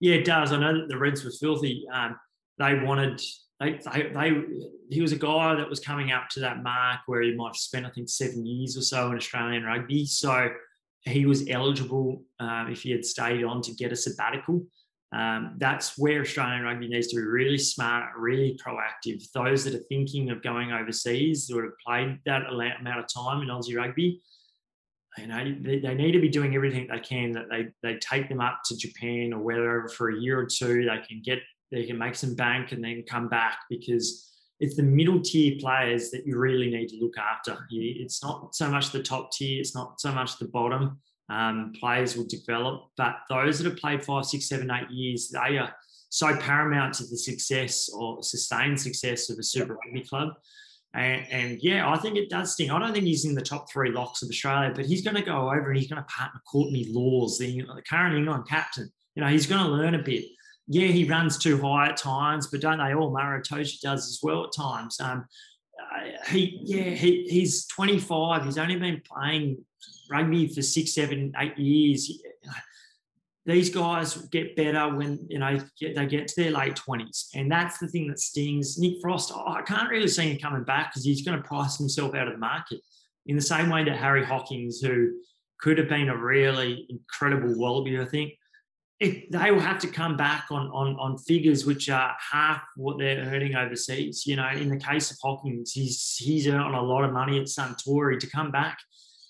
Yeah, 0.00 0.16
it 0.16 0.24
does. 0.24 0.52
I 0.52 0.58
know 0.58 0.74
that 0.78 0.88
the 0.88 0.98
Reds 0.98 1.24
were 1.24 1.30
filthy. 1.30 1.86
Um, 1.92 2.18
they 2.58 2.78
wanted 2.80 3.20
they, 3.60 3.80
they, 3.92 4.10
they, 4.12 4.42
he 4.90 5.00
was 5.00 5.12
a 5.12 5.16
guy 5.16 5.54
that 5.54 5.68
was 5.68 5.80
coming 5.80 6.10
up 6.10 6.28
to 6.30 6.40
that 6.40 6.62
mark 6.62 7.00
where 7.06 7.22
he 7.22 7.34
might 7.34 7.50
have 7.50 7.56
spent, 7.56 7.86
I 7.86 7.90
think, 7.90 8.08
seven 8.08 8.44
years 8.44 8.76
or 8.76 8.82
so 8.82 9.10
in 9.10 9.16
Australian 9.16 9.62
rugby. 9.62 10.06
So 10.06 10.50
he 11.02 11.24
was 11.26 11.48
eligible 11.48 12.22
um, 12.40 12.68
if 12.70 12.82
he 12.82 12.90
had 12.90 13.04
stayed 13.04 13.44
on 13.44 13.62
to 13.62 13.72
get 13.72 13.92
a 13.92 13.96
sabbatical. 13.96 14.66
Um, 15.14 15.54
that's 15.58 15.96
where 15.96 16.22
Australian 16.22 16.64
rugby 16.64 16.88
needs 16.88 17.06
to 17.08 17.16
be 17.16 17.22
really 17.22 17.58
smart, 17.58 18.16
really 18.18 18.58
proactive. 18.64 19.24
Those 19.32 19.64
that 19.64 19.74
are 19.74 19.84
thinking 19.88 20.30
of 20.30 20.42
going 20.42 20.72
overseas 20.72 21.50
or 21.50 21.62
have 21.62 21.72
played 21.86 22.18
that 22.26 22.46
amount 22.46 22.98
of 22.98 23.06
time 23.14 23.42
in 23.42 23.48
Aussie 23.48 23.76
rugby, 23.76 24.20
you 25.18 25.26
know, 25.28 25.54
they, 25.62 25.78
they, 25.78 25.94
need 25.94 26.12
to 26.12 26.20
be 26.20 26.28
doing 26.28 26.56
everything 26.56 26.88
they 26.90 26.98
can 26.98 27.30
that 27.32 27.48
they, 27.48 27.68
they 27.84 27.96
take 27.98 28.28
them 28.28 28.40
up 28.40 28.60
to 28.64 28.76
Japan 28.76 29.32
or 29.32 29.40
wherever 29.40 29.88
for 29.88 30.10
a 30.10 30.18
year 30.18 30.40
or 30.40 30.46
two. 30.46 30.84
They 30.84 31.06
can 31.06 31.22
get 31.24 31.38
they 31.70 31.84
can 31.84 31.96
make 31.98 32.16
some 32.16 32.34
bank 32.34 32.72
and 32.72 32.82
then 32.82 33.04
come 33.08 33.28
back 33.28 33.58
because 33.70 34.32
it's 34.58 34.76
the 34.76 34.82
middle 34.82 35.20
tier 35.20 35.56
players 35.60 36.10
that 36.10 36.26
you 36.26 36.38
really 36.38 36.70
need 36.70 36.88
to 36.88 36.98
look 37.00 37.16
after. 37.18 37.66
It's 37.70 38.22
not 38.22 38.54
so 38.54 38.68
much 38.68 38.90
the 38.90 39.02
top 39.02 39.30
tier, 39.32 39.60
it's 39.60 39.74
not 39.74 40.00
so 40.00 40.12
much 40.12 40.38
the 40.38 40.46
bottom. 40.46 41.00
Um, 41.30 41.72
players 41.80 42.16
will 42.16 42.26
develop, 42.26 42.88
but 42.96 43.16
those 43.30 43.58
that 43.58 43.64
have 43.64 43.78
played 43.78 44.04
five, 44.04 44.26
six, 44.26 44.46
seven, 44.48 44.70
eight 44.70 44.90
years, 44.90 45.30
they 45.30 45.56
are 45.56 45.74
so 46.10 46.36
paramount 46.36 46.94
to 46.94 47.04
the 47.04 47.16
success 47.16 47.88
or 47.88 48.22
sustained 48.22 48.78
success 48.78 49.30
of 49.30 49.38
a 49.38 49.42
Super 49.42 49.76
Rugby 49.84 50.06
club. 50.06 50.34
And, 50.94 51.26
and, 51.30 51.58
yeah, 51.60 51.90
I 51.90 51.96
think 51.96 52.16
it 52.16 52.30
does 52.30 52.52
sting. 52.52 52.70
I 52.70 52.78
don't 52.78 52.92
think 52.92 53.06
he's 53.06 53.24
in 53.24 53.34
the 53.34 53.42
top 53.42 53.72
three 53.72 53.90
locks 53.90 54.22
of 54.22 54.28
Australia, 54.28 54.72
but 54.72 54.86
he's 54.86 55.02
going 55.02 55.16
to 55.16 55.22
go 55.22 55.50
over 55.50 55.70
and 55.70 55.76
he's 55.76 55.90
going 55.90 56.00
to 56.00 56.06
partner 56.08 56.40
Courtney 56.46 56.86
Lawes, 56.90 57.38
the, 57.38 57.62
the 57.62 57.82
current 57.88 58.14
England 58.14 58.44
captain. 58.48 58.92
You 59.16 59.22
know, 59.22 59.28
he's 59.28 59.46
going 59.46 59.64
to 59.64 59.70
learn 59.70 59.94
a 59.96 60.02
bit 60.02 60.24
yeah, 60.66 60.88
he 60.88 61.04
runs 61.04 61.36
too 61.36 61.60
high 61.60 61.88
at 61.88 61.96
times, 61.96 62.46
but 62.46 62.60
don't 62.60 62.78
they 62.78 62.94
all? 62.94 63.10
Maro 63.10 63.40
Itoje 63.40 63.80
does 63.80 64.08
as 64.08 64.20
well 64.22 64.44
at 64.44 64.52
times. 64.56 64.98
Um, 65.00 65.26
uh, 65.78 66.30
he, 66.30 66.60
yeah, 66.62 66.90
he, 66.90 67.26
he's 67.28 67.66
25. 67.66 68.44
He's 68.44 68.58
only 68.58 68.76
been 68.76 69.02
playing 69.04 69.62
rugby 70.10 70.48
for 70.48 70.62
six, 70.62 70.94
seven, 70.94 71.32
eight 71.38 71.58
years. 71.58 72.10
These 73.46 73.70
guys 73.70 74.16
get 74.28 74.56
better 74.56 74.94
when 74.94 75.26
you 75.28 75.38
know 75.38 75.60
they 75.80 76.06
get 76.06 76.28
to 76.28 76.42
their 76.42 76.50
late 76.50 76.76
20s, 76.76 77.28
and 77.34 77.50
that's 77.50 77.78
the 77.78 77.88
thing 77.88 78.08
that 78.08 78.18
stings. 78.18 78.78
Nick 78.78 78.94
Frost, 79.02 79.32
oh, 79.34 79.52
I 79.52 79.62
can't 79.62 79.90
really 79.90 80.08
see 80.08 80.30
him 80.30 80.38
coming 80.38 80.64
back 80.64 80.92
because 80.92 81.04
he's 81.04 81.22
going 81.22 81.36
to 81.36 81.46
price 81.46 81.76
himself 81.76 82.14
out 82.14 82.26
of 82.26 82.34
the 82.34 82.38
market 82.38 82.80
in 83.26 83.36
the 83.36 83.42
same 83.42 83.68
way 83.68 83.84
that 83.84 83.98
Harry 83.98 84.24
Hockings, 84.24 84.80
who 84.80 85.12
could 85.60 85.78
have 85.78 85.88
been 85.88 86.08
a 86.08 86.16
really 86.16 86.86
incredible 86.88 87.58
Wallaby, 87.58 87.98
I 87.98 88.04
think, 88.04 88.32
it, 89.00 89.30
they 89.32 89.50
will 89.50 89.60
have 89.60 89.80
to 89.80 89.88
come 89.88 90.16
back 90.16 90.46
on, 90.50 90.68
on, 90.68 90.96
on 90.98 91.18
figures 91.18 91.66
which 91.66 91.90
are 91.90 92.14
half 92.32 92.62
what 92.76 92.98
they're 92.98 93.24
earning 93.24 93.56
overseas. 93.56 94.24
You 94.26 94.36
know, 94.36 94.48
in 94.48 94.68
the 94.68 94.78
case 94.78 95.10
of 95.10 95.18
Hockings, 95.22 95.72
he's 95.72 96.16
he's 96.16 96.46
earning 96.46 96.74
a 96.74 96.82
lot 96.82 97.04
of 97.04 97.12
money 97.12 97.38
at 97.38 97.46
Suntory 97.46 98.18
to 98.20 98.26
come 98.26 98.50
back. 98.50 98.78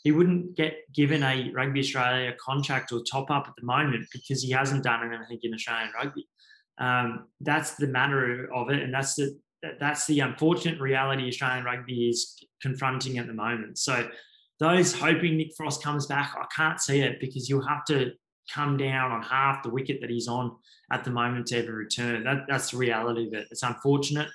He 0.04 0.12
wouldn't 0.12 0.56
get 0.56 0.76
given 0.94 1.22
a 1.22 1.50
Rugby 1.52 1.80
Australia 1.80 2.34
contract 2.38 2.92
or 2.92 3.02
top 3.02 3.30
up 3.30 3.46
at 3.48 3.54
the 3.56 3.64
moment 3.64 4.06
because 4.12 4.42
he 4.42 4.50
hasn't 4.52 4.84
done 4.84 5.12
anything 5.12 5.40
in 5.42 5.54
Australian 5.54 5.90
rugby. 5.94 6.28
Um, 6.78 7.26
that's 7.40 7.74
the 7.74 7.86
matter 7.86 8.52
of 8.54 8.70
it, 8.70 8.82
and 8.82 8.92
that's 8.92 9.14
the 9.14 9.38
that's 9.80 10.06
the 10.06 10.20
unfortunate 10.20 10.78
reality 10.78 11.26
Australian 11.26 11.64
rugby 11.64 12.10
is 12.10 12.38
confronting 12.60 13.16
at 13.16 13.26
the 13.26 13.32
moment. 13.32 13.78
So, 13.78 14.08
those 14.60 14.92
hoping 14.92 15.38
Nick 15.38 15.52
Frost 15.56 15.82
comes 15.82 16.06
back, 16.06 16.34
I 16.38 16.44
can't 16.54 16.80
see 16.80 17.00
it 17.00 17.18
because 17.18 17.48
you'll 17.48 17.66
have 17.66 17.84
to 17.86 18.12
come 18.52 18.76
down 18.76 19.10
on 19.10 19.22
half 19.22 19.62
the 19.62 19.70
wicket 19.70 20.00
that 20.00 20.10
he's 20.10 20.28
on 20.28 20.54
at 20.92 21.02
the 21.02 21.10
moment 21.10 21.46
to 21.46 21.58
ever 21.58 21.72
return. 21.72 22.24
That, 22.24 22.44
that's 22.48 22.70
the 22.70 22.76
reality 22.76 23.26
of 23.26 23.34
it. 23.34 23.48
It's 23.50 23.62
unfortunate. 23.62 24.28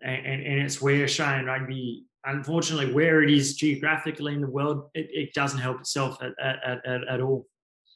And, 0.00 0.26
and, 0.26 0.46
and, 0.46 0.62
it's 0.62 0.82
where 0.82 1.04
Australian 1.04 1.46
rugby, 1.46 2.04
unfortunately, 2.24 2.92
where 2.92 3.22
it 3.22 3.30
is 3.30 3.56
geographically 3.56 4.34
in 4.34 4.40
the 4.40 4.50
world, 4.50 4.90
it, 4.94 5.08
it 5.12 5.34
doesn't 5.34 5.58
help 5.58 5.80
itself 5.80 6.18
at, 6.22 6.32
at, 6.42 6.86
at, 6.86 7.08
at, 7.08 7.20
all. 7.20 7.46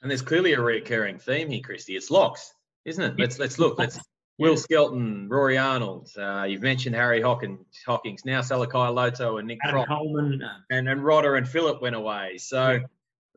And 0.02 0.10
there's 0.10 0.22
clearly 0.22 0.52
a 0.52 0.60
recurring 0.60 1.18
theme 1.18 1.48
here, 1.50 1.62
Christy. 1.62 1.96
It's 1.96 2.10
locks, 2.10 2.52
isn't 2.84 3.02
it? 3.02 3.18
Let's 3.18 3.38
let's 3.38 3.58
look. 3.58 3.78
Let's 3.78 3.98
Will 4.38 4.56
Skelton, 4.56 5.28
Rory 5.30 5.56
Arnold. 5.56 6.10
Uh, 6.16 6.42
you've 6.42 6.60
mentioned 6.60 6.94
Harry 6.94 7.22
Hawkins, 7.22 7.64
Hockings. 7.86 8.26
Now 8.26 8.40
Salakaia-Loto 8.42 9.38
and 9.38 9.48
Nick 9.48 9.58
Adam 9.64 9.86
Coleman. 9.86 10.42
And 10.70 10.88
and 10.88 11.00
Rodda 11.00 11.38
and 11.38 11.48
Philip 11.48 11.80
went 11.80 11.96
away. 11.96 12.36
So 12.36 12.80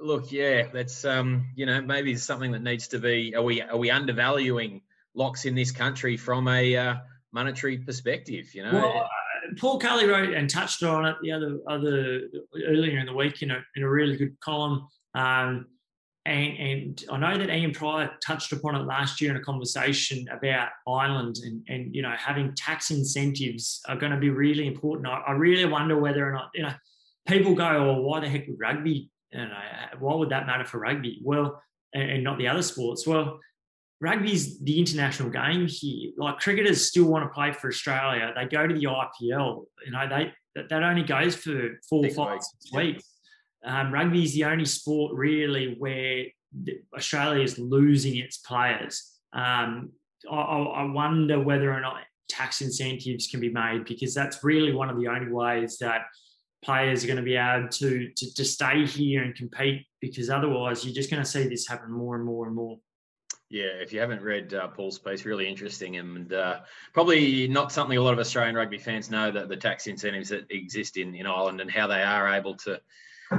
Look, 0.02 0.32
yeah, 0.32 0.68
that's 0.72 1.04
um, 1.04 1.48
you 1.56 1.66
know 1.66 1.82
maybe 1.82 2.16
something 2.16 2.54
that 2.54 2.64
needs 2.64 2.88
to 2.90 3.00
be. 3.00 3.36
Are 3.36 3.44
we 3.44 3.62
are 3.62 3.76
we 3.76 3.92
undervaluing 3.92 4.82
locks 5.14 5.44
in 5.44 5.56
this 5.56 5.72
country 5.72 6.16
from 6.16 6.48
a 6.48 6.76
uh, 6.78 6.96
monetary 7.34 7.78
perspective? 7.80 8.56
You 8.56 8.64
know. 8.64 8.74
Well, 8.74 9.10
Paul 9.60 9.80
Kelly 9.80 10.08
wrote 10.08 10.34
and 10.34 10.50
touched 10.50 10.84
on 10.84 11.06
it 11.06 11.16
the 11.22 11.32
other 11.32 11.60
other 11.70 12.22
earlier 12.68 13.00
in 13.00 13.06
the 13.06 13.14
week 13.14 13.42
in 13.42 13.52
a 13.52 13.64
in 13.76 13.84
a 13.84 13.90
really 13.90 14.18
good 14.18 14.40
column. 14.40 14.88
Um, 15.16 15.68
and, 16.26 16.58
and 16.58 17.06
I 17.12 17.18
know 17.18 17.38
that 17.38 17.50
Ian 17.50 17.72
Pryor 17.72 18.12
touched 18.24 18.52
upon 18.52 18.76
it 18.76 18.86
last 18.86 19.20
year 19.20 19.32
in 19.32 19.38
a 19.38 19.42
conversation 19.42 20.28
about 20.32 20.70
Ireland 20.88 21.38
and, 21.44 21.64
and 21.68 21.96
you 21.96 22.02
know 22.02 22.14
having 22.18 22.54
tax 22.56 22.92
incentives 22.92 23.82
are 23.88 23.96
going 23.96 24.12
to 24.12 24.18
be 24.18 24.30
really 24.30 24.68
important. 24.68 25.08
I, 25.08 25.24
I 25.28 25.32
really 25.32 25.66
wonder 25.66 26.00
whether 26.00 26.28
or 26.28 26.32
not 26.32 26.50
you 26.54 26.64
know 26.64 26.74
people 27.28 27.56
go, 27.56 27.68
"Oh, 27.68 28.02
why 28.02 28.20
the 28.20 28.30
heck 28.30 28.48
would 28.48 28.60
rugby 28.60 29.10
you 29.32 29.40
know, 29.40 29.58
why 30.00 30.16
would 30.16 30.30
that 30.30 30.48
matter 30.48 30.66
for 30.66 30.80
rugby? 30.80 31.20
Well, 31.24 31.62
and, 31.94 32.10
and 32.10 32.24
not 32.24 32.38
the 32.38 32.48
other 32.48 32.62
sports. 32.62 33.06
Well, 33.06 33.40
rugby's 34.02 34.60
the 34.60 34.80
international 34.80 35.30
game 35.30 35.68
here. 35.68 36.12
Like 36.18 36.40
cricketers 36.40 36.88
still 36.88 37.06
want 37.06 37.26
to 37.26 37.30
play 37.30 37.52
for 37.52 37.70
Australia. 37.70 38.34
They 38.36 38.46
go 38.46 38.68
to 38.68 38.74
the 38.74 38.86
IPL. 38.86 39.66
You 39.86 39.92
know, 39.92 40.08
they 40.10 40.34
that, 40.56 40.84
only 40.84 41.04
goes 41.04 41.36
for 41.36 41.80
four, 41.90 42.04
Big 42.04 42.16
five, 42.16 42.42
six 42.42 42.74
weeks. 42.74 43.04
Um, 43.66 43.94
rugby 43.94 44.24
is 44.24 44.34
the 44.34 44.46
only 44.46 44.66
sport 44.66 45.14
really 45.16 45.76
where 45.78 46.26
Australia 46.96 47.44
is 47.44 47.60
losing 47.60 48.18
its 48.18 48.38
players. 48.38 49.20
Um, 49.34 49.92
I, 50.30 50.36
I 50.36 50.84
wonder 50.86 51.40
whether 51.40 51.72
or 51.72 51.82
not 51.82 51.98
tax 52.30 52.62
incentives 52.62 53.28
can 53.28 53.40
be 53.40 53.50
made 53.50 53.86
because 53.86 54.14
that's 54.14 54.44
really 54.44 54.72
one 54.72 54.90
of 54.90 54.98
the 54.98 55.08
only 55.08 55.32
ways 55.32 55.78
that 55.80 56.04
players 56.64 57.04
are 57.04 57.08
going 57.08 57.18
to 57.18 57.24
be 57.24 57.36
able 57.36 57.68
to, 57.70 58.10
to, 58.16 58.34
to 58.34 58.46
stay 58.46 58.86
here 58.86 59.24
and 59.24 59.36
compete 59.36 59.86
because 60.02 60.30
otherwise 60.30 60.84
you're 60.84 60.94
just 60.94 61.10
going 61.10 61.24
to 61.24 61.30
see 61.30 61.48
this 61.48 61.68
happen 61.68 61.92
more 61.92 62.16
and 62.16 62.26
more 62.26 62.48
and 62.48 62.56
more. 62.56 62.78
Yeah, 63.50 63.82
if 63.82 63.94
you 63.94 64.00
haven't 64.00 64.22
read 64.22 64.54
uh, 64.54 64.68
Paul's 64.68 65.00
piece, 65.00 65.26
really 65.26 65.48
interesting 65.48 65.98
and 65.98 66.32
uh, 66.32 66.60
probably 66.94 67.48
not 67.48 67.72
something 67.72 67.98
a 67.98 68.02
lot 68.02 68.14
of 68.14 68.20
Australian 68.20 68.56
rugby 68.56 68.78
fans 68.78 69.10
know 69.10 69.32
that 69.32 69.50
the 69.50 69.58
tax 69.58 69.88
incentives 69.88 70.30
that 70.30 70.52
exist 70.52 70.98
in, 70.98 71.16
in 71.16 71.26
Ireland 71.26 71.60
and 71.60 71.70
how 71.70 71.88
they 71.88 72.04
are 72.04 72.36
able 72.36 72.56
to 72.56 72.80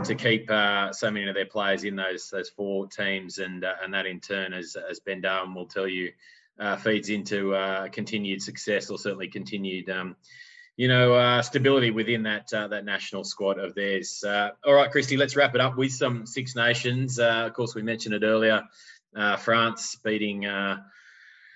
to 0.04 0.14
keep 0.14 0.48
uh, 0.50 0.92
so 0.92 1.10
many 1.10 1.28
of 1.28 1.34
their 1.34 1.46
players 1.46 1.84
in 1.84 1.96
those 1.96 2.28
those 2.30 2.48
four 2.48 2.86
teams 2.88 3.38
and 3.38 3.64
uh, 3.64 3.74
and 3.82 3.94
that 3.94 4.06
in 4.06 4.18
turn, 4.20 4.52
as 4.52 4.76
as 4.76 4.98
Ben 4.98 5.20
Darwin 5.20 5.54
will 5.54 5.66
tell 5.66 5.86
you, 5.86 6.12
uh, 6.58 6.76
feeds 6.76 7.08
into 7.08 7.54
uh, 7.54 7.88
continued 7.88 8.42
success 8.42 8.90
or 8.90 8.98
certainly 8.98 9.28
continued. 9.28 9.88
Um, 9.90 10.16
you 10.76 10.88
know, 10.88 11.42
stability 11.42 11.90
within 11.90 12.22
that 12.22 12.48
that 12.50 12.84
national 12.86 13.22
squad 13.22 13.58
of 13.58 13.74
theirs. 13.74 14.24
all 14.26 14.74
right, 14.74 14.90
Christy, 14.90 15.18
let's 15.18 15.36
wrap 15.36 15.54
it 15.54 15.60
up 15.60 15.76
with 15.76 15.92
some 15.92 16.24
Six 16.24 16.56
Nations. 16.56 17.18
of 17.18 17.52
course, 17.52 17.74
we 17.74 17.82
mentioned 17.82 18.14
it 18.14 18.22
earlier 18.22 18.62
France 19.38 19.96
beating 19.96 20.46
uh, 20.46 20.78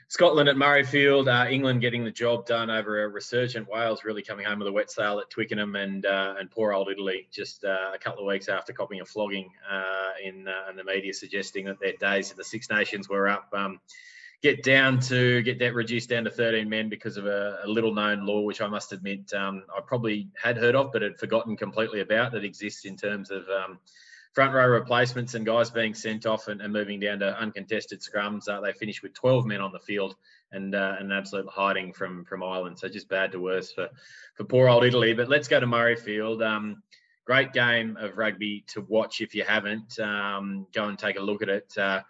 Scotland 0.09 0.49
at 0.49 0.57
Murrayfield, 0.57 1.29
uh, 1.29 1.51
England 1.51 1.81
getting 1.81 2.05
the 2.05 2.11
job 2.11 2.47
done 2.47 2.71
over 2.71 3.05
a 3.05 3.09
resurgent 3.09 3.69
Wales, 3.69 4.05
really 4.05 4.23
coming 4.23 4.47
home 4.47 4.59
with 4.59 4.69
a 4.69 4.73
wet 4.73 4.91
sail 4.91 5.19
at 5.19 5.31
Twickenham, 5.31 5.77
and 5.77 6.07
uh, 6.07 6.35
and 6.39 6.51
poor 6.51 6.73
old 6.73 6.91
Italy 6.91 7.27
just 7.33 7.65
uh, 7.65 7.91
a 7.95 7.99
couple 7.99 8.21
of 8.21 8.29
weeks 8.29 8.49
after 8.49 8.73
copying 8.73 9.01
a 9.01 9.05
flogging 9.05 9.51
uh, 9.71 10.11
in, 10.23 10.47
in 10.71 10.77
the 10.77 10.85
media, 10.85 11.13
suggesting 11.13 11.65
that 11.67 11.81
their 11.81 11.95
days 11.95 12.31
in 12.31 12.37
the 12.37 12.45
Six 12.45 12.71
Nations 12.71 13.09
were 13.09 13.29
up. 13.29 13.49
Um, 13.53 13.81
get 14.43 14.63
down 14.63 15.01
to 15.01 15.43
get 15.43 15.59
that 15.59 15.75
reduced 15.75 16.11
down 16.11 16.25
to 16.25 16.31
13 16.31 16.69
men 16.69 16.91
because 16.91 17.17
of 17.17 17.25
a, 17.25 17.61
a 17.65 17.67
little 17.69 17.95
known 17.95 18.27
law, 18.27 18.43
which 18.43 18.61
I 18.61 18.69
must 18.69 18.93
admit 18.93 19.33
um, 19.33 19.63
I 19.75 19.81
probably 19.81 20.29
had 20.41 20.59
heard 20.59 20.75
of, 20.75 20.93
but 20.93 21.01
had 21.01 21.19
forgotten 21.19 21.57
completely 21.57 22.01
about 22.01 22.33
that 22.33 22.45
exists 22.45 22.85
in 22.85 22.97
terms 22.97 23.31
of 23.31 23.49
um, 23.49 23.79
front 24.35 24.53
row 24.53 24.67
replacements 24.67 25.35
and 25.35 25.47
guys 25.47 25.71
being 25.71 25.95
sent 25.95 26.27
off 26.27 26.49
and, 26.49 26.61
and 26.61 26.73
moving 26.73 26.99
down 26.99 27.21
to 27.21 27.39
uncontested 27.39 28.01
scrums. 28.01 28.49
Uh, 28.49 28.61
they 28.61 28.73
finished 28.73 29.03
with 29.03 29.15
12 29.15 29.47
men 29.47 29.61
on 29.61 29.73
the 29.73 29.79
field 29.79 30.17
and 30.51 30.75
uh, 30.75 30.97
an 30.99 31.13
absolute 31.13 31.49
hiding 31.49 31.93
from 31.93 32.25
from 32.25 32.43
Ireland. 32.43 32.79
So 32.79 32.89
just 32.89 33.09
bad 33.09 33.33
to 33.33 33.41
worse 33.41 33.73
for 33.73 33.89
for 34.35 34.45
poor 34.45 34.69
old 34.69 34.85
Italy. 34.85 35.15
But 35.15 35.29
let's 35.29 35.49
go 35.49 35.61
to 35.61 35.67
Murrayfield. 35.67 36.45
Um, 36.45 36.83
great 37.25 37.53
game 37.53 37.97
of 37.99 38.19
rugby 38.19 38.65
to 38.69 38.81
watch 38.81 39.21
if 39.21 39.35
you 39.35 39.45
haven't. 39.45 39.99
Um, 40.01 40.67
go 40.75 40.85
and 40.85 40.99
take 40.99 41.19
a 41.19 41.23
look 41.23 41.43
at 41.43 41.49
it. 41.49 41.73
Uh, 41.79 42.03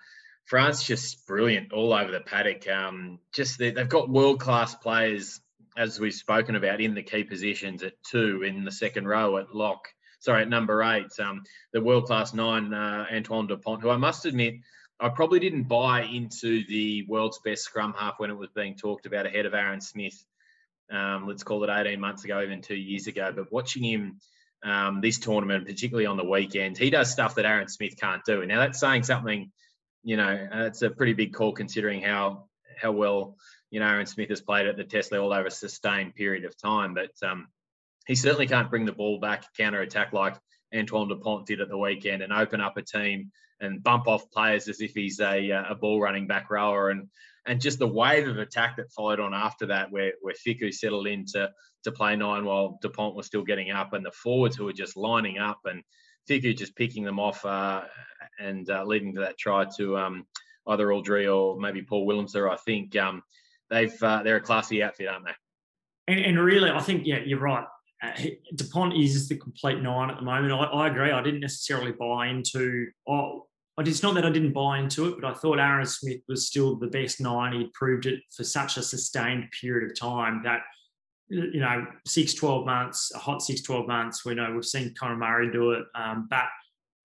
France 0.45 0.83
just 0.83 1.27
brilliant 1.27 1.73
all 1.73 1.93
over 1.93 2.11
the 2.11 2.21
paddock. 2.21 2.69
Um, 2.69 3.19
just 3.33 3.59
they've 3.59 3.89
got 3.89 4.09
world 4.09 4.41
class 4.41 4.75
players 4.75 5.41
as 5.77 5.99
we've 5.99 6.15
spoken 6.15 6.55
about 6.55 6.81
in 6.81 6.95
the 6.95 7.03
key 7.03 7.25
positions 7.25 7.83
at 7.83 7.95
two 8.03 8.43
in 8.43 8.65
the 8.65 8.71
second 8.71 9.07
row 9.07 9.39
at 9.39 9.55
lock 9.55 9.89
sorry, 10.25 10.43
at 10.43 10.49
number 10.49 10.83
eight, 10.83 11.13
um, 11.21 11.45
the 11.73 11.81
world 11.81 12.07
class 12.07 12.33
nine, 12.33 12.73
uh, 12.73 13.07
Antoine 13.13 13.47
Dupont, 13.47 13.83
who 13.83 13.91
I 13.91 13.97
must 13.97 14.25
admit, 14.25 14.55
I 14.99 15.11
probably 15.11 15.39
didn't 15.39 15.65
buy 15.65 16.03
into 16.03 16.65
the 16.67 17.05
world's 17.07 17.39
best 17.45 17.65
scrum 17.65 17.95
half 17.97 18.19
when 18.19 18.31
it 18.31 18.37
was 18.37 18.49
being 18.51 18.75
talked 18.75 19.07
about 19.07 19.27
ahead 19.27 19.45
of 19.45 19.55
Aaron 19.55 19.81
Smith. 19.81 20.25
Um, 20.91 21.27
let's 21.27 21.43
call 21.43 21.63
it 21.65 21.71
18 21.71 22.01
months 22.01 22.25
ago, 22.25 22.43
even 22.43 22.63
two 22.63 22.77
years 22.77 23.07
ago. 23.07 23.33
But 23.35 23.53
watching 23.53 23.85
him 23.85 24.19
um, 24.63 25.01
this 25.01 25.19
tournament, 25.19 25.67
particularly 25.67 26.07
on 26.07 26.17
the 26.17 26.25
weekend, 26.25 26.79
he 26.79 26.91
does 26.91 27.11
stuff 27.11 27.35
that 27.35 27.45
Aaron 27.45 27.69
Smith 27.69 27.99
can't 28.01 28.25
do. 28.25 28.47
Now 28.47 28.61
that's 28.61 28.81
saying 28.81 29.03
something, 29.03 29.51
you 30.03 30.17
know, 30.17 30.49
it's 30.53 30.83
a 30.83 30.91
pretty 30.91 31.13
big 31.13 31.35
call 31.35 31.53
considering 31.53 32.01
how 32.01 32.47
how 32.77 32.93
well 32.93 33.37
you 33.71 33.81
know 33.81 33.87
Aaron 33.87 34.07
Smith 34.07 34.31
has 34.31 34.41
played 34.41 34.67
at 34.67 34.77
the 34.77 34.85
test 34.85 35.13
level 35.13 35.33
over 35.33 35.47
a 35.47 35.51
sustained 35.51 36.15
period 36.15 36.45
of 36.45 36.57
time. 36.57 36.95
But 36.95 37.13
um, 37.29 37.49
he 38.07 38.15
certainly 38.15 38.47
can't 38.47 38.71
bring 38.71 38.85
the 38.85 38.93
ball 38.93 39.19
back, 39.19 39.45
counter 39.57 39.81
attack 39.81 40.13
like 40.13 40.37
Antoine 40.75 41.09
Dupont 41.09 41.47
did 41.47 41.61
at 41.61 41.69
the 41.69 41.79
weekend, 41.79 42.23
and 42.23 42.33
open 42.33 42.61
up 42.61 42.77
a 42.77 42.83
team 42.83 43.31
and 43.61 43.83
bump 43.83 44.09
off 44.09 44.31
players 44.31 44.69
as 44.69 44.81
if 44.81 44.93
he's 44.93 45.21
a, 45.21 45.53
uh, 45.53 45.65
a 45.71 45.75
ball 45.75 46.01
running 46.01 46.27
back 46.27 46.51
rower. 46.51 46.91
And 46.91 47.09
and 47.47 47.61
just 47.61 47.79
the 47.79 47.87
wave 47.87 48.27
of 48.27 48.39
attack 48.39 48.77
that 48.77 48.91
followed 48.93 49.21
on 49.21 49.35
after 49.35 49.67
that, 49.67 49.91
where 49.91 50.13
where 50.23 50.35
Fickou 50.35 50.73
settled 50.73 51.07
in 51.07 51.27
to, 51.27 51.51
to 51.85 51.93
play 51.93 52.17
nine 52.17 52.45
while 52.45 52.79
Dupont 52.81 53.15
was 53.15 53.27
still 53.27 53.45
getting 53.45 53.71
up, 53.71 53.93
and 53.93 54.05
the 54.05 54.13
forwards 54.13 54.57
who 54.57 54.65
were 54.65 54.73
just 54.73 54.97
lining 54.97 55.39
up, 55.39 55.61
and 55.65 55.83
Fickou 56.29 56.57
just 56.57 56.75
picking 56.77 57.05
them 57.05 57.21
off 57.21 57.45
uh, 57.45 57.83
and 58.39 58.69
uh, 58.71 58.85
leading 58.85 59.15
to 59.15 59.21
that 59.21 59.39
try 59.39 59.67
to 59.77 59.99
um, 59.99 60.27
either 60.69 60.87
Alldritt 60.87 61.35
or 61.35 61.61
maybe 61.61 61.83
Paul 61.83 62.07
Willemse. 62.07 62.51
I 62.51 62.57
think 62.57 62.97
um, 62.97 63.23
they've 63.71 64.03
uh, 64.03 64.23
they're 64.23 64.37
a 64.37 64.41
classy 64.41 64.83
outfit, 64.83 65.09
aren't 65.09 65.27
they? 65.27 65.33
And, 66.07 66.21
and, 66.21 66.39
really, 66.39 66.71
I 66.71 66.81
think 66.81 67.07
yeah, 67.07 67.21
you're 67.25 67.41
right. 67.41 67.67
Uh, 68.05 68.13
Dupont 68.55 68.95
is 68.95 69.29
the 69.29 69.37
complete 69.37 69.81
nine 69.81 70.11
at 70.11 70.17
the 70.17 70.23
moment. 70.23 70.53
I, 70.53 70.65
I 70.65 70.89
agree. 70.89 71.11
I 71.11 71.23
didn't 71.23 71.41
necessarily 71.41 71.93
buy 71.93 72.29
into. 72.29 72.89
Oh, 73.09 73.47
it's 73.79 74.03
not 74.03 74.15
that 74.15 74.25
I 74.25 74.31
didn't 74.31 74.53
buy 74.53 74.79
into 74.79 75.09
it, 75.09 75.21
but 75.21 75.29
I 75.29 75.35
thought 75.35 75.59
Aaron 75.59 75.87
Smith 75.87 76.21
was 76.29 76.47
still 76.47 76.77
the 76.77 76.87
best 76.87 77.21
nine. 77.21 77.53
He'd 77.53 77.73
proved 77.73 78.07
it 78.07 78.21
for 78.35 78.45
such 78.45 78.77
a 78.77 78.83
sustained 78.83 79.49
period 79.61 79.91
of 79.91 79.99
time 79.99 80.43
that, 80.45 80.61
you 81.29 81.61
know, 81.61 81.87
six, 82.07 82.35
12 82.35 82.67
months, 82.67 83.11
a 83.15 83.19
hot 83.19 83.43
six, 83.43 83.63
12 83.63 83.89
months, 83.89 84.25
we 84.25 84.35
know 84.35 84.53
we've 84.53 84.65
seen 84.65 84.95
Conor 84.97 85.17
Murray 85.17 85.51
do 85.51 85.73
it. 85.73 85.85
Um, 85.97 86.29
but 86.31 86.45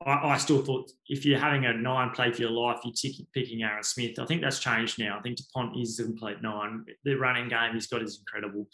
I, 0.05 0.29
I, 0.29 0.37
still 0.37 0.61
thought 0.61 0.91
if 1.07 1.25
you're 1.25 1.39
having 1.39 1.65
a 1.65 1.73
nine 1.73 2.11
play 2.11 2.31
for 2.31 2.41
your 2.41 2.51
life, 2.51 2.79
you're 2.83 3.25
picking 3.33 3.63
Aaron 3.63 3.83
Smith. 3.83 4.17
I 4.17 4.25
think 4.25 4.41
that's 4.41 4.59
changed 4.59 4.97
now. 4.97 5.17
I 5.17 5.21
think 5.21 5.37
Dupont 5.37 5.77
is 5.77 5.97
the 5.97 6.03
complete 6.03 6.41
nine. 6.41 6.85
The 7.03 7.15
running 7.15 7.49
game 7.49 7.73
he's 7.73 7.87
got 7.87 8.01
is 8.01 8.19
incredible. 8.19 8.67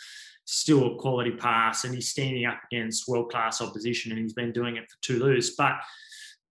Still 0.45 0.93
a 0.93 0.99
quality 0.99 1.31
pass, 1.31 1.83
and 1.83 1.95
he's 1.95 2.09
standing 2.09 2.45
up 2.45 2.59
against 2.71 3.07
world 3.07 3.31
class 3.31 3.59
opposition, 3.59 4.11
and 4.11 4.21
he's 4.21 4.33
been 4.33 4.51
doing 4.51 4.77
it 4.77 4.83
for 4.83 4.97
two 5.01 5.17
Toulouse. 5.19 5.55
But 5.57 5.73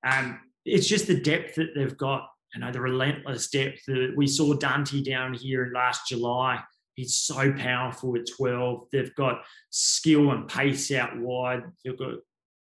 um, 0.05 0.41
it's 0.64 0.89
just 0.89 1.07
the 1.07 1.20
depth 1.20 1.55
that 1.55 1.75
they've 1.77 1.97
got. 1.97 2.29
You 2.53 2.61
know, 2.61 2.72
the 2.72 2.81
relentless 2.81 3.51
depth. 3.51 3.85
That 3.87 4.14
we 4.16 4.27
saw 4.27 4.55
Danty 4.55 5.05
down 5.05 5.35
here 5.35 5.70
last 5.72 6.09
July. 6.09 6.61
He's 6.95 7.14
so 7.14 7.53
powerful 7.53 8.16
at 8.16 8.27
12. 8.37 8.87
They've 8.93 9.14
got 9.16 9.43
skill 9.70 10.31
and 10.31 10.49
pace 10.49 10.93
out 10.93 11.18
wide. 11.18 11.62
They've 11.85 11.99
got 11.99 12.14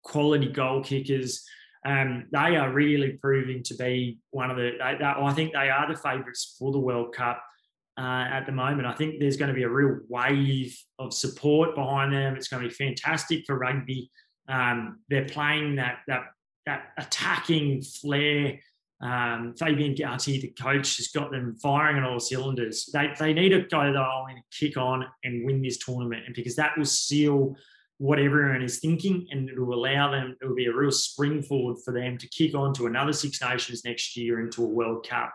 quality 0.04 0.50
goal 0.50 0.84
kickers 0.84 1.46
um, 1.86 2.26
they 2.32 2.58
are 2.58 2.72
really 2.72 3.14
proving 3.22 3.64
to 3.64 3.76
be 3.76 4.20
one 4.32 4.52
of 4.52 4.58
the. 4.58 4.72
They, 4.80 4.96
they, 5.00 5.06
I 5.06 5.34
think 5.34 5.54
they 5.54 5.70
are 5.70 5.88
the 5.88 6.00
favourites 6.00 6.56
for 6.60 6.72
the 6.72 6.80
World 6.80 7.14
Cup 7.16 7.42
uh, 7.98 8.26
at 8.30 8.46
the 8.46 8.52
moment. 8.52 8.88
I 8.88 8.94
think 8.94 9.20
there's 9.20 9.38
going 9.38 9.50
to 9.50 9.56
be 9.56 9.64
a 9.64 9.70
real 9.70 10.00
wave 10.10 10.78
of 11.00 11.14
support 11.14 11.76
behind 11.76 12.14
them. 12.14 12.36
It's 12.36 12.50
going 12.50 12.64
to 12.64 12.70
be 12.70 12.74
fantastic 12.74 13.46
for 13.46 13.58
rugby. 13.58 14.12
Um, 14.50 15.00
they're 15.10 15.26
playing 15.26 15.76
that 15.76 16.00
that 16.08 16.24
that 16.66 16.90
attacking 16.98 17.84
flair. 17.84 18.60
Um, 19.02 19.56
Fabien 19.58 19.96
Galthié, 19.96 20.42
the 20.42 20.54
coach, 20.62 20.98
has 20.98 21.08
got 21.08 21.32
them 21.32 21.56
firing 21.64 21.96
on 21.98 22.04
all 22.04 22.20
cylinders. 22.20 22.90
They, 22.92 23.14
they 23.18 23.32
need 23.32 23.50
to 23.50 23.62
go 23.62 23.94
though 23.94 24.26
and 24.30 24.40
kick 24.52 24.76
on 24.76 25.06
and 25.24 25.46
win 25.46 25.62
this 25.62 25.78
tournament, 25.78 26.24
and 26.26 26.36
because 26.36 26.58
that 26.58 26.78
will 26.78 26.84
seal 26.84 27.56
what 28.00 28.18
everyone 28.18 28.62
is 28.62 28.80
thinking, 28.80 29.28
and 29.30 29.50
it 29.50 29.60
will 29.60 29.74
allow 29.74 30.10
them, 30.10 30.36
it 30.42 30.46
will 30.46 30.56
be 30.56 30.66
a 30.66 30.74
real 30.74 30.92
spring 30.92 31.44
forward 31.44 31.78
for 31.84 31.94
them 31.94 32.18
to 32.18 32.28
kick 32.30 32.56
on 32.56 32.74
to 32.74 32.88
another 32.88 33.14
Six 33.14 33.42
Nations 33.42 33.84
next 33.86 34.16
year 34.16 34.40
into 34.40 34.64
a 34.64 34.68
World 34.68 35.06
Cup. 35.08 35.34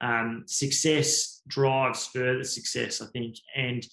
Um, 0.00 0.44
success 0.46 1.42
drives 1.48 2.06
further 2.06 2.44
success, 2.44 3.02
I 3.02 3.06
think. 3.06 3.36
And 3.56 3.84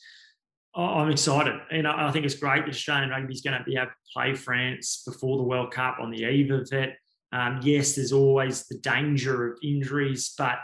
I'm 0.76 1.10
excited. 1.10 1.56
And 1.72 1.88
I 1.88 2.12
think 2.12 2.26
it's 2.26 2.36
great 2.36 2.66
that 2.66 2.70
Australian 2.70 3.10
rugby 3.10 3.34
is 3.34 3.42
going 3.42 3.58
to 3.58 3.64
be 3.64 3.76
able 3.76 3.88
to 3.88 4.14
play 4.14 4.36
France 4.36 5.04
before 5.06 5.38
the 5.38 5.44
World 5.44 5.72
Cup 5.72 5.98
on 6.00 6.12
the 6.12 6.24
eve 6.26 6.52
of 6.52 6.72
it. 6.72 6.96
Um, 7.34 7.60
yes, 7.64 7.96
there's 7.96 8.14
always 8.14 8.68
the 8.68 8.78
danger 8.78 9.52
of 9.52 9.60
injuries, 9.64 10.34
but 10.38 10.60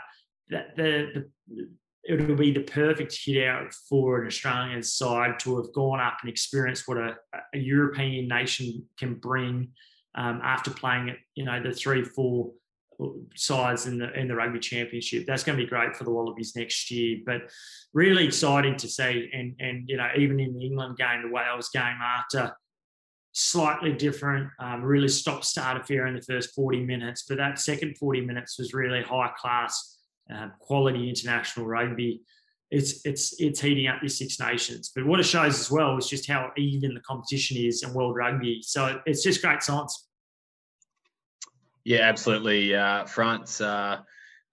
the, 0.48 0.64
the, 0.76 1.24
the 1.48 1.68
it'll 2.08 2.34
be 2.34 2.52
the 2.52 2.60
perfect 2.60 3.16
hit 3.22 3.46
out 3.46 3.72
for 3.88 4.22
an 4.22 4.26
Australian 4.26 4.82
side 4.82 5.38
to 5.40 5.56
have 5.58 5.72
gone 5.74 6.00
up 6.00 6.16
and 6.22 6.30
experienced 6.30 6.88
what 6.88 6.96
a, 6.96 7.14
a 7.54 7.58
European 7.58 8.26
nation 8.26 8.84
can 8.98 9.14
bring 9.14 9.68
um, 10.14 10.40
after 10.42 10.70
playing 10.70 11.10
it, 11.10 11.18
you 11.34 11.44
know, 11.44 11.62
the 11.62 11.70
three, 11.70 12.02
four 12.02 12.50
sides 13.36 13.86
in 13.86 13.98
the 13.98 14.12
in 14.18 14.26
the 14.26 14.34
rugby 14.34 14.58
championship. 14.58 15.26
That's 15.26 15.44
going 15.44 15.56
to 15.56 15.62
be 15.62 15.68
great 15.68 15.94
for 15.94 16.04
the 16.04 16.10
Wallabies 16.10 16.56
next 16.56 16.90
year. 16.90 17.18
But 17.24 17.42
really 17.92 18.26
exciting 18.26 18.76
to 18.76 18.88
see, 18.88 19.30
and 19.32 19.54
and 19.60 19.88
you 19.88 19.98
know, 19.98 20.08
even 20.16 20.40
in 20.40 20.54
the 20.54 20.64
England 20.64 20.96
game, 20.96 21.22
the 21.22 21.30
Wales 21.30 21.68
game 21.68 21.98
after 22.02 22.56
slightly 23.32 23.92
different, 23.92 24.50
um, 24.58 24.82
really 24.82 25.08
stop 25.08 25.44
start 25.44 25.80
affair 25.80 26.06
in 26.06 26.14
the 26.14 26.22
first 26.22 26.54
40 26.54 26.84
minutes, 26.84 27.24
but 27.28 27.36
that 27.36 27.60
second 27.60 27.96
40 27.98 28.22
minutes 28.22 28.58
was 28.58 28.74
really 28.74 29.02
high 29.02 29.30
class 29.38 29.97
uh, 30.32 30.48
quality 30.60 31.08
international 31.08 31.66
rugby. 31.66 32.22
It's 32.70 33.04
it's 33.06 33.40
it's 33.40 33.60
heating 33.60 33.86
up 33.86 34.00
these 34.02 34.18
Six 34.18 34.38
Nations. 34.38 34.92
But 34.94 35.06
what 35.06 35.20
it 35.20 35.24
shows 35.24 35.58
as 35.58 35.70
well 35.70 35.96
is 35.96 36.08
just 36.08 36.28
how 36.28 36.50
even 36.56 36.94
the 36.94 37.00
competition 37.00 37.56
is 37.56 37.82
in 37.82 37.94
world 37.94 38.16
rugby. 38.16 38.60
So 38.62 39.00
it's 39.06 39.22
just 39.22 39.42
great 39.42 39.62
science. 39.62 40.08
Yeah, 41.84 42.00
absolutely. 42.00 42.74
Uh, 42.74 43.04
France. 43.06 43.60
Uh, 43.60 44.02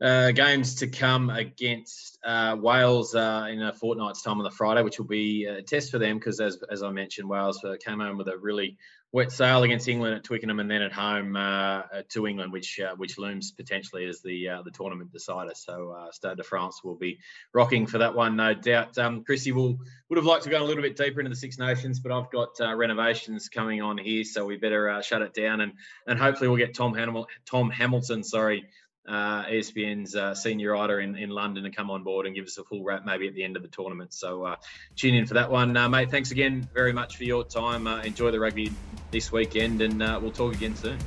Uh, 0.02 0.30
games 0.32 0.76
to 0.76 0.88
come 0.88 1.30
against 1.30 2.20
uh, 2.26 2.54
Wales 2.60 3.16
uh, 3.16 3.48
in 3.50 3.62
a 3.62 3.72
fortnight's 3.72 4.22
time 4.22 4.38
on 4.40 4.44
the 4.44 4.52
Friday, 4.52 4.84
which 4.84 5.00
will 5.00 5.08
be 5.08 5.46
a 5.46 5.62
test 5.62 5.90
for 5.90 6.00
them 6.00 6.18
because, 6.20 6.42
as, 6.42 6.62
as 6.70 6.84
I 6.84 6.92
mentioned, 6.92 7.30
Wales 7.30 7.64
came 7.80 8.02
home 8.02 8.18
with 8.18 8.28
a 8.28 8.38
really 8.38 8.78
wet 9.12 9.32
sail 9.32 9.64
against 9.64 9.88
England 9.88 10.16
at 10.16 10.24
Twickenham 10.24 10.60
and 10.60 10.70
then 10.70 10.82
at 10.82 10.92
home 10.92 11.36
uh, 11.36 11.84
to 12.10 12.28
England, 12.28 12.52
which 12.52 12.80
uh, 12.80 12.96
which 12.96 13.18
looms 13.18 13.52
potentially 13.52 14.06
as 14.06 14.22
the 14.22 14.48
the 14.64 14.72
tournament 14.72 15.12
decider. 15.12 15.54
So 15.56 15.96
Stade 16.12 16.38
de 16.38 16.44
France 16.44 16.84
will 16.84 16.96
be 16.96 17.20
rocking 17.54 17.88
for 17.88 18.00
that 18.00 18.16
one, 18.16 18.36
no 18.36 18.54
doubt. 18.54 18.98
Um, 18.98 19.24
Chrissy 19.24 19.52
will 19.52 19.78
would 20.10 20.18
have 20.18 20.26
liked 20.26 20.44
to 20.44 20.50
go 20.50 20.62
a 20.62 20.66
little 20.66 20.84
bit 20.84 20.96
deeper 20.96 21.20
into 21.20 21.30
the 21.30 21.36
Six 21.36 21.58
Nations, 21.58 22.00
but 22.00 22.12
I've 22.12 22.32
got 22.32 22.60
renovations 22.78 23.50
coming 23.50 23.82
on 23.82 23.98
here, 23.98 24.24
so 24.24 24.46
we 24.46 24.58
better 24.58 25.02
shut 25.04 25.22
it 25.22 25.34
down 25.34 25.62
and 25.62 25.74
and 26.08 26.20
hopefully 26.20 26.50
we'll 26.50 26.58
get 26.58 26.76
Tom 26.76 26.94
Hamilton, 26.94 27.34
Tom 27.46 27.70
Hamilton, 27.70 28.24
sorry 28.24 28.66
uh, 29.08 29.46
ESPN's 29.46 30.16
uh, 30.16 30.34
senior 30.34 30.72
writer 30.72 31.00
in, 31.00 31.16
in 31.16 31.30
London 31.30 31.64
to 31.64 31.70
come 31.70 31.92
on 31.92 32.04
board 32.04 32.26
and 32.26 32.36
give 32.36 32.46
us 32.46 32.58
a 32.58 32.64
full 32.64 32.84
wrap 32.84 33.06
maybe 33.06 33.28
at 33.28 33.36
the 33.36 33.44
end 33.44 33.56
of 33.56 33.62
the 33.62 33.68
tournament. 33.68 34.14
So 34.14 34.44
uh, 34.44 34.56
tune 34.96 35.16
in 35.16 35.26
for 35.26 35.36
that 35.36 35.52
one. 35.52 35.76
Uh, 35.76 35.90
mate, 35.90 36.12
thanks 36.12 36.32
again 36.32 36.68
very 36.74 36.94
much 36.94 37.18
for 37.18 37.24
your 37.24 37.44
time. 37.44 37.88
Uh, 37.88 38.02
enjoy 38.02 38.32
the 38.32 38.40
rugby 38.40 38.72
this 39.12 39.32
weekend 39.32 39.82
and 39.82 40.02
uh, 40.02 40.20
we'll 40.22 40.32
talk 40.32 40.54
again 40.54 40.76
soon. 40.76 41.00